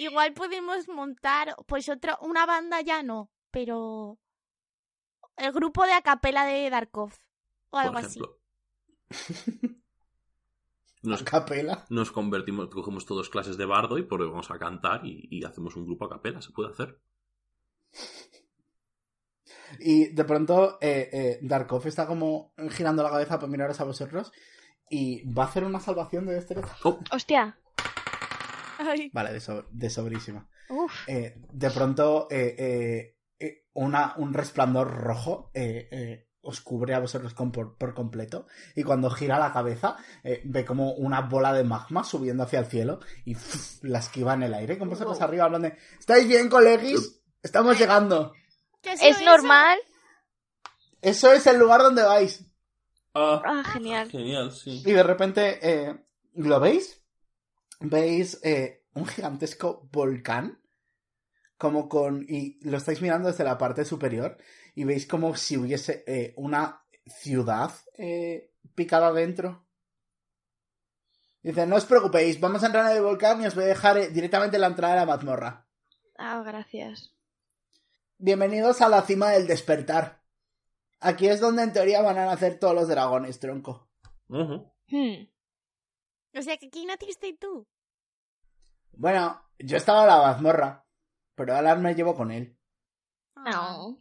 igual 0.00 0.32
podemos 0.34 0.88
montar, 0.88 1.54
pues 1.66 1.88
otra, 1.88 2.18
una 2.20 2.44
banda 2.44 2.80
ya 2.80 3.02
no, 3.02 3.30
pero 3.50 4.18
el 5.36 5.52
grupo 5.52 5.84
de 5.84 5.92
acapela 5.92 6.44
de 6.44 6.68
Darkov 6.70 7.12
o 7.70 7.78
algo 7.78 7.94
por 7.94 8.04
así. 8.04 8.20
Nos, 11.02 11.22
Capela. 11.22 11.84
nos 11.90 12.10
convertimos, 12.10 12.70
cogemos 12.70 13.04
todos 13.04 13.28
clases 13.28 13.58
de 13.58 13.66
bardo 13.66 13.98
y 13.98 14.04
ponemos 14.04 14.50
a 14.50 14.58
cantar 14.58 15.04
y, 15.04 15.28
y 15.30 15.44
hacemos 15.44 15.76
un 15.76 15.84
grupo 15.84 16.06
a 16.06 16.08
capela, 16.08 16.40
se 16.40 16.50
puede 16.50 16.70
hacer. 16.70 16.98
Y 19.80 20.06
de 20.08 20.24
pronto, 20.24 20.78
eh, 20.80 21.08
eh, 21.12 21.38
Darkov 21.42 21.86
está 21.86 22.06
como 22.06 22.52
girando 22.70 23.02
la 23.02 23.10
cabeza 23.10 23.38
para 23.38 23.50
miraros 23.50 23.80
a 23.80 23.84
vosotros. 23.84 24.32
Y 24.90 25.22
va 25.32 25.44
a 25.44 25.46
hacer 25.46 25.64
una 25.64 25.80
salvación 25.80 26.26
de 26.26 26.34
destreza. 26.34 26.76
Oh, 26.84 26.98
Hostia. 27.12 27.58
Ay, 28.78 29.10
Vale, 29.12 29.32
de, 29.32 29.40
so- 29.40 29.66
de 29.70 29.88
sobrísima. 29.90 30.48
Uf. 30.68 30.92
Eh, 31.06 31.34
de 31.52 31.70
pronto, 31.70 32.26
eh, 32.30 33.14
eh, 33.38 33.64
una, 33.74 34.14
un 34.18 34.34
resplandor 34.34 34.90
rojo 34.90 35.50
eh, 35.54 35.88
eh, 35.90 36.28
os 36.42 36.60
cubre 36.60 36.94
a 36.94 36.98
vosotros 36.98 37.32
con- 37.34 37.52
por, 37.52 37.76
por 37.78 37.94
completo. 37.94 38.46
Y 38.74 38.82
cuando 38.82 39.08
gira 39.10 39.38
la 39.38 39.52
cabeza, 39.52 39.96
eh, 40.22 40.42
ve 40.44 40.64
como 40.64 40.92
una 40.94 41.22
bola 41.22 41.52
de 41.52 41.64
magma 41.64 42.04
subiendo 42.04 42.42
hacia 42.42 42.58
el 42.58 42.66
cielo 42.66 43.00
y 43.24 43.34
¡fuf! 43.34 43.82
la 43.82 44.00
esquiva 44.00 44.34
en 44.34 44.42
el 44.42 44.54
aire. 44.54 44.76
Con 44.78 44.90
vosotros 44.90 45.18
Wow. 45.18 45.28
arriba 45.28 45.44
hablando 45.44 45.68
de: 45.68 45.76
¿Estáis 45.98 46.26
bien, 46.28 46.48
colegis? 46.48 47.22
Estamos 47.42 47.78
llegando. 47.78 48.32
¿Qué 48.84 48.90
ha 48.90 48.96
sido 48.96 49.10
Es 49.10 49.16
eso? 49.16 49.24
normal. 49.24 49.78
Eso 51.02 51.32
es 51.32 51.46
el 51.48 51.58
lugar 51.58 51.80
donde 51.82 52.02
vais. 52.02 52.44
ah, 53.14 53.42
Ah, 53.44 53.64
genial. 53.72 54.08
genial, 54.10 54.52
sí. 54.52 54.82
Y 54.86 54.92
de 54.92 55.02
repente, 55.02 55.58
eh, 55.62 55.96
¿lo 56.34 56.60
veis? 56.60 57.02
Veis 57.80 58.38
eh, 58.44 58.84
un 58.94 59.06
gigantesco 59.06 59.88
volcán. 59.92 60.60
Como 61.58 61.88
con. 61.88 62.24
Y 62.28 62.58
lo 62.68 62.76
estáis 62.78 63.00
mirando 63.02 63.28
desde 63.28 63.44
la 63.44 63.58
parte 63.58 63.84
superior. 63.84 64.36
Y 64.74 64.84
veis 64.84 65.06
como 65.06 65.34
si 65.36 65.56
hubiese 65.56 66.04
eh, 66.06 66.34
una 66.36 66.84
ciudad 67.06 67.70
eh, 67.98 68.52
picada 68.74 69.12
dentro. 69.12 69.66
Dice, 71.42 71.66
no 71.66 71.76
os 71.76 71.84
preocupéis, 71.84 72.40
vamos 72.40 72.62
a 72.62 72.66
entrar 72.66 72.90
en 72.90 72.96
el 72.96 73.02
volcán 73.02 73.42
y 73.42 73.46
os 73.46 73.54
voy 73.54 73.64
a 73.64 73.68
dejar 73.68 73.98
eh, 73.98 74.08
directamente 74.08 74.56
en 74.56 74.62
la 74.62 74.68
entrada 74.68 74.94
de 74.94 75.00
la 75.00 75.06
mazmorra. 75.06 75.66
Ah, 76.16 76.42
gracias. 76.44 77.13
Bienvenidos 78.26 78.80
a 78.80 78.88
la 78.88 79.02
cima 79.02 79.32
del 79.32 79.46
despertar. 79.46 80.22
Aquí 80.98 81.28
es 81.28 81.40
donde 81.40 81.62
en 81.62 81.74
teoría 81.74 82.00
van 82.00 82.16
a 82.16 82.24
nacer 82.24 82.58
todos 82.58 82.74
los 82.74 82.88
dragones, 82.88 83.38
tronco. 83.38 83.90
Ujú. 84.30 84.64
Hmm. 84.88 85.28
O 86.34 86.40
sea, 86.40 86.56
que 86.56 86.68
aquí 86.68 86.86
naciste 86.86 87.36
tú. 87.38 87.68
Bueno, 88.92 89.42
yo 89.58 89.76
estaba 89.76 90.04
en 90.04 90.06
la 90.06 90.22
mazmorra, 90.22 90.86
pero 91.34 91.54
Alan 91.54 91.82
me 91.82 91.94
llevo 91.94 92.14
con 92.14 92.30
él. 92.30 92.58
No. 93.36 93.98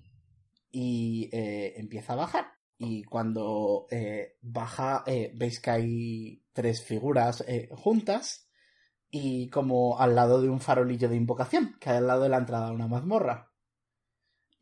y 0.72 1.30
eh, 1.34 1.74
empieza 1.76 2.14
a 2.14 2.16
bajar. 2.16 2.46
Y 2.78 3.04
cuando 3.04 3.88
eh, 3.92 4.38
baja, 4.42 5.04
eh, 5.06 5.34
veis 5.36 5.60
que 5.60 5.70
hay 5.70 6.46
tres 6.54 6.82
figuras 6.82 7.44
eh, 7.46 7.68
juntas 7.74 8.50
y 9.12 9.50
como 9.50 10.00
al 10.00 10.16
lado 10.16 10.42
de 10.42 10.48
un 10.48 10.62
farolillo 10.62 11.10
de 11.10 11.18
invocación, 11.18 11.76
que 11.78 11.90
hay 11.90 11.98
al 11.98 12.08
lado 12.08 12.24
de 12.24 12.30
la 12.30 12.38
entrada 12.38 12.70
a 12.70 12.72
una 12.72 12.88
mazmorra. 12.88 13.53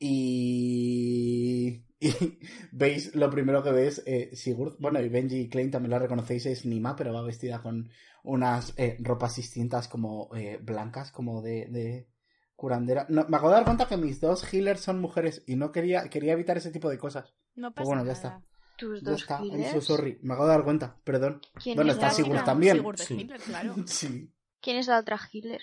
Y... 0.04 1.86
y 2.00 2.40
veis, 2.72 3.14
lo 3.16 3.30
primero 3.30 3.62
que 3.62 3.72
ves, 3.72 4.02
eh, 4.08 4.36
Sigurd, 4.36 4.76
bueno, 4.80 5.00
y 5.02 5.08
Benji 5.10 5.42
y 5.42 5.50
Klein 5.50 5.70
también 5.70 5.92
la 5.92 6.00
reconocéis, 6.00 6.48
es 6.48 6.66
Nima, 6.66 6.96
pero 6.96 7.14
va 7.14 7.22
vestida 7.22 7.62
con 7.62 7.90
unas 8.24 8.74
eh, 8.78 8.98
ropas 9.00 9.36
distintas 9.36 9.88
como 9.88 10.30
eh, 10.36 10.60
blancas, 10.62 11.12
como 11.12 11.42
de, 11.44 11.68
de 11.68 12.08
curandera. 12.56 13.06
No, 13.10 13.28
me 13.30 13.38
acabo 13.38 13.50
de 13.50 13.56
dar 13.58 13.66
cuenta 13.66 13.88
que 13.88 13.98
mis 13.98 14.20
dos 14.20 14.44
healers 14.52 14.82
son 14.82 15.00
mujeres 15.00 15.44
y 15.46 15.56
no 15.56 15.72
quería, 15.72 16.10
quería 16.10 16.34
evitar 16.34 16.58
ese 16.58 16.72
tipo 16.72 16.90
de 16.90 16.98
cosas. 16.98 17.36
No 17.56 17.72
Pues 17.72 17.86
pasa 17.88 17.88
bueno, 17.88 18.02
ya 18.02 18.14
nada. 18.14 18.14
está. 18.14 18.46
Tus 18.78 19.02
Ya 19.04 19.12
dos 19.12 19.22
está, 19.22 19.40
healers. 19.44 19.86
sorry. 19.86 20.18
Me 20.24 20.34
acabo 20.34 20.48
de 20.48 20.54
dar 20.56 20.64
cuenta, 20.64 20.98
perdón. 21.04 21.40
¿Quién 21.62 21.76
Bueno, 21.76 21.92
es 21.92 21.98
está 21.98 22.10
Sigurd 22.10 22.32
otra? 22.34 22.46
también. 22.46 22.78
Sigurd 22.78 22.98
Sí. 23.00 23.14
Hitler, 23.20 23.40
claro. 23.42 23.76
Sí. 23.86 24.34
¿Quién 24.60 24.78
es 24.78 24.88
la 24.88 25.00
otra 25.00 25.20
healer? 25.32 25.62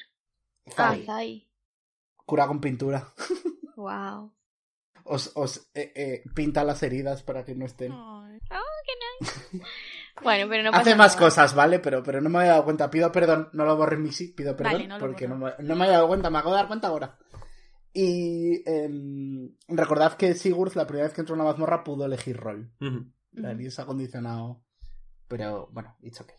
Ah, 0.67 0.71
Zai, 0.95 1.05
Zai. 1.05 1.49
cura 2.27 2.47
con 2.47 2.61
pintura. 2.61 3.13
Wow. 3.79 4.35
Os, 5.05 5.31
os 5.37 5.71
eh, 5.73 5.93
eh, 5.95 6.25
pinta 6.35 6.65
las 6.65 6.83
heridas 6.83 7.23
para 7.23 7.45
que 7.45 7.55
no 7.55 7.65
estén. 7.65 7.93
Ay. 7.93 8.39
Bueno, 10.21 10.49
pero 10.49 10.65
no 10.65 10.71
pasa 10.73 10.83
Hace 10.83 10.97
más 10.97 11.15
nada. 11.15 11.27
cosas, 11.27 11.55
¿vale? 11.55 11.79
Pero, 11.79 12.03
pero 12.03 12.21
no 12.21 12.29
me 12.29 12.41
había 12.41 12.51
dado 12.51 12.65
cuenta. 12.65 12.91
Pido 12.91 13.13
perdón, 13.13 13.51
no 13.53 13.65
lo 13.65 13.77
borré 13.77 13.97
mi 13.97 14.11
sí. 14.11 14.33
Pido 14.37 14.57
perdón 14.57 14.73
Vale, 14.73 14.89
no 14.89 14.99
porque 14.99 15.29
no 15.29 15.37
me, 15.37 15.53
no 15.61 15.77
me 15.77 15.85
había 15.85 15.99
dado 15.99 16.09
cuenta. 16.09 16.29
Me 16.29 16.39
acabo 16.39 16.55
de 16.55 16.59
dar 16.59 16.67
cuenta 16.67 16.89
ahora. 16.89 17.17
Y 17.93 18.69
em, 18.69 19.55
recordad 19.69 20.15
que 20.15 20.35
Sigurd, 20.35 20.75
la 20.75 20.89
primera 20.89 21.07
vez 21.07 21.15
que 21.15 21.21
entró 21.21 21.37
en 21.37 21.41
una 21.43 21.51
mazmorra, 21.51 21.85
pudo 21.85 22.05
elegir 22.05 22.37
rol. 22.37 22.73
Ujú. 22.81 23.13
La 23.33 23.51
ha 23.51 23.83
acondicionado. 23.83 24.65
Pero 25.29 25.69
bueno, 25.71 25.97
it's 26.01 26.21
okay. 26.21 26.37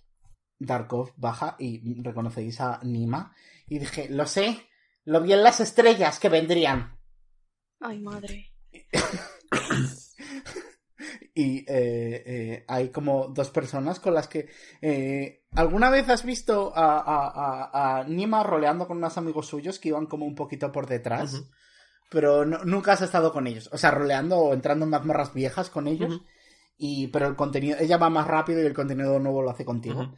Darkov 0.57 1.13
baja 1.15 1.55
y 1.57 2.01
reconocéis 2.01 2.59
a 2.59 2.81
Nima. 2.83 3.33
Y 3.67 3.79
dije, 3.79 4.09
lo 4.09 4.25
sé, 4.25 4.67
lo 5.05 5.21
vi 5.21 5.31
en 5.31 5.43
las 5.43 5.61
estrellas 5.61 6.19
que 6.19 6.27
vendrían. 6.27 6.98
Ay, 7.79 7.99
madre. 7.99 8.51
Y 11.33 11.59
eh, 11.59 12.23
eh, 12.25 12.65
hay 12.67 12.89
como 12.89 13.29
dos 13.29 13.49
personas 13.49 14.01
con 14.01 14.13
las 14.13 14.27
que... 14.27 14.49
eh, 14.81 15.45
¿Alguna 15.53 15.89
vez 15.89 16.09
has 16.09 16.25
visto 16.25 16.73
a, 16.75 16.97
a- 16.99 17.29
a- 17.29 17.99
a 17.99 18.03
Nima 18.03 18.43
roleando 18.43 18.85
con 18.87 18.97
unos 18.97 19.17
amigos 19.17 19.47
suyos 19.47 19.79
que 19.79 19.89
iban 19.89 20.07
como 20.07 20.25
un 20.25 20.35
poquito 20.35 20.69
por 20.73 20.87
detrás? 20.87 21.41
Pero 22.09 22.43
no- 22.45 22.65
nunca 22.65 22.91
has 22.93 23.01
estado 23.01 23.31
con 23.31 23.47
ellos. 23.47 23.69
O 23.71 23.77
sea, 23.77 23.91
roleando 23.91 24.37
o 24.37 24.53
entrando 24.53 24.83
en 24.83 24.91
mazmorras 24.91 25.33
viejas 25.33 25.69
con 25.69 25.87
ellos. 25.87 26.21
Y, 26.77 27.07
pero 27.07 27.27
el 27.27 27.35
contenido, 27.37 27.77
ella 27.79 27.97
va 27.97 28.09
más 28.09 28.27
rápido 28.27 28.61
y 28.61 28.65
el 28.65 28.73
contenido 28.73 29.17
nuevo 29.19 29.41
lo 29.41 29.51
hace 29.51 29.63
contigo. 29.63 30.13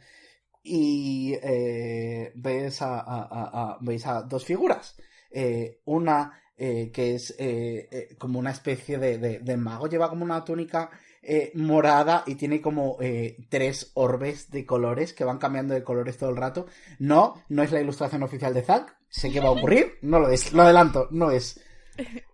Y 0.64 1.34
eh, 1.42 2.32
ves, 2.34 2.82
a, 2.82 2.98
a- 2.98 3.22
a- 3.22 3.50
a- 3.72 3.78
veis 3.80 4.04
a 4.06 4.22
dos 4.22 4.44
figuras. 4.44 4.96
Eh, 5.30 5.80
una 5.84 6.41
eh, 6.64 6.92
que 6.92 7.16
es 7.16 7.34
eh, 7.40 7.88
eh, 7.90 8.14
como 8.18 8.38
una 8.38 8.52
especie 8.52 8.96
de, 8.96 9.18
de- 9.18 9.56
mago, 9.56 9.88
lleva 9.88 10.08
como 10.08 10.24
una 10.24 10.44
túnica 10.44 10.90
morada 11.54 12.22
y 12.26 12.36
tiene 12.36 12.60
como 12.60 12.98
tres 13.48 13.90
orbes 13.94 14.50
de 14.50 14.64
colores 14.64 15.12
que 15.12 15.24
van 15.24 15.38
cambiando 15.38 15.74
de 15.74 15.82
colores 15.82 16.18
todo 16.18 16.30
el 16.30 16.36
rato. 16.36 16.66
No, 17.00 17.42
no 17.48 17.62
es 17.64 17.72
la 17.72 17.80
ilustración 17.80 18.22
oficial 18.22 18.54
de 18.54 18.62
Zack. 18.62 18.96
Sé 19.08 19.30
que 19.32 19.40
va 19.40 19.48
a 19.48 19.52
ocurrir, 19.52 19.98
no 20.02 20.18
lo 20.20 20.28
es, 20.28 20.52
lo 20.52 20.62
adelanto, 20.62 21.08
no 21.10 21.30
es. 21.32 21.60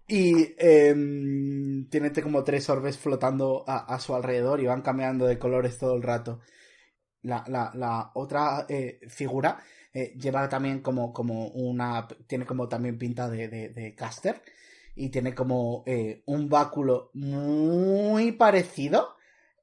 Y 0.07 0.55
em, 0.59 1.89
tiene 1.91 2.13
como 2.13 2.45
tres 2.45 2.69
orbes 2.71 2.97
flotando 2.99 3.65
a, 3.67 3.95
a 3.95 3.99
su 3.99 4.15
alrededor 4.15 4.61
y 4.61 4.67
van 4.67 4.83
cambiando 4.83 5.27
de 5.27 5.39
colores 5.39 5.79
todo 5.79 5.95
el 5.95 6.03
rato. 6.03 6.41
La, 7.23 7.45
la, 7.49 7.71
la 7.75 8.11
otra 8.15 8.67
figura 9.09 9.59
eh, 9.99 10.15
lleva 10.17 10.49
también 10.49 10.81
como, 10.81 11.13
como 11.13 11.49
una. 11.49 12.07
Tiene 12.27 12.47
como 12.47 12.69
también 12.69 12.99
pinta 12.99 13.29
de, 13.29 13.95
caster. 13.97 14.43
Y 14.95 15.09
tiene 15.11 15.35
como 15.35 15.83
eh, 15.87 16.23
un 16.27 16.49
báculo 16.49 17.11
muy 17.15 18.33
parecido 18.33 19.17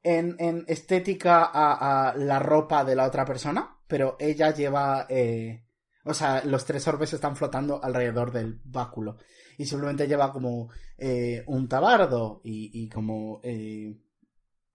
en, 0.04 0.66
estética 0.68 1.44
a, 1.44 2.16
la 2.18 2.40
ropa 2.40 2.84
de 2.84 2.96
la 2.96 3.06
otra 3.06 3.26
persona. 3.26 3.78
Pero 3.88 4.18
ella 4.20 4.54
lleva. 4.54 5.06
eh, 5.10 5.64
o 6.04 6.14
sea, 6.14 6.44
los 6.44 6.66
tres 6.66 6.88
orbes 6.88 7.14
están 7.14 7.36
flotando 7.36 7.82
alrededor 7.82 8.32
del 8.32 8.60
báculo. 8.66 9.18
Y 9.58 9.66
simplemente 9.66 10.08
lleva 10.08 10.34
como 10.34 10.70
un 11.48 11.70
tabardo 11.70 12.42
y, 12.44 12.90
como 12.90 13.42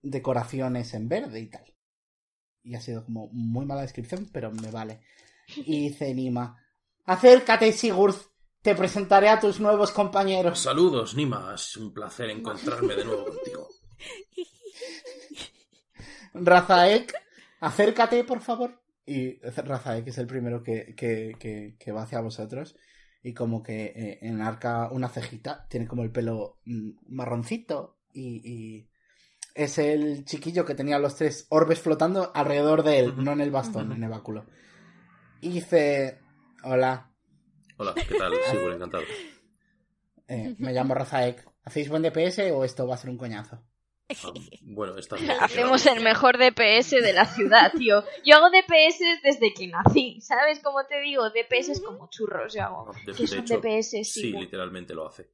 decoraciones 0.02 0.94
en 0.94 1.08
verde 1.08 1.40
y 1.40 1.46
tal. 1.46 1.64
Y 2.62 2.74
ha 2.74 2.80
sido 2.80 3.04
como 3.04 3.28
muy 3.28 3.66
mala 3.66 3.82
descripción, 3.82 4.28
pero 4.32 4.50
me 4.50 4.70
vale. 4.70 5.00
Y 5.56 5.88
dice 5.88 6.14
Nima, 6.14 6.56
acércate 7.04 7.72
Sigurd, 7.72 8.14
te 8.62 8.74
presentaré 8.74 9.28
a 9.28 9.40
tus 9.40 9.60
nuevos 9.60 9.90
compañeros. 9.90 10.58
Saludos, 10.58 11.14
Nima. 11.14 11.52
Es 11.54 11.76
un 11.76 11.92
placer 11.92 12.30
encontrarme 12.30 12.94
de 12.94 13.04
nuevo 13.04 13.24
contigo. 13.24 13.68
Razaek, 16.34 17.14
acércate, 17.60 18.24
por 18.24 18.40
favor. 18.40 18.80
Y 19.06 19.40
Razaek 19.40 20.06
es 20.06 20.18
el 20.18 20.26
primero 20.26 20.62
que, 20.62 20.94
que, 20.94 21.34
que, 21.38 21.76
que 21.78 21.92
va 21.92 22.02
hacia 22.02 22.20
vosotros. 22.20 22.76
Y 23.22 23.34
como 23.34 23.62
que 23.62 23.86
eh, 23.86 24.18
enarca 24.22 24.88
una 24.90 25.08
cejita, 25.08 25.66
tiene 25.68 25.86
como 25.86 26.02
el 26.02 26.10
pelo 26.10 26.60
mm, 26.64 26.90
marroncito. 27.08 27.98
Y, 28.12 28.42
y 28.44 28.88
es 29.54 29.78
el 29.78 30.24
chiquillo 30.24 30.64
que 30.64 30.74
tenía 30.74 30.98
los 30.98 31.16
tres 31.16 31.46
orbes 31.48 31.80
flotando 31.80 32.30
alrededor 32.34 32.82
de 32.82 33.00
él, 33.00 33.14
no 33.16 33.32
en 33.32 33.40
el 33.40 33.50
bastón, 33.50 33.92
en 33.92 34.02
el 34.02 34.10
báculo. 34.10 34.46
Y 35.40 35.48
dice, 35.50 36.20
hola, 36.64 37.10
Hola, 37.76 37.94
¿qué 37.94 38.14
tal? 38.14 38.32
Sigur, 38.50 38.72
encantado. 38.74 39.04
eh, 40.28 40.54
me 40.58 40.72
llamo 40.72 40.94
Razaek. 40.94 41.48
¿Hacéis 41.64 41.88
buen 41.88 42.02
DPS 42.02 42.50
o 42.52 42.64
esto 42.64 42.86
va 42.86 42.94
a 42.94 42.98
ser 42.98 43.10
un 43.10 43.18
coñazo? 43.18 43.62
Ah, 44.24 44.32
bueno, 44.62 44.98
estás 44.98 45.20
Hacemos 45.40 45.86
el 45.86 46.00
mejor 46.02 46.36
DPS 46.36 46.90
de 46.90 47.12
la 47.12 47.26
ciudad, 47.26 47.70
tío. 47.78 48.02
Yo 48.24 48.36
hago 48.38 48.50
DPS 48.50 48.98
desde 49.22 49.54
que 49.54 49.68
nací, 49.68 50.20
¿sabes 50.20 50.58
cómo 50.58 50.84
te 50.86 51.00
digo? 51.00 51.30
DPS 51.30 51.68
es 51.68 51.80
como 51.80 52.10
churros, 52.10 52.52
yo 52.52 52.62
hago. 52.64 52.92
De, 53.06 53.12
Que 53.14 53.22
de 53.22 53.26
son 53.28 53.38
hecho, 53.38 53.60
DPS, 53.60 53.90
sí. 53.90 54.04
sí, 54.04 54.32
literalmente 54.32 54.94
lo 54.94 55.06
hace. 55.06 55.30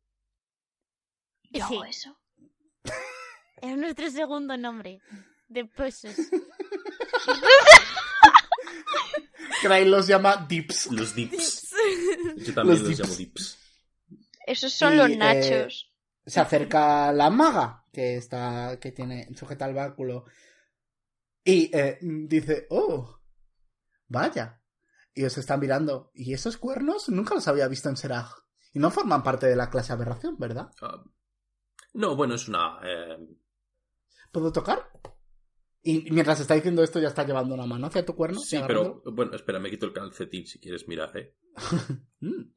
Yo 1.51 1.65
hago 1.65 1.85
Sí. 1.85 1.89
eso. 1.89 2.19
Es 3.63 3.77
nuestro 3.79 4.11
segundo 4.11 4.59
nombre. 4.59 5.01
De 5.49 5.65
Puzzles. 5.65 6.31
Cray 9.63 9.85
los 9.87 10.07
llama 10.07 10.47
Dips. 10.49 10.91
Los 10.93 11.15
dips. 11.15 11.75
Yo 12.37 12.55
también 12.55 12.79
Los 12.79 12.81
los, 12.81 12.89
dips. 12.89 13.01
llamo 13.01 13.15
dips. 13.17 13.59
Esos 14.47 14.73
son 14.73 14.95
Y, 14.95 14.97
los 14.97 15.11
eh, 15.11 15.17
nachos. 15.17 15.93
se 16.25 16.41
acerca 16.41 17.13
la 17.13 17.31
maga 17.31 17.85
que 17.93 18.17
está 18.17 18.79
que 18.81 18.93
tiene 18.93 19.29
sujeta 19.37 19.67
el 19.67 19.75
báculo 19.75 20.25
y 21.45 21.71
eh, 21.77 21.99
dice 22.01 22.67
oh 22.71 23.21
vaya 24.09 24.61
y 25.15 25.25
os 25.25 25.39
está 25.39 25.57
mirando 25.57 26.11
y 26.15 26.33
esos 26.35 26.59
cuernos 26.59 27.09
nunca 27.09 27.35
los 27.35 27.49
había 27.49 27.69
visto 27.69 27.89
en 27.89 27.97
Seraj 27.97 28.35
y 28.73 28.79
no 28.79 28.91
forman 28.91 29.23
parte 29.23 29.47
de 29.47 29.57
la 29.57 29.71
clase 29.71 29.93
aberración 29.93 30.37
verdad 30.39 30.71
Ah, 30.83 31.03
no, 31.95 32.15
bueno, 32.15 32.35
es 32.35 32.47
una... 32.49 32.79
eh, 32.85 33.17
puedo 34.31 34.53
tocar 34.53 34.91
y 35.89 36.11
mientras 36.11 36.41
está 36.41 36.55
diciendo 36.55 36.83
esto 36.83 36.99
ya 36.99 37.09
está 37.09 37.25
llevando 37.25 37.55
una 37.55 37.65
mano 37.67 37.87
hacia 37.87 38.05
tu 38.05 38.17
cuerno 38.17 38.41
sí, 38.41 38.59
pero... 38.67 39.03
Bueno, 39.05 39.35
espera, 39.37 39.61
me 39.61 39.71
quito 39.71 39.87
el 39.87 39.93
calcetín 39.93 40.47
si 40.47 40.59
quieres 40.59 40.89
mirar, 40.89 41.17
¿eh? 41.17 41.35
Mm. 42.21 42.55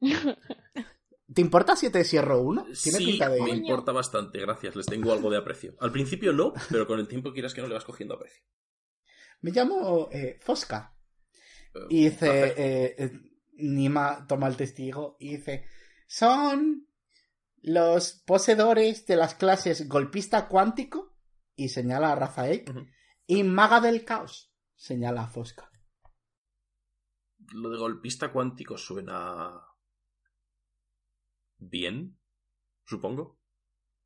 ¿Te 1.32 1.40
importa 1.40 1.76
si 1.76 1.90
te 1.90 2.02
cierro 2.02 2.40
uno? 2.42 2.64
Tiene 2.64 2.98
Sí, 2.98 3.04
pinta 3.06 3.28
de... 3.28 3.40
me 3.40 3.50
importa 3.50 3.92
bastante, 3.92 4.40
gracias. 4.40 4.74
Les 4.74 4.86
tengo 4.86 5.12
algo 5.12 5.30
de 5.30 5.36
aprecio. 5.36 5.76
Al 5.78 5.92
principio 5.92 6.32
no, 6.32 6.52
pero 6.70 6.86
con 6.86 6.98
el 6.98 7.06
tiempo 7.06 7.32
quieras 7.32 7.54
que 7.54 7.60
no 7.60 7.68
le 7.68 7.74
vas 7.74 7.84
cogiendo 7.84 8.14
aprecio. 8.14 8.42
Me 9.42 9.52
llamo 9.52 10.08
eh, 10.10 10.38
Fosca. 10.40 10.96
Eh, 11.74 11.78
Y 11.88 12.04
dice, 12.04 12.54
eh, 12.56 13.12
Nima 13.58 14.26
toma 14.26 14.48
el 14.48 14.56
testigo 14.56 15.16
y 15.20 15.36
dice, 15.36 15.66
son 16.08 16.88
los 17.62 18.12
poseedores 18.26 19.06
de 19.06 19.16
las 19.16 19.34
clases 19.34 19.88
golpista 19.88 20.48
cuántico, 20.48 21.14
y 21.54 21.68
señala 21.68 22.10
a 22.12 22.16
Rafael. 22.16 22.64
Y 23.30 23.44
maga 23.44 23.80
del 23.80 24.04
caos, 24.04 24.52
señala 24.74 25.22
a 25.22 25.28
Fosca. 25.28 25.70
Lo 27.52 27.70
de 27.70 27.78
golpista 27.78 28.32
cuántico 28.32 28.76
suena... 28.76 29.52
bien, 31.56 32.18
supongo. 32.84 33.38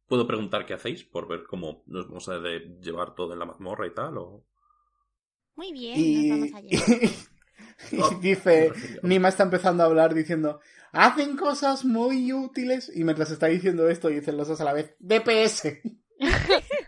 ¿Puedo 0.07 0.27
preguntar 0.27 0.67
qué 0.67 0.75
hacéis 0.75 1.05
por 1.05 1.27
ver 1.27 1.45
cómo 1.45 1.85
nos 1.87 2.07
vamos 2.07 2.29
a 2.29 2.39
de 2.39 2.77
llevar 2.83 3.15
todo 3.15 3.33
en 3.33 3.39
la 3.39 3.47
mazmorra 3.47 3.87
y 3.87 3.95
tal? 3.95 4.19
O... 4.19 4.47
Muy 5.55 5.73
bien, 5.73 5.99
Y, 5.99 6.29
nos 6.29 6.39
vamos 6.39 6.55
a 6.55 6.61
llevar. 6.61 7.11
y 7.93 8.01
Oh, 8.03 8.11
dice, 8.21 8.73
Nima 9.03 9.29
está 9.29 9.45
empezando 9.45 9.85
a 9.85 9.87
hablar 9.87 10.13
diciendo, 10.13 10.61
hacen 10.93 11.39
cosas 11.39 11.87
muy 11.87 12.31
útiles, 12.31 12.93
y 12.95 13.05
mientras 13.05 13.31
está 13.31 13.47
diciendo 13.47 13.89
esto, 13.89 14.09
dicen 14.09 14.37
los 14.37 14.49
dos 14.49 14.61
a 14.61 14.65
la 14.65 14.75
vez, 14.75 14.95
DPS. 14.99 15.79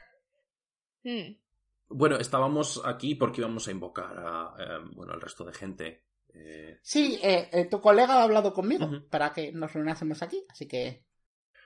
Mm. 1.08 1.45
Bueno, 1.88 2.16
estábamos 2.16 2.82
aquí 2.84 3.14
porque 3.14 3.40
íbamos 3.40 3.68
a 3.68 3.70
invocar 3.70 4.16
a, 4.18 4.54
eh, 4.58 4.78
bueno, 4.94 5.12
al 5.12 5.20
resto 5.20 5.44
de 5.44 5.52
gente. 5.52 6.04
Eh, 6.34 6.78
Sí, 6.82 7.18
eh, 7.22 7.48
eh, 7.52 7.64
tu 7.66 7.80
colega 7.80 8.14
ha 8.16 8.22
hablado 8.24 8.52
conmigo 8.52 8.88
para 9.10 9.32
que 9.32 9.52
nos 9.52 9.72
reunásemos 9.72 10.22
aquí, 10.22 10.44
así 10.50 10.66
que 10.68 11.04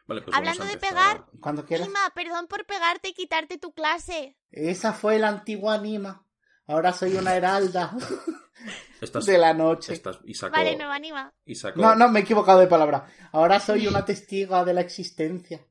vale, 0.07 0.23
pues 0.23 0.37
Hablando 0.37 0.65
de 0.65 0.77
pegar, 0.77 1.25
cuando 1.41 1.65
quieras. 1.65 1.89
Nima, 1.89 2.01
perdón 2.15 2.47
por 2.47 2.67
pegarte 2.67 3.09
y 3.09 3.15
quitarte 3.15 3.59
tu 3.59 3.73
clase. 3.73 4.37
Esa 4.51 4.93
fue 4.93 5.19
la 5.19 5.29
antigua 5.29 5.79
Nima. 5.79 6.25
Ahora 6.67 6.93
soy 6.93 7.15
una 7.17 7.35
heralda 7.35 7.97
Estás, 9.01 9.27
de 9.27 9.39
la 9.39 9.55
noche. 9.55 9.95
estás- 9.95 10.21
y 10.25 10.35
saco, 10.35 10.53
Vale, 10.57 10.77
nueva 10.77 10.99
Nima. 10.99 11.33
y 11.45 11.55
saco, 11.55 11.81
No, 11.81 11.95
no, 11.97 12.09
me 12.11 12.21
he 12.21 12.23
equivocado 12.23 12.61
de 12.61 12.67
palabra. 12.67 13.07
Ahora 13.33 13.59
soy 13.59 13.87
una 13.87 14.05
testiga 14.05 14.65
de 14.65 14.75
la 14.75 14.83
existencia. 14.83 15.67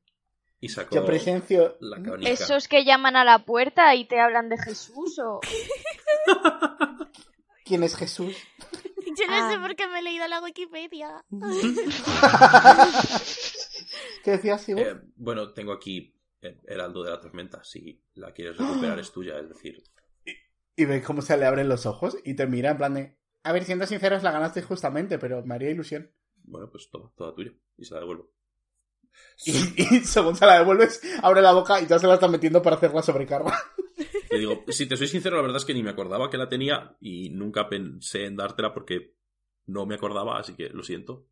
Y 0.60 0.70
saco 0.70 0.96
Yo 0.96 1.06
presencio. 1.06 1.78
la 1.80 2.02
canica. 2.02 2.30
Esos 2.30 2.68
que 2.68 2.84
llaman 2.86 3.16
a 3.16 3.24
la 3.24 3.46
puerta 3.46 3.96
y 3.96 4.06
te 4.06 4.20
hablan 4.20 4.50
de 4.50 4.58
Jesús 4.58 5.20
o... 5.20 5.40
¿Quién 7.66 7.84
es 7.84 7.96
Jesús? 7.96 8.36
Yo 9.06 9.28
no 9.28 9.50
sé 9.50 9.56
Ah. 9.56 9.60
por 9.62 9.76
qué 9.76 9.88
me 9.88 10.00
he 10.00 10.02
leído 10.02 10.28
la 10.28 10.42
Wikipedia. 10.42 11.24
¿Qué 14.24 14.32
decías? 14.32 14.68
Eh, 14.70 14.96
bueno, 15.16 15.54
tengo 15.54 15.72
aquí 15.74 16.16
el 16.42 16.60
Heraldo 16.68 17.04
de 17.04 17.12
la 17.12 17.20
Tormenta. 17.20 17.64
Si 17.64 18.04
la 18.16 18.34
quieres 18.34 18.58
recuperar 18.58 19.00
es 19.00 19.12
tuya, 19.12 19.40
es 19.40 19.50
decir... 19.50 19.84
Y 20.76 20.86
ves 20.86 21.04
cómo 21.06 21.22
se 21.22 21.36
le 21.38 21.46
abren 21.46 21.68
los 21.68 21.86
ojos 21.86 22.18
y 22.24 22.36
te 22.36 22.48
mira 22.48 22.72
en 22.72 22.78
plan 22.78 22.94
de. 22.94 23.18
A 23.44 23.52
ver, 23.52 23.66
siendo 23.66 23.86
sinceros, 23.86 24.24
la 24.24 24.32
ganaste 24.32 24.62
justamente, 24.62 25.20
pero 25.20 25.44
me 25.44 25.56
haría 25.56 25.70
ilusión. 25.72 26.10
Bueno, 26.44 26.70
pues 26.72 26.90
toma, 26.90 27.12
toda 27.18 27.36
tuya. 27.36 27.52
Y 27.78 27.84
se 27.84 27.94
la 27.96 28.00
devuelvo. 28.00 28.32
Y, 29.46 29.52
y 29.96 30.00
según 30.02 30.36
se 30.36 30.46
la 30.46 30.60
devuelves, 30.60 31.02
abre 31.24 31.42
la 31.42 31.54
boca 31.54 31.80
y 31.82 31.88
ya 31.88 31.98
se 32.00 32.08
la 32.08 32.16
está 32.16 32.28
metiendo 32.28 32.62
para 32.62 32.76
hacer 32.76 32.94
la 32.94 33.02
sobrecarga. 33.02 33.54
Le 34.32 34.40
digo, 34.40 34.64
si 34.70 34.86
te 34.88 34.96
soy 34.98 35.08
sincero, 35.08 35.36
la 35.38 35.42
verdad 35.42 35.58
es 35.58 35.66
que 35.66 35.74
ni 35.74 35.84
me 35.84 35.90
acordaba 35.92 36.30
que 36.30 36.38
la 36.38 36.50
tenía 36.50 36.96
y 37.00 37.30
nunca 37.32 37.68
pensé 37.70 38.26
en 38.26 38.36
dártela 38.36 38.74
porque 38.74 39.16
no 39.66 39.86
me 39.86 39.96
acordaba, 39.96 40.40
así 40.40 40.56
que 40.56 40.70
lo 40.70 40.84
siento. 40.84 41.28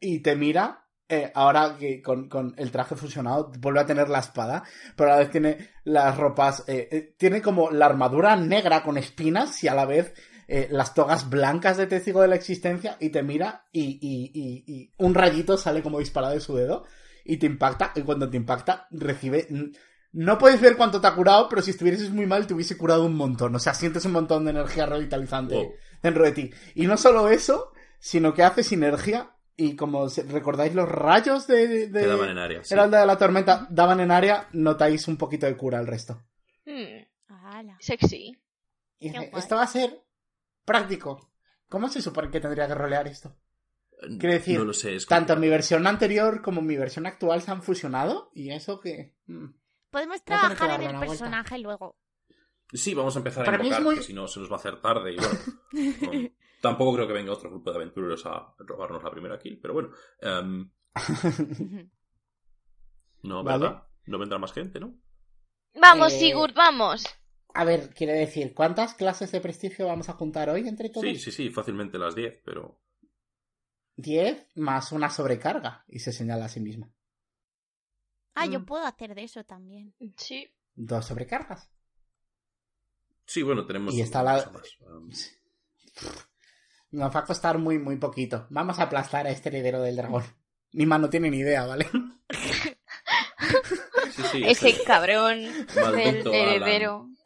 y 0.00 0.20
te 0.20 0.36
mira. 0.36 0.86
eh, 1.08 1.32
ahora 1.34 1.76
que 1.78 2.00
con, 2.02 2.28
con 2.28 2.54
el 2.56 2.70
traje 2.70 2.94
fusionado 2.94 3.50
vuelve 3.58 3.80
a 3.80 3.86
tener 3.86 4.08
la 4.08 4.20
espada, 4.20 4.62
pero 4.96 5.10
a 5.10 5.14
la 5.14 5.18
vez 5.20 5.30
tiene 5.30 5.70
las 5.84 6.16
ropas. 6.16 6.64
eh, 6.68 6.88
eh, 6.92 7.14
tiene 7.18 7.42
como 7.42 7.70
la 7.70 7.86
armadura 7.86 8.36
negra 8.36 8.82
con 8.84 8.96
espinas 8.96 9.62
y 9.64 9.68
a 9.68 9.74
la 9.74 9.86
vez 9.86 10.14
eh, 10.52 10.68
las 10.70 10.94
togas 10.94 11.30
blancas 11.30 11.76
de 11.76 11.86
testigo 11.86 12.20
de 12.22 12.28
la 12.28 12.34
existencia. 12.34 12.96
Y 13.00 13.10
te 13.10 13.22
mira 13.22 13.66
y, 13.72 13.98
y- 14.00 14.30
y- 14.34 14.64
y 14.66 14.92
un 14.98 15.14
rayito 15.14 15.56
sale 15.56 15.82
como 15.82 15.98
disparado 16.00 16.34
de 16.34 16.40
su 16.40 16.56
dedo 16.56 16.84
y 17.24 17.36
te 17.36 17.46
impacta. 17.46 17.92
Y 17.94 18.02
cuando 18.02 18.28
te 18.28 18.36
impacta, 18.36 18.86
recibe 18.90 19.46
mm, 19.48 19.64
No 20.12 20.38
puedes 20.38 20.60
ver 20.60 20.76
cuánto 20.76 21.00
te 21.00 21.06
ha 21.06 21.14
curado, 21.14 21.48
pero 21.48 21.62
si 21.62 21.70
estuvieses 21.70 22.10
muy 22.10 22.26
mal 22.26 22.46
te 22.48 22.54
hubiese 22.54 22.76
curado 22.76 23.04
un 23.06 23.14
montón. 23.14 23.54
O 23.54 23.58
sea, 23.60 23.74
sientes 23.74 24.04
un 24.06 24.12
montón 24.12 24.44
de 24.44 24.50
energía 24.50 24.84
revitalizante 24.86 25.54
Wow. 25.54 25.70
dentro 26.02 26.24
de 26.24 26.32
ti. 26.32 26.50
Y 26.74 26.86
no 26.88 26.96
solo 26.96 27.28
eso, 27.28 27.72
sino 28.00 28.34
que 28.34 28.42
hace 28.42 28.64
sinergia. 28.64 29.36
Y 29.56 29.76
como 29.76 30.08
recordáis 30.28 30.74
los 30.74 30.88
rayos 30.88 31.46
de, 31.46 31.86
de, 31.88 32.06
daban 32.06 32.30
en 32.30 32.38
área. 32.38 32.64
sí. 32.64 32.74
Heralda 32.74 32.98
de 33.00 33.06
la 33.06 33.18
Tormenta 33.18 33.66
daban 33.70 34.00
en 34.00 34.10
área, 34.10 34.48
notáis 34.52 35.06
un 35.06 35.16
poquito 35.16 35.46
de 35.46 35.56
cura 35.56 35.78
al 35.78 35.86
resto. 35.86 36.22
Ala. 37.28 37.76
sexy. 37.80 38.36
Y 38.98 39.10
dice, 39.10 39.30
esto 39.36 39.56
va 39.56 39.62
a 39.62 39.66
ser 39.66 40.02
práctico. 40.64 41.32
¿Cómo 41.68 41.88
se 41.88 42.02
supone 42.02 42.30
que 42.30 42.40
tendría 42.40 42.66
que 42.66 42.74
rolear 42.74 43.06
esto? 43.06 43.36
Quiero 44.18 44.32
decir, 44.34 44.58
No 44.58 44.64
lo 44.64 44.72
sé. 44.72 44.96
Es 44.96 45.06
Tanto 45.06 45.34
como- 45.34 45.42
mi 45.42 45.48
versión 45.48 45.86
anterior 45.86 46.40
como 46.42 46.62
mi 46.62 46.76
versión 46.76 47.06
actual 47.06 47.42
se 47.42 47.50
han 47.50 47.62
fusionado 47.62 48.30
y 48.34 48.50
eso 48.50 48.80
que... 48.80 49.14
mm. 49.26 49.46
Podemos 49.90 50.20
a 50.20 50.24
trabajar 50.24 50.70
en 50.80 50.82
el 50.82 50.88
una 50.90 50.98
vuelta. 50.98 51.12
personaje 51.24 51.58
luego. 51.58 51.98
Sí, 52.72 52.94
vamos 52.94 53.14
a 53.16 53.18
empezar 53.18 53.42
a 53.42 53.46
Para 53.46 53.58
mí 53.58 53.64
es 53.64 53.68
invocar, 53.70 53.84
muy- 53.84 53.96
que 53.96 54.02
si 54.02 54.12
no 54.14 54.28
se 54.28 54.40
nos 54.40 54.50
va 54.50 54.54
a 54.54 54.58
hacer 54.58 54.80
tarde. 54.80 55.12
Y 55.12 55.16
bueno, 55.16 55.38
tampoco 56.62 56.94
creo 56.94 57.06
que 57.08 57.12
venga 57.12 57.32
otro 57.32 57.50
grupo 57.50 57.70
de 57.70 57.76
aventureros 57.76 58.24
a 58.26 58.54
robarnos 58.58 59.02
la 59.02 59.10
primera 59.10 59.38
kill, 59.38 59.58
pero 59.60 59.74
bueno. 59.74 59.90
em, 60.20 60.70
no, 63.22 63.42
Vale. 63.44 63.58
¿verdad? 63.58 63.82
No 64.06 64.18
vendrá 64.18 64.38
más 64.38 64.52
gente, 64.52 64.80
¿no? 64.80 64.94
Vamos, 65.74 66.12
Eh, 66.14 66.18
Sigurd, 66.18 66.54
vamos. 66.54 67.04
A 67.54 67.64
ver, 67.64 67.90
quiere 67.94 68.12
decir, 68.14 68.54
¿cuántas 68.54 68.94
clases 68.94 69.32
de 69.32 69.40
prestigio 69.40 69.86
vamos 69.86 70.08
a 70.08 70.12
juntar 70.14 70.48
hoy 70.50 70.66
entre 70.68 70.88
todos? 70.90 71.06
Sí, 71.06 71.16
sí, 71.16 71.30
sí, 71.32 71.50
fácilmente 71.50 71.98
las 71.98 72.14
10, 72.14 72.40
pero. 72.44 72.80
10 73.96 74.46
más 74.56 74.92
una 74.92 75.10
sobrecarga. 75.10 75.84
Y 75.88 75.98
se 75.98 76.12
señala 76.12 76.46
a 76.46 76.48
sí 76.48 76.60
misma. 76.60 76.90
Ah, 78.34 78.46
yo 78.46 78.60
Mm. 78.60 78.64
puedo 78.64 78.84
hacer 78.86 79.14
de 79.14 79.24
eso 79.24 79.44
también. 79.44 79.94
Sí. 80.16 80.48
Dos 80.74 81.06
sobrecargas. 81.06 81.70
Sí, 83.26 83.42
bueno, 83.42 83.66
tenemos. 83.66 83.92
Y 83.94 84.00
está 84.00 84.22
la-. 84.22 84.38
Em, 84.40 85.10
Nos 86.92 87.14
va 87.14 87.20
a 87.20 87.24
costar 87.24 87.58
muy, 87.58 87.78
muy 87.78 87.96
poquito. 87.96 88.46
Vamos 88.50 88.78
a 88.78 88.84
aplastar 88.84 89.26
a 89.26 89.30
este 89.30 89.48
heredero 89.50 89.82
del 89.82 89.96
dragón. 89.96 90.24
Nima 90.72 90.98
no 90.98 91.10
tiene 91.10 91.30
ni 91.30 91.38
idea, 91.38 91.66
¿vale? 91.66 91.86
sí, 94.12 94.22
sí, 94.32 94.42
Ese 94.46 94.70
ese 94.70 94.84
cabrón 94.84 95.40
del 95.42 96.26
Alan. 96.62 97.16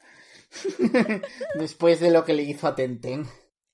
Después 1.58 2.00
de 2.00 2.10
lo 2.10 2.24
que 2.24 2.34
le 2.34 2.42
hizo 2.42 2.66
a 2.66 2.74
Tenten. 2.74 3.26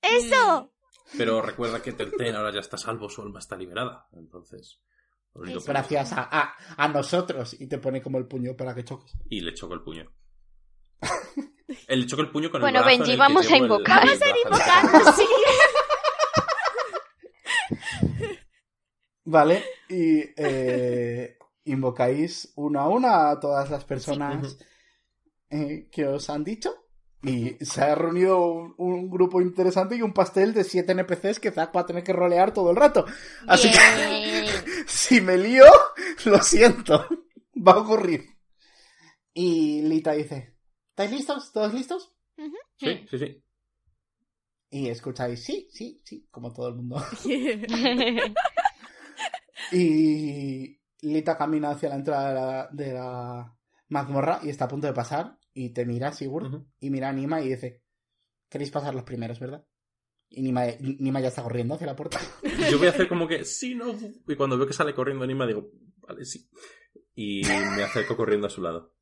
¡Eso! 0.03 0.73
Pero 1.17 1.43
recuerda 1.43 1.83
que 1.83 1.93
Tenten 1.93 2.37
ahora 2.37 2.53
ya 2.53 2.61
está 2.61 2.77
a 2.77 2.79
salvo, 2.79 3.09
su 3.09 3.23
alma 3.23 3.39
está 3.41 3.57
liberada. 3.57 4.07
Entonces. 4.13 4.81
Gracias 5.35 6.13
a, 6.13 6.29
a, 6.31 6.55
a 6.77 6.89
nosotros. 6.89 7.57
Y 7.61 7.67
te 7.69 7.79
pone 7.79 8.03
como 8.03 8.19
el 8.19 8.27
puño 8.27 8.57
para 8.57 8.75
que 8.75 8.85
choques. 8.85 9.13
Y 9.29 9.41
le 9.41 9.55
choco 9.55 9.75
el 9.75 9.83
puño. 9.83 10.13
Él 11.87 12.01
le 12.01 12.07
choco 12.07 12.23
el 12.23 12.31
puño 12.31 12.51
con 12.51 12.61
Bueno, 12.61 12.81
el 12.81 12.85
brazo 12.85 12.99
Benji, 12.99 13.17
vamos 13.17 13.49
a 13.51 13.57
el- 13.57 13.63
invocar. 13.63 14.03
el 14.03 14.09
Vamos 14.09 14.19
brazalete. 14.19 14.49
Invocando, 14.49 15.13
sí. 15.13 15.25
Vale, 19.25 19.65
y 19.89 20.21
eh, 20.37 21.37
invocáis 21.65 22.53
uno 22.57 22.81
a 22.81 22.89
una 22.89 23.31
a 23.31 23.39
todas 23.41 23.71
las 23.71 23.85
personas. 23.85 24.59
Eh, 25.51 25.89
que 25.91 26.07
os 26.07 26.31
han 26.31 26.45
dicho. 26.45 26.75
Y 27.23 27.63
se 27.63 27.83
ha 27.83 27.95
reunido 27.95 28.41
un, 28.41 28.75
un 28.79 29.11
grupo 29.11 29.43
interesante 29.43 29.95
y 29.95 30.03
un 30.03 30.15
pastel 30.15 30.55
de 30.55 30.65
siete 30.65 30.93
NPCs 30.93 31.39
que 31.39 31.51
Zack 31.51 31.77
va 31.77 31.83
a 31.83 31.87
tener 31.87 32.03
que 32.03 32.15
rolear 32.15 32.55
todo 32.55 32.71
el 32.71 32.77
rato. 32.77 33.05
Así 33.47 33.71
que 33.71 34.47
si 34.87 35.21
me 35.21 35.37
lío, 35.37 35.67
lo 36.25 36.41
siento. 36.43 37.07
Va 37.67 37.73
a 37.73 37.79
ocurrir. 37.79 38.25
Y 39.35 39.83
Lita 39.83 40.13
dice, 40.13 40.57
¿estáis 40.91 41.11
listos? 41.11 41.53
¿Todos 41.53 41.75
listos? 41.75 42.11
Sí, 42.79 43.07
sí, 43.11 43.19
sí. 43.19 43.45
Y 44.71 44.89
escucháis, 44.89 45.45
sí, 45.45 45.69
sí, 45.71 46.01
sí, 46.05 46.27
como 46.31 46.53
todo 46.53 46.69
el 46.69 46.77
mundo. 46.77 47.05
Y 49.73 50.81
Lita 51.03 51.37
camina 51.37 51.71
hacia 51.71 51.91
la 51.91 51.95
entrada 51.97 52.29
de 52.29 52.35
la, 52.35 52.69
de 52.73 52.93
la 52.95 53.57
mazmorra 53.89 54.41
y 54.43 54.49
está 54.49 54.65
a 54.65 54.69
punto 54.69 54.87
de 54.87 54.93
pasar. 54.93 55.39
Y 55.53 55.71
te 55.71 55.85
mira 55.85 56.13
Sigurd 56.13 56.65
y 56.79 56.91
mira 56.91 57.09
a 57.09 57.13
Nima 57.13 57.41
y 57.41 57.49
dice: 57.49 57.83
Queréis 58.49 58.71
pasar 58.71 58.95
los 58.95 59.05
primeros, 59.05 59.41
¿verdad? 59.41 59.67
Y 60.29 60.43
Nima, 60.43 60.65
Nima 60.81 61.21
ya 61.21 61.29
está 61.29 61.43
corriendo 61.43 61.75
hacia 61.75 61.89
la 61.89 61.97
puerta. 61.97 62.21
Yo 62.71 62.79
voy 62.79 62.87
a 62.87 62.91
hacer 62.91 63.09
como 63.09 63.27
que 63.27 63.45
sí, 63.45 63.75
no. 63.75 63.95
Y 64.29 64.37
cuando 64.37 64.57
veo 64.57 64.67
que 64.67 64.73
sale 64.73 64.95
corriendo 64.95 65.25
Anima, 65.25 65.47
digo, 65.47 65.71
vale, 65.99 66.25
sí. 66.25 66.49
Y 67.15 67.43
me 67.45 67.83
acerco 67.83 68.17
corriendo 68.17 68.47
a 68.47 68.51
su 68.51 68.63
lado. 68.63 68.95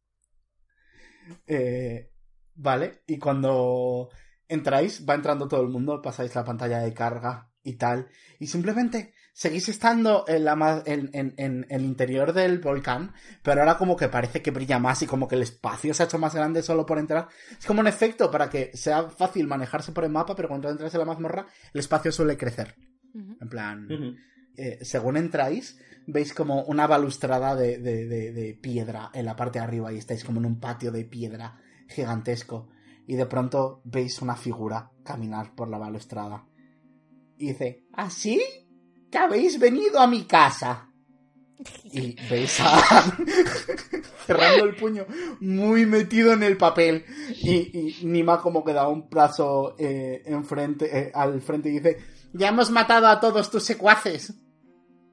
Eh, 1.46 2.11
vale, 2.55 3.03
y 3.07 3.18
cuando 3.18 4.09
entráis, 4.49 5.07
va 5.09 5.14
entrando 5.14 5.46
todo 5.46 5.61
el 5.62 5.68
mundo, 5.68 6.01
pasáis 6.01 6.34
la 6.34 6.44
pantalla 6.44 6.80
de 6.80 6.94
carga 6.94 7.53
y 7.62 7.74
tal. 7.74 8.09
Y 8.38 8.46
simplemente 8.46 9.14
seguís 9.39 9.68
estando 9.68 10.24
en, 10.26 10.45
la, 10.45 10.57
ma- 10.57 10.82
en, 10.84 11.11
en- 11.12 11.32
en 11.36 11.64
el 11.68 11.84
interior 11.84 12.32
del 12.32 12.59
volcán, 12.59 13.12
pero 13.45 13.61
ahora 13.61 13.78
como 13.78 13.97
que 13.97 14.09
parece 14.09 14.43
que 14.43 14.51
brilla 14.51 14.80
más 14.80 15.01
y 15.03 15.07
como 15.07 15.28
que 15.28 15.36
el 15.36 15.43
espacio 15.43 15.95
se 15.95 16.03
ha 16.03 16.07
hecho 16.07 16.18
más 16.18 16.34
grande 16.34 16.61
solo 16.61 16.84
por 16.84 16.99
entrar. 16.99 17.28
Es 17.57 17.64
como 17.64 17.78
un 17.80 17.86
efecto 17.86 18.32
para 18.32 18.51
que 18.51 18.72
sea 18.74 19.09
fácil 19.11 19.47
manejarse 19.47 19.93
por 19.93 20.03
el 20.03 20.11
mapa, 20.11 20.34
pero 20.34 20.49
cuando 20.49 20.68
entras 20.68 20.93
en 20.93 20.99
la 20.99 21.07
mazmorra, 21.07 21.47
el 21.72 21.78
espacio 21.78 22.11
suele 22.11 22.36
crecer. 22.36 22.74
En 23.41 23.49
plan, 23.49 23.86
eh, 24.57 24.78
según 24.82 25.16
entráis, 25.16 25.78
veis 26.09 26.34
como 26.34 26.64
una 26.64 26.89
balustrada 26.89 27.55
de, 27.55 27.78
de- 27.78 28.07
de- 28.09 28.32
de 28.32 28.55
piedra 28.61 29.11
en 29.14 29.24
la 29.24 29.36
parte 29.36 29.61
de 29.61 29.64
arriba 29.66 29.93
y 29.93 29.99
estáis 29.99 30.24
como 30.24 30.41
en 30.41 30.47
un 30.47 30.59
patio 30.59 30.91
de 30.91 31.05
piedra 31.05 31.61
gigantesco. 31.89 32.70
Y 33.07 33.14
de 33.14 33.26
pronto 33.26 33.82
veis 33.84 34.20
una 34.20 34.34
figura 34.34 34.91
caminar 35.05 35.55
por 35.55 35.68
la 35.68 35.78
balustrada. 35.78 36.45
Y 37.36 37.51
dice, 37.51 37.84
¿así? 37.93 38.43
¿Que 39.11 39.19
habéis 39.19 39.59
venido 39.59 40.01
a 40.01 40.07
mi 40.07 40.25
casa? 40.25 40.89
Y 41.85 42.15
veis 42.29 42.61
a 42.61 42.81
cerrando 44.27 44.65
el 44.65 44.77
puño 44.77 45.07
muy 45.41 45.87
metido 45.87 46.33
en 46.33 46.43
el 46.43 46.57
papel. 46.57 47.05
Y, 47.31 47.79
y 47.79 48.05
Nima 48.05 48.41
como 48.41 48.65
que 48.65 48.73
da 48.73 48.87
un 48.87 49.09
brazo 49.09 49.75
eh, 49.79 50.23
enfrente, 50.27 50.87
eh, 50.97 51.11
al 51.15 51.41
frente 51.41 51.69
y 51.71 51.81
dice, 51.81 51.99
ya 52.33 52.49
hemos 52.49 52.71
matado 52.71 53.09
a 53.09 53.19
todos 53.19 53.51
tus 53.51 53.65
secuaces. 53.65 54.35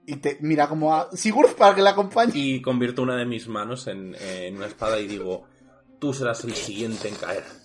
Y 0.08 0.18
te 0.18 0.38
mira 0.42 0.68
como 0.68 0.94
a 0.94 1.10
Sigurd 1.14 1.56
para 1.56 1.74
que 1.74 1.82
le 1.82 1.90
acompañe. 1.90 2.32
Y 2.36 2.62
convierto 2.62 3.02
una 3.02 3.16
de 3.16 3.26
mis 3.26 3.48
manos 3.48 3.88
en, 3.88 4.14
eh, 4.16 4.48
en 4.48 4.58
una 4.58 4.68
espada 4.68 5.00
y 5.00 5.08
digo, 5.08 5.48
tú 6.00 6.14
serás 6.14 6.44
el 6.44 6.54
siguiente 6.54 7.08
en 7.08 7.16
caer. 7.16 7.44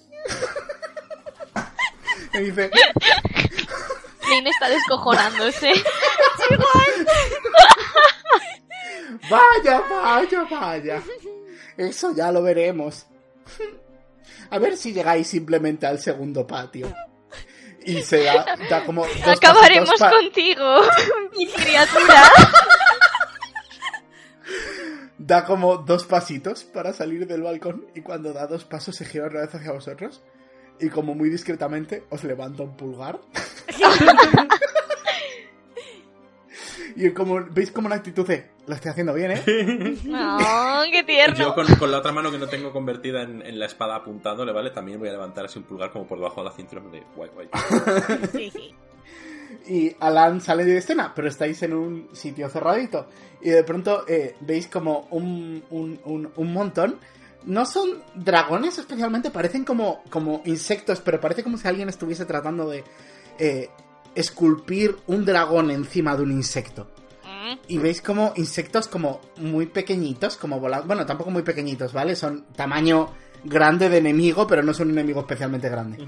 Y 2.33 2.39
dice, 2.39 2.70
Lane 4.31 4.51
está 4.51 4.68
descojonándose. 4.68 5.72
vaya, 9.30 9.80
vaya, 9.90 10.44
vaya. 10.51 11.03
Eso 11.76 12.14
ya 12.14 12.32
lo 12.32 12.42
veremos. 12.42 13.07
A 14.51 14.59
ver 14.59 14.76
si 14.76 14.92
llegáis 14.92 15.26
simplemente 15.28 15.86
al 15.86 15.98
segundo 15.98 16.46
patio. 16.46 16.92
Y 17.84 18.03
se 18.03 18.24
da, 18.24 18.57
da 18.68 18.84
como... 18.84 19.07
dos 19.07 19.26
Acabaremos 19.26 19.98
contigo, 19.98 20.82
mi 21.36 21.46
criatura. 21.46 22.30
Da 25.16 25.44
como 25.44 25.78
dos 25.78 26.05
pasitos 26.05 26.64
para 26.64 26.92
salir 26.92 27.26
del 27.26 27.42
balcón 27.42 27.86
y 27.94 28.03
cuando 28.03 28.32
da 28.32 28.46
dos 28.46 28.64
pasos 28.64 28.96
se 28.96 29.05
gira 29.05 29.26
otra 29.26 29.42
vez 29.42 29.55
hacia 29.55 29.72
vosotros 29.72 30.22
y 30.80 30.88
como 30.88 31.14
muy 31.14 31.28
discretamente 31.28 32.05
os 32.11 32.24
levanta 32.24 32.62
un 32.62 32.76
pulgar. 32.76 33.20
y 36.97 37.11
como 37.11 37.45
veis 37.51 37.70
como 37.70 37.86
una 37.86 37.97
actitud 37.97 38.26
de 38.26 38.51
lo 38.66 38.74
estoy 38.74 38.91
haciendo 38.93 39.12
bien, 39.14 39.32
¿eh? 39.32 39.43
No, 40.05 40.82
qué 40.91 40.99
Yo 41.01 41.07
tierno. 41.07 41.55
con, 41.55 41.66
con 41.76 41.91
la 41.91 41.99
otra 41.99 42.12
mano 42.12 42.30
que 42.30 42.38
no 42.38 42.47
tengo 42.47 42.72
convertida 42.72 43.22
en, 43.22 43.43
en 43.43 43.59
la 43.59 43.66
espada 43.66 43.97
apuntándole, 43.97 44.53
¿vale? 44.53 44.70
También 44.70 44.99
voy 44.99 45.09
a 45.09 45.12
levantar 45.12 45.45
así 45.47 45.59
un 45.59 45.64
pulgar 45.64 45.91
como 45.91 46.07
por 46.07 46.18
debajo 46.18 46.43
de 46.43 46.51
la 46.51 46.55
cintura 46.55 46.82
de 46.91 47.03
guay, 47.16 47.30
guay. 47.34 47.49
Sí, 48.32 48.51
sí. 48.51 48.74
Y 49.68 49.97
Alan 50.01 50.41
sale 50.41 50.64
de 50.64 50.76
escena, 50.78 51.12
pero 51.14 51.28
estáis 51.28 51.62
en 51.62 51.74
un 51.74 52.09
sitio 52.12 52.49
cerradito. 52.49 53.09
Y 53.41 53.51
de 53.51 53.62
pronto 53.64 54.05
eh, 54.09 54.36
veis 54.41 54.68
como 54.68 55.07
un, 55.11 55.62
un, 55.70 56.01
un, 56.05 56.30
un 56.34 56.53
montón. 56.53 56.99
No 57.45 57.64
son 57.66 58.03
dragones 58.14 58.78
especialmente, 58.78 59.30
parecen 59.30 59.64
como, 59.64 60.03
como 60.11 60.43
insectos, 60.45 61.01
pero 61.01 61.20
parece 61.20 61.43
como 61.43 61.57
si 61.57 61.66
alguien 61.66 61.88
estuviese 61.88 62.24
tratando 62.26 62.68
de 62.68 62.84
eh, 63.38 63.70
esculpir 64.14 64.96
un 65.06 65.24
dragón 65.24 65.70
encima 65.70 66.16
de 66.16 66.22
un 66.22 66.32
insecto. 66.32 66.88
Mm, 67.24 67.54
Y 67.68 67.78
veis 67.78 68.00
como 68.02 68.32
insectos 68.36 68.88
como 68.88 69.20
muy 69.38 69.66
pequeñitos, 69.66 70.36
como 70.36 70.61
volando. 70.61 70.86
Bueno, 70.86 71.06
tampoco 71.06 71.30
muy 71.30 71.42
pequeñitos, 71.42 71.92
¿vale? 71.92 72.16
Son 72.16 72.44
tamaño 72.54 73.08
grande 73.44 73.88
de 73.88 73.98
enemigo, 73.98 74.46
pero 74.46 74.62
no 74.62 74.74
son 74.74 74.88
un 74.88 74.98
enemigo 74.98 75.20
especialmente 75.20 75.68
grande. 75.68 76.06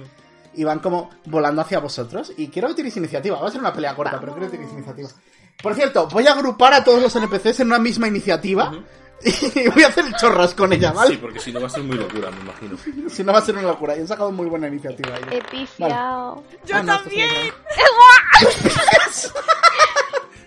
Y 0.54 0.64
van 0.64 0.80
como 0.80 1.08
volando 1.26 1.62
hacia 1.62 1.78
vosotros. 1.78 2.32
Y 2.36 2.48
quiero 2.48 2.68
que 2.68 2.74
tiréis 2.74 2.96
iniciativa. 2.96 3.40
Va 3.40 3.48
a 3.48 3.50
ser 3.50 3.60
una 3.60 3.72
pelea 3.72 3.94
corta, 3.96 4.20
pero 4.20 4.32
quiero 4.32 4.50
que 4.50 4.56
tiréis 4.58 4.72
iniciativa. 4.74 5.08
Por 5.62 5.74
cierto, 5.74 6.08
voy 6.08 6.26
a 6.26 6.32
agrupar 6.32 6.74
a 6.74 6.84
todos 6.84 7.00
los 7.00 7.14
NPCs 7.16 7.60
en 7.60 7.68
una 7.68 7.78
misma 7.78 8.08
iniciativa. 8.08 8.72
Y 9.24 9.68
voy 9.74 9.82
a 9.82 9.88
hacer 9.88 10.04
chorras 10.20 10.54
con 10.54 10.72
ella, 10.72 10.92
¿vale? 10.92 11.12
Sí, 11.14 11.18
porque 11.20 11.38
si 11.38 11.52
no 11.52 11.60
va 11.60 11.66
a 11.66 11.70
ser 11.70 11.82
muy 11.82 11.96
locura, 11.96 12.30
me 12.30 12.40
imagino. 12.40 12.76
Si 13.10 13.22
no 13.22 13.32
va 13.32 13.38
a 13.38 13.42
ser 13.42 13.54
una 13.56 13.68
locura. 13.68 13.96
Y 13.96 14.00
han 14.00 14.08
sacado 14.08 14.32
muy 14.32 14.46
buena 14.46 14.68
iniciativa 14.68 15.14
ahí. 15.16 15.22
He 15.38 15.42
pifiado. 15.42 16.42
¡Yo 16.66 16.76
Ah, 16.76 16.82
no, 16.82 16.98
también! 16.98 17.30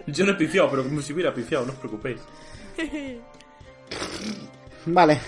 Yo 0.07 0.25
no 0.25 0.31
he 0.33 0.35
pifiado, 0.35 0.69
pero 0.69 0.83
como 0.83 1.01
si 1.01 1.13
hubiera 1.13 1.33
pifiado, 1.33 1.65
no 1.65 1.71
os 1.73 1.79
preocupéis. 1.79 2.19
Vale. 4.85 5.19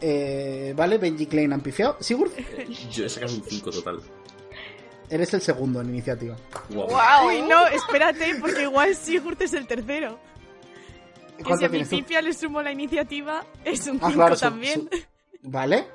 Eh, 0.00 0.72
vale, 0.76 0.98
Benji 0.98 1.26
Klein 1.26 1.52
han 1.52 1.60
pifiado. 1.60 1.96
Sigurd, 2.00 2.30
Yo 2.92 3.04
he 3.06 3.08
sacado 3.08 3.34
un 3.34 3.42
5 3.42 3.70
total. 3.70 4.00
eres 5.10 5.32
el 5.34 5.40
segundo 5.40 5.80
en 5.80 5.88
iniciativa. 5.90 6.36
Guau. 6.68 6.88
¡Wow! 6.88 7.28
Uy, 7.28 7.42
no, 7.42 7.66
espérate, 7.66 8.34
porque 8.40 8.62
igual 8.62 8.94
Sigurd 8.94 9.40
es 9.42 9.54
el 9.54 9.66
tercero 9.66 10.18
que 11.44 11.56
si 11.56 11.64
al 11.64 11.70
principio 11.70 12.18
tú? 12.18 12.24
le 12.24 12.32
sumo 12.32 12.62
la 12.62 12.72
iniciativa, 12.72 13.44
es 13.64 13.86
un 13.86 14.00
5 14.00 14.36
también. 14.36 14.88
Vale. 15.42 15.86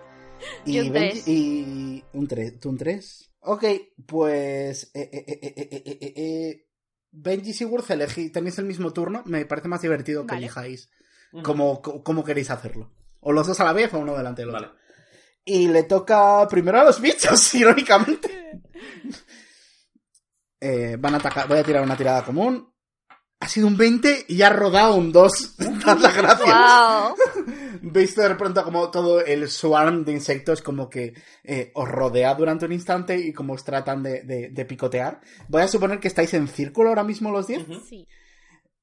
Y, 0.66 0.78
y, 0.78 0.80
un 0.80 0.94
3. 0.94 1.28
Y 1.28 2.04
un 2.14 2.28
3. 2.28 2.60
¿Tú 2.60 2.70
un 2.70 2.78
3? 2.78 3.32
Ok, 3.42 3.64
pues... 4.06 4.92
Eh, 4.94 5.10
eh, 5.12 6.14
eh, 6.16 6.68
Benji 7.12 7.54
Sigurd 7.54 7.90
elegí, 7.92 8.30
tenéis 8.30 8.58
el 8.60 8.66
mismo 8.66 8.94
turno, 8.94 9.24
me 9.26 9.46
parece 9.46 9.68
más 9.68 9.82
divertido 9.82 10.26
que 10.26 10.36
elijáis 10.36 10.90
uh-huh. 11.34 11.44
cómo, 12.04 12.24
queréis 12.24 12.50
hacerlo. 12.52 12.94
O 13.20 13.34
los 13.34 13.48
dos 13.48 13.60
a 13.60 13.66
la 13.66 13.74
vez 13.74 13.94
o 13.94 14.00
uno 14.00 14.16
delante 14.16 14.44
del 14.44 14.50
otro. 14.50 14.68
Vale. 14.68 14.80
Y 15.44 15.68
le 15.68 15.84
toca 15.84 16.48
primero 16.48 16.80
a 16.80 16.84
los 16.84 17.02
bichos, 17.02 17.54
irónicamente. 17.56 18.62
van 21.00 21.16
a 21.16 21.18
atacar, 21.18 21.48
voy 21.48 21.58
a 21.58 21.64
tirar 21.64 21.84
una 21.84 21.98
tirada 21.98 22.24
común. 22.24 22.72
Ha 23.44 23.48
sido 23.48 23.66
un 23.68 23.76
20 23.76 24.26
y 24.30 24.42
ha 24.44 24.50
rodado 24.50 24.96
un 24.96 25.12
2. 25.12 25.56
Dad 25.86 25.98
las 26.00 26.16
gracias. 26.16 26.48
¡Wow! 26.48 27.16
Veis 27.82 28.16
de 28.16 28.36
pronto 28.36 28.64
como 28.64 28.90
todo 28.92 29.20
el 29.26 29.50
swarm 29.50 30.06
de 30.06 30.12
insectos 30.14 30.62
como 30.62 30.90
que 30.90 31.14
eh, 31.44 31.72
os 31.74 31.90
rodea 31.90 32.36
durante 32.36 32.66
un 32.66 32.74
instante 32.74 33.18
y 33.18 33.34
como 33.34 33.54
os 33.54 33.64
tratan 33.64 34.04
de, 34.04 34.22
de- 34.24 34.50
de 34.50 34.66
picotear. 34.66 35.22
Voy 35.50 35.64
a 35.64 35.68
suponer 35.68 36.00
que 36.00 36.08
estáis 36.08 36.34
en 36.36 36.48
círculo 36.48 36.90
ahora 36.90 37.04
mismo 37.04 37.32
los 37.32 37.48
10. 37.48 37.64
Ujú. 37.68 37.80
Sí. 37.82 38.08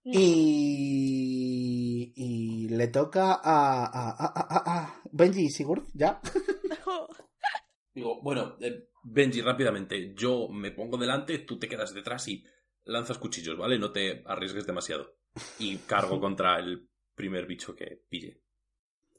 Y, 0.02 2.12
y 2.16 2.68
le 2.70 2.88
toca 2.88 3.34
a, 3.34 3.84
a, 3.84 4.10
a, 4.10 4.26
a- 4.34 4.78
a 4.78 5.02
Benji 5.12 5.44
y 5.46 5.50
Sigurd, 5.50 5.84
¿ya? 5.94 6.20
Digo, 7.94 8.20
bueno, 8.22 8.56
eh, 8.60 8.88
Benji, 9.04 9.40
rápidamente. 9.40 10.14
Yo 10.16 10.48
me 10.48 10.70
pongo 10.72 10.96
delante, 10.96 11.38
tú 11.40 11.58
te 11.58 11.68
quedas 11.68 11.94
detrás 11.94 12.26
y 12.28 12.44
lanzas 12.88 13.18
cuchillos, 13.18 13.56
¿vale? 13.56 13.78
No 13.78 13.92
te 13.92 14.22
arriesgues 14.26 14.66
demasiado. 14.66 15.14
Y 15.58 15.76
cargo 15.78 16.20
contra 16.20 16.58
el 16.58 16.88
primer 17.14 17.46
bicho 17.46 17.76
que 17.76 18.04
pille. 18.08 18.42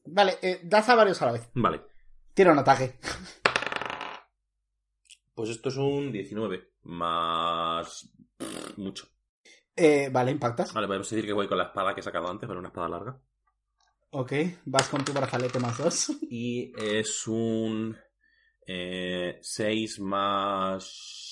Vale, 0.05 0.37
eh, 0.41 0.61
das 0.63 0.89
a 0.89 0.95
varios 0.95 1.21
a 1.21 1.27
la 1.27 1.31
vez. 1.33 1.49
Vale. 1.53 1.81
Tira 2.33 2.51
un 2.51 2.59
ataque. 2.59 2.99
Pues 5.33 5.49
esto 5.51 5.69
es 5.69 5.77
un 5.77 6.11
19. 6.11 6.73
Más... 6.83 8.09
pff, 8.37 8.77
mucho. 8.77 9.07
Eh, 9.75 10.09
vale, 10.11 10.31
impactas. 10.31 10.73
Vale, 10.73 10.87
podemos 10.87 11.09
decir 11.09 11.25
que 11.25 11.33
voy 11.33 11.47
con 11.47 11.57
la 11.57 11.65
espada 11.65 11.93
que 11.93 12.01
he 12.01 12.03
sacado 12.03 12.29
antes, 12.29 12.47
pero 12.47 12.59
una 12.59 12.69
espada 12.69 12.89
larga. 12.89 13.21
Ok, 14.11 14.33
vas 14.65 14.89
con 14.89 15.05
tu 15.05 15.13
brazalete 15.13 15.59
más 15.59 15.77
dos. 15.77 16.11
Y 16.29 16.73
es 16.77 17.27
un... 17.27 17.97
6 18.65 19.99
más... 19.99 21.28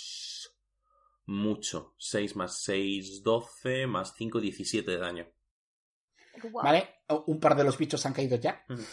Mucho. 1.28 1.94
6 1.98 2.36
más 2.36 2.62
6, 2.64 3.22
12, 3.24 3.88
más 3.88 4.16
5, 4.16 4.40
17 4.40 4.90
de 4.90 4.98
daño. 4.98 5.28
Vale, 6.52 7.02
un 7.26 7.40
par 7.40 7.56
de 7.56 7.64
los 7.64 7.78
bichos 7.78 8.06
han 8.06 8.14
caído 8.14 8.38
ya. 8.38 8.66
Ujú. 8.70 8.84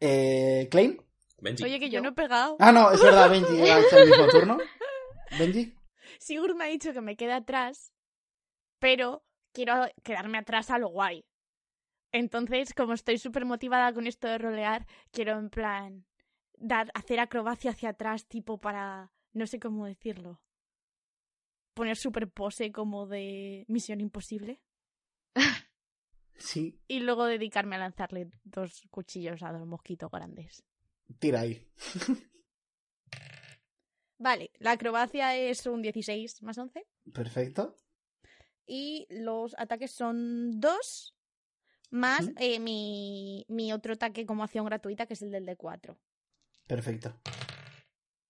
Eh. 0.00 0.68
Benji. 1.40 1.64
Oye, 1.64 1.80
que 1.80 1.90
yo 1.90 2.00
no 2.00 2.10
he 2.10 2.12
pegado. 2.12 2.56
Ah, 2.60 2.70
no, 2.70 2.90
es 2.90 3.02
verdad, 3.02 3.28
Benji 3.30 3.68
ha 3.68 3.80
hecho 3.80 3.98
el 3.98 4.08
mismo 4.08 4.28
turno. 4.28 4.58
Benji. 5.38 5.74
Sigurd 6.18 6.54
me 6.54 6.64
ha 6.64 6.68
dicho 6.68 6.92
que 6.92 7.00
me 7.00 7.16
quede 7.16 7.32
atrás, 7.32 7.92
pero 8.78 9.24
quiero 9.52 9.86
quedarme 10.04 10.38
atrás 10.38 10.70
a 10.70 10.78
lo 10.78 10.88
guay. 10.88 11.24
Entonces, 12.12 12.74
como 12.74 12.92
estoy 12.92 13.18
súper 13.18 13.44
motivada 13.44 13.92
con 13.92 14.06
esto 14.06 14.28
de 14.28 14.38
rolear, 14.38 14.86
quiero 15.10 15.38
en 15.38 15.50
plan 15.50 16.04
dar, 16.58 16.90
hacer 16.94 17.18
acrobacia 17.18 17.72
hacia 17.72 17.90
atrás, 17.90 18.26
tipo 18.26 18.58
para, 18.58 19.10
no 19.32 19.46
sé 19.46 19.58
cómo 19.60 19.86
decirlo, 19.86 20.40
poner 21.74 21.96
super 21.96 22.30
pose 22.30 22.70
como 22.72 23.06
de 23.06 23.64
Misión 23.68 24.00
Imposible 24.00 24.60
Sí, 26.36 26.80
y 26.88 27.00
luego 27.00 27.24
dedicarme 27.26 27.76
a 27.76 27.80
lanzarle 27.80 28.30
dos 28.42 28.82
cuchillos 28.90 29.42
a 29.42 29.52
dos 29.52 29.66
mosquitos 29.66 30.10
grandes. 30.10 30.64
tira 31.18 31.40
ahí. 31.40 31.66
Vale, 34.18 34.50
la 34.58 34.72
acrobacia 34.72 35.36
es 35.36 35.66
un 35.66 35.82
16 35.82 36.42
más 36.42 36.56
11 36.58 36.86
Perfecto. 37.12 37.76
y 38.66 39.06
los 39.10 39.54
ataques 39.58 39.90
son 39.90 40.60
dos 40.60 41.16
más 41.90 42.30
eh, 42.38 42.58
mi, 42.60 43.44
mi 43.48 43.72
otro 43.72 43.94
ataque 43.94 44.24
como 44.24 44.44
acción 44.44 44.64
gratuita 44.64 45.06
que 45.06 45.14
es 45.14 45.22
el 45.22 45.30
del 45.32 45.44
de 45.46 45.56
4. 45.56 45.98
Perfecto. 46.66 47.18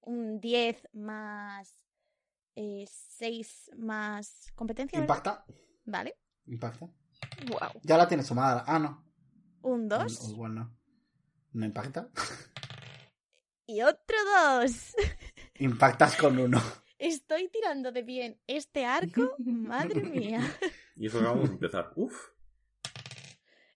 Un 0.02 0.40
10 0.40 0.88
más 0.92 1.82
6 2.54 3.70
más 3.76 4.52
competencia. 4.54 5.00
¿verdad? 5.00 5.16
Impacta. 5.16 5.44
Vale. 5.84 6.16
Impacta. 6.46 6.86
Wow. 7.46 7.80
Ya 7.82 7.96
la 7.96 8.08
tienes 8.08 8.26
sumada. 8.26 8.64
Ah, 8.66 8.78
no. 8.78 9.04
Un 9.62 9.90
O 9.92 9.98
2 9.98 10.30
igual 10.30 10.54
no. 10.54 10.76
No 11.52 11.66
impacta. 11.66 12.08
y 13.66 13.82
otro 13.82 14.16
2. 14.60 14.94
Impactas 15.60 16.16
con 16.16 16.38
uno. 16.38 16.60
Estoy 16.98 17.48
tirando 17.48 17.92
de 17.92 18.02
bien 18.02 18.40
este 18.46 18.84
arco. 18.84 19.34
Madre 19.38 20.02
mía. 20.02 20.40
Y 20.94 21.06
eso 21.06 21.20
acabamos 21.20 21.48
de 21.48 21.54
empezar. 21.54 21.90
Uf. 21.96 22.28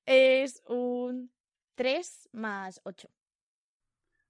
Es 0.04 0.62
un 0.68 1.32
3 1.74 2.28
más 2.32 2.80
8. 2.84 3.08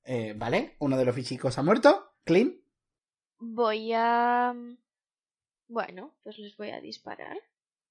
Eh, 0.08 0.34
vale, 0.36 0.76
uno 0.78 0.96
de 0.96 1.04
los 1.04 1.16
bichicos 1.16 1.58
ha 1.58 1.62
muerto. 1.62 2.12
Clean. 2.24 2.56
Voy 3.38 3.92
a... 3.92 4.54
Bueno, 5.68 6.14
pues 6.22 6.38
les 6.38 6.56
voy 6.56 6.70
a 6.70 6.80
disparar. 6.80 7.36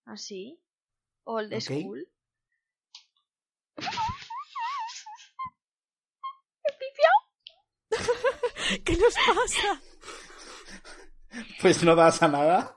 Así. 0.05 0.59
Old 1.25 1.53
Ok. 1.53 1.59
school. 1.59 2.07
¿Qué 8.85 8.97
nos 8.97 9.13
pasa? 9.13 9.81
Pues 11.61 11.83
no 11.83 11.95
das 11.95 12.21
a 12.23 12.27
nada. 12.27 12.75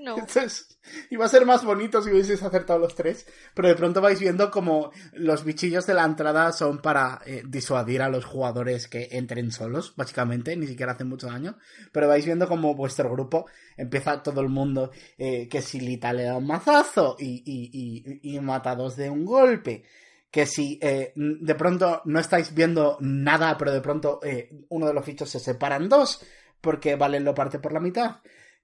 No. 0.00 0.16
Esto 0.18 0.40
es- 0.40 0.74
Iba 1.10 1.26
a 1.26 1.28
ser 1.28 1.44
más 1.44 1.64
bonito 1.66 2.00
si 2.00 2.10
hubieses 2.10 2.42
acertado 2.42 2.78
los 2.78 2.94
tres, 2.94 3.26
pero 3.54 3.68
de 3.68 3.74
pronto 3.74 4.00
vais 4.00 4.18
viendo 4.18 4.50
como 4.50 4.90
los 5.12 5.44
bichillos 5.44 5.86
de 5.86 5.92
la 5.92 6.04
entrada 6.04 6.50
son 6.52 6.78
para 6.78 7.20
eh, 7.26 7.42
disuadir 7.46 8.00
a 8.00 8.08
los 8.08 8.24
jugadores 8.24 8.88
que 8.88 9.08
entren 9.12 9.50
solos, 9.52 9.92
básicamente, 9.96 10.56
ni 10.56 10.66
siquiera 10.66 10.92
hacen 10.92 11.08
mucho 11.10 11.26
daño, 11.26 11.58
pero 11.92 12.08
vais 12.08 12.24
viendo 12.24 12.48
como 12.48 12.74
vuestro 12.74 13.10
grupo 13.10 13.44
empieza 13.76 14.22
todo 14.22 14.40
el 14.40 14.48
mundo 14.48 14.90
eh, 15.18 15.46
que 15.46 15.60
si 15.60 15.78
Lita 15.78 16.14
le 16.14 16.24
da 16.24 16.36
un 16.38 16.46
mazazo 16.46 17.16
y, 17.18 17.42
y, 17.44 18.20
y, 18.24 18.36
y 18.36 18.40
mata 18.40 18.74
dos 18.74 18.96
de 18.96 19.10
un 19.10 19.26
golpe, 19.26 19.84
que 20.30 20.46
si 20.46 20.78
eh, 20.82 21.12
de 21.14 21.54
pronto 21.54 22.00
no 22.06 22.18
estáis 22.18 22.54
viendo 22.54 22.96
nada, 23.00 23.56
pero 23.58 23.72
de 23.72 23.80
pronto 23.82 24.20
eh, 24.22 24.48
uno 24.70 24.86
de 24.86 24.94
los 24.94 25.04
bichos 25.04 25.28
se 25.28 25.38
separa 25.40 25.76
en 25.76 25.88
dos, 25.90 26.22
porque 26.60 26.96
Valen 26.96 27.24
lo 27.24 27.34
parte 27.34 27.58
por 27.58 27.72
la 27.72 27.80
mitad, 27.80 28.16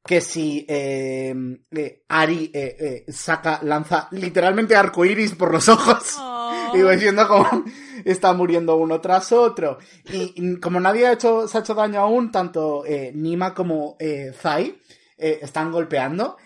que 0.04 0.20
si 0.20 0.66
eh, 0.68 1.34
eh, 1.70 2.04
Ari 2.08 2.50
eh, 2.52 2.76
eh, 2.78 3.12
saca, 3.12 3.60
lanza 3.62 4.08
literalmente 4.10 4.76
arcoiris 4.76 5.32
por 5.34 5.52
los 5.52 5.68
ojos. 5.68 6.16
Oh. 6.18 6.40
Y 6.74 6.82
vais 6.82 7.00
viendo 7.00 7.28
cómo 7.28 7.64
está 8.04 8.32
muriendo 8.32 8.74
uno 8.74 9.00
tras 9.00 9.30
otro. 9.30 9.78
Y, 10.06 10.32
y 10.34 10.56
como 10.58 10.80
nadie 10.80 11.06
ha 11.06 11.12
hecho, 11.12 11.46
se 11.46 11.56
ha 11.56 11.60
hecho 11.60 11.74
daño 11.74 12.00
aún, 12.00 12.32
tanto 12.32 12.82
Nima 13.12 13.54
como 13.54 13.96
eh, 14.00 14.32
Zai 14.36 14.80
están 15.16 15.70
golpeando. 15.70 16.36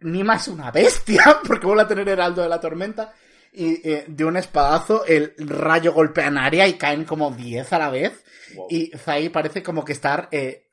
Nima 0.00 0.36
es 0.36 0.48
una 0.48 0.70
bestia, 0.70 1.40
porque 1.46 1.66
vuelve 1.66 1.82
a 1.82 1.88
tener 1.88 2.08
Heraldo 2.08 2.42
de 2.42 2.48
la 2.48 2.60
Tormenta. 2.60 3.12
Y 3.52 3.88
eh, 3.88 4.04
de 4.06 4.24
un 4.24 4.36
espadazo, 4.36 5.04
el 5.06 5.34
rayo 5.38 5.92
golpea 5.92 6.28
en 6.28 6.38
área 6.38 6.68
y 6.68 6.74
caen 6.74 7.04
como 7.04 7.30
10 7.30 7.72
a 7.72 7.78
la 7.78 7.90
vez. 7.90 8.24
Wow. 8.54 8.66
Y 8.70 8.90
Zai 8.96 9.28
parece 9.28 9.62
como 9.62 9.84
que 9.84 9.92
estar 9.92 10.28
eh, 10.32 10.70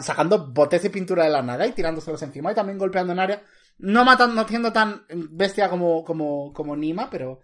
sacando 0.00 0.46
botes 0.52 0.82
de 0.82 0.90
pintura 0.90 1.24
de 1.24 1.30
la 1.30 1.42
nada 1.42 1.66
y 1.66 1.72
tirándoselos 1.72 2.22
encima 2.22 2.52
y 2.52 2.54
también 2.54 2.78
golpeando 2.78 3.12
en 3.12 3.18
área. 3.18 3.42
No 3.78 4.04
matando, 4.04 4.34
no 4.34 4.46
siendo 4.46 4.72
tan 4.72 5.04
bestia 5.30 5.68
como, 5.70 6.04
como, 6.04 6.52
como 6.52 6.76
Nima, 6.76 7.08
pero 7.10 7.40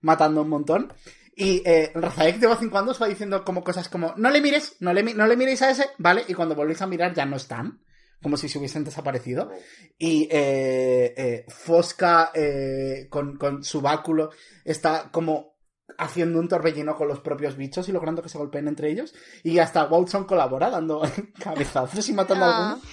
matando 0.00 0.42
un 0.42 0.48
montón. 0.48 0.92
Y 1.36 1.62
eh, 1.64 1.90
Razaek 1.94 2.38
de 2.38 2.46
vez 2.46 2.62
en 2.62 2.70
cuando 2.70 2.92
os 2.92 3.02
va 3.02 3.06
diciendo 3.08 3.44
como 3.44 3.64
cosas 3.64 3.88
como, 3.88 4.14
no 4.16 4.30
le 4.30 4.40
mires, 4.40 4.76
no 4.80 4.92
le, 4.92 5.02
no 5.02 5.26
le 5.26 5.36
miréis 5.36 5.62
a 5.62 5.70
ese, 5.70 5.90
¿vale? 5.98 6.24
Y 6.28 6.34
cuando 6.34 6.54
volvéis 6.54 6.80
a 6.82 6.86
mirar 6.86 7.12
ya 7.12 7.26
no 7.26 7.36
están. 7.36 7.80
como 8.24 8.38
si 8.38 8.48
se 8.48 8.58
hubiesen 8.58 8.84
desaparecido. 8.84 9.50
Y 9.98 10.26
eh, 10.30 11.12
eh, 11.16 11.44
Fosca 11.48 12.30
eh, 12.34 13.06
con, 13.10 13.36
con 13.36 13.62
su 13.62 13.82
báculo 13.82 14.30
está 14.64 15.10
como 15.10 15.53
haciendo 15.98 16.38
un 16.38 16.48
torbellino 16.48 16.94
con 16.96 17.08
los 17.08 17.20
propios 17.20 17.56
bichos 17.56 17.88
y 17.88 17.92
logrando 17.92 18.22
que 18.22 18.28
se 18.28 18.38
golpeen 18.38 18.68
entre 18.68 18.90
ellos. 18.90 19.14
Y 19.42 19.58
hasta 19.58 19.84
Watson 19.86 20.24
colabora 20.24 20.70
dando 20.70 21.02
cabezazos 21.38 22.08
y 22.08 22.12
matando 22.12 22.44
a 22.44 22.48
Ah. 22.48 22.70
algunos. 22.72 22.88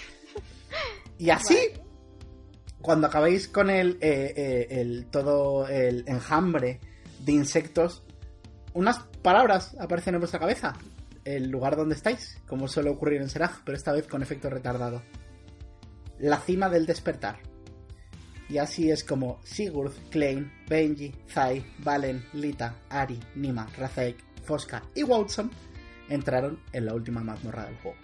Y 1.17 1.29
así, 1.29 1.57
cuando 2.81 3.07
acabáis 3.07 3.47
con 3.47 3.69
el, 3.69 3.97
eh, 4.01 4.33
eh, 4.35 4.67
el 4.81 5.05
todo 5.11 5.67
el 5.67 6.03
enjambre 6.07 6.79
de 7.19 7.31
insectos, 7.31 8.03
unas 8.73 8.99
palabras 9.21 9.75
aparecen 9.79 10.15
en 10.15 10.21
vuestra 10.21 10.39
cabeza. 10.39 10.73
El 11.23 11.49
lugar 11.51 11.75
donde 11.75 11.93
estáis, 11.93 12.41
como 12.47 12.67
suele 12.67 12.89
ocurrir 12.89 13.21
en 13.21 13.29
Seraj, 13.29 13.61
pero 13.63 13.77
esta 13.77 13.91
vez 13.91 14.07
con 14.07 14.23
efecto 14.23 14.49
retardado. 14.49 15.03
La 16.17 16.39
cima 16.39 16.69
del 16.69 16.85
despertar. 16.87 17.37
Y 18.51 18.57
así 18.57 18.91
es 18.91 19.05
como 19.05 19.39
Sigurd, 19.45 19.93
Klein, 20.09 20.51
Benji, 20.67 21.13
Zai, 21.29 21.63
Valen, 21.79 22.25
Lita, 22.33 22.75
Ari, 22.89 23.17
Nima, 23.35 23.65
Razaek, 23.77 24.17
Fosca 24.43 24.83
y 24.93 25.03
Watson 25.03 25.49
entraron 26.09 26.59
en 26.73 26.85
la 26.85 26.93
última 26.93 27.21
mazmorra 27.21 27.65
del 27.65 27.77
juego. 27.77 27.97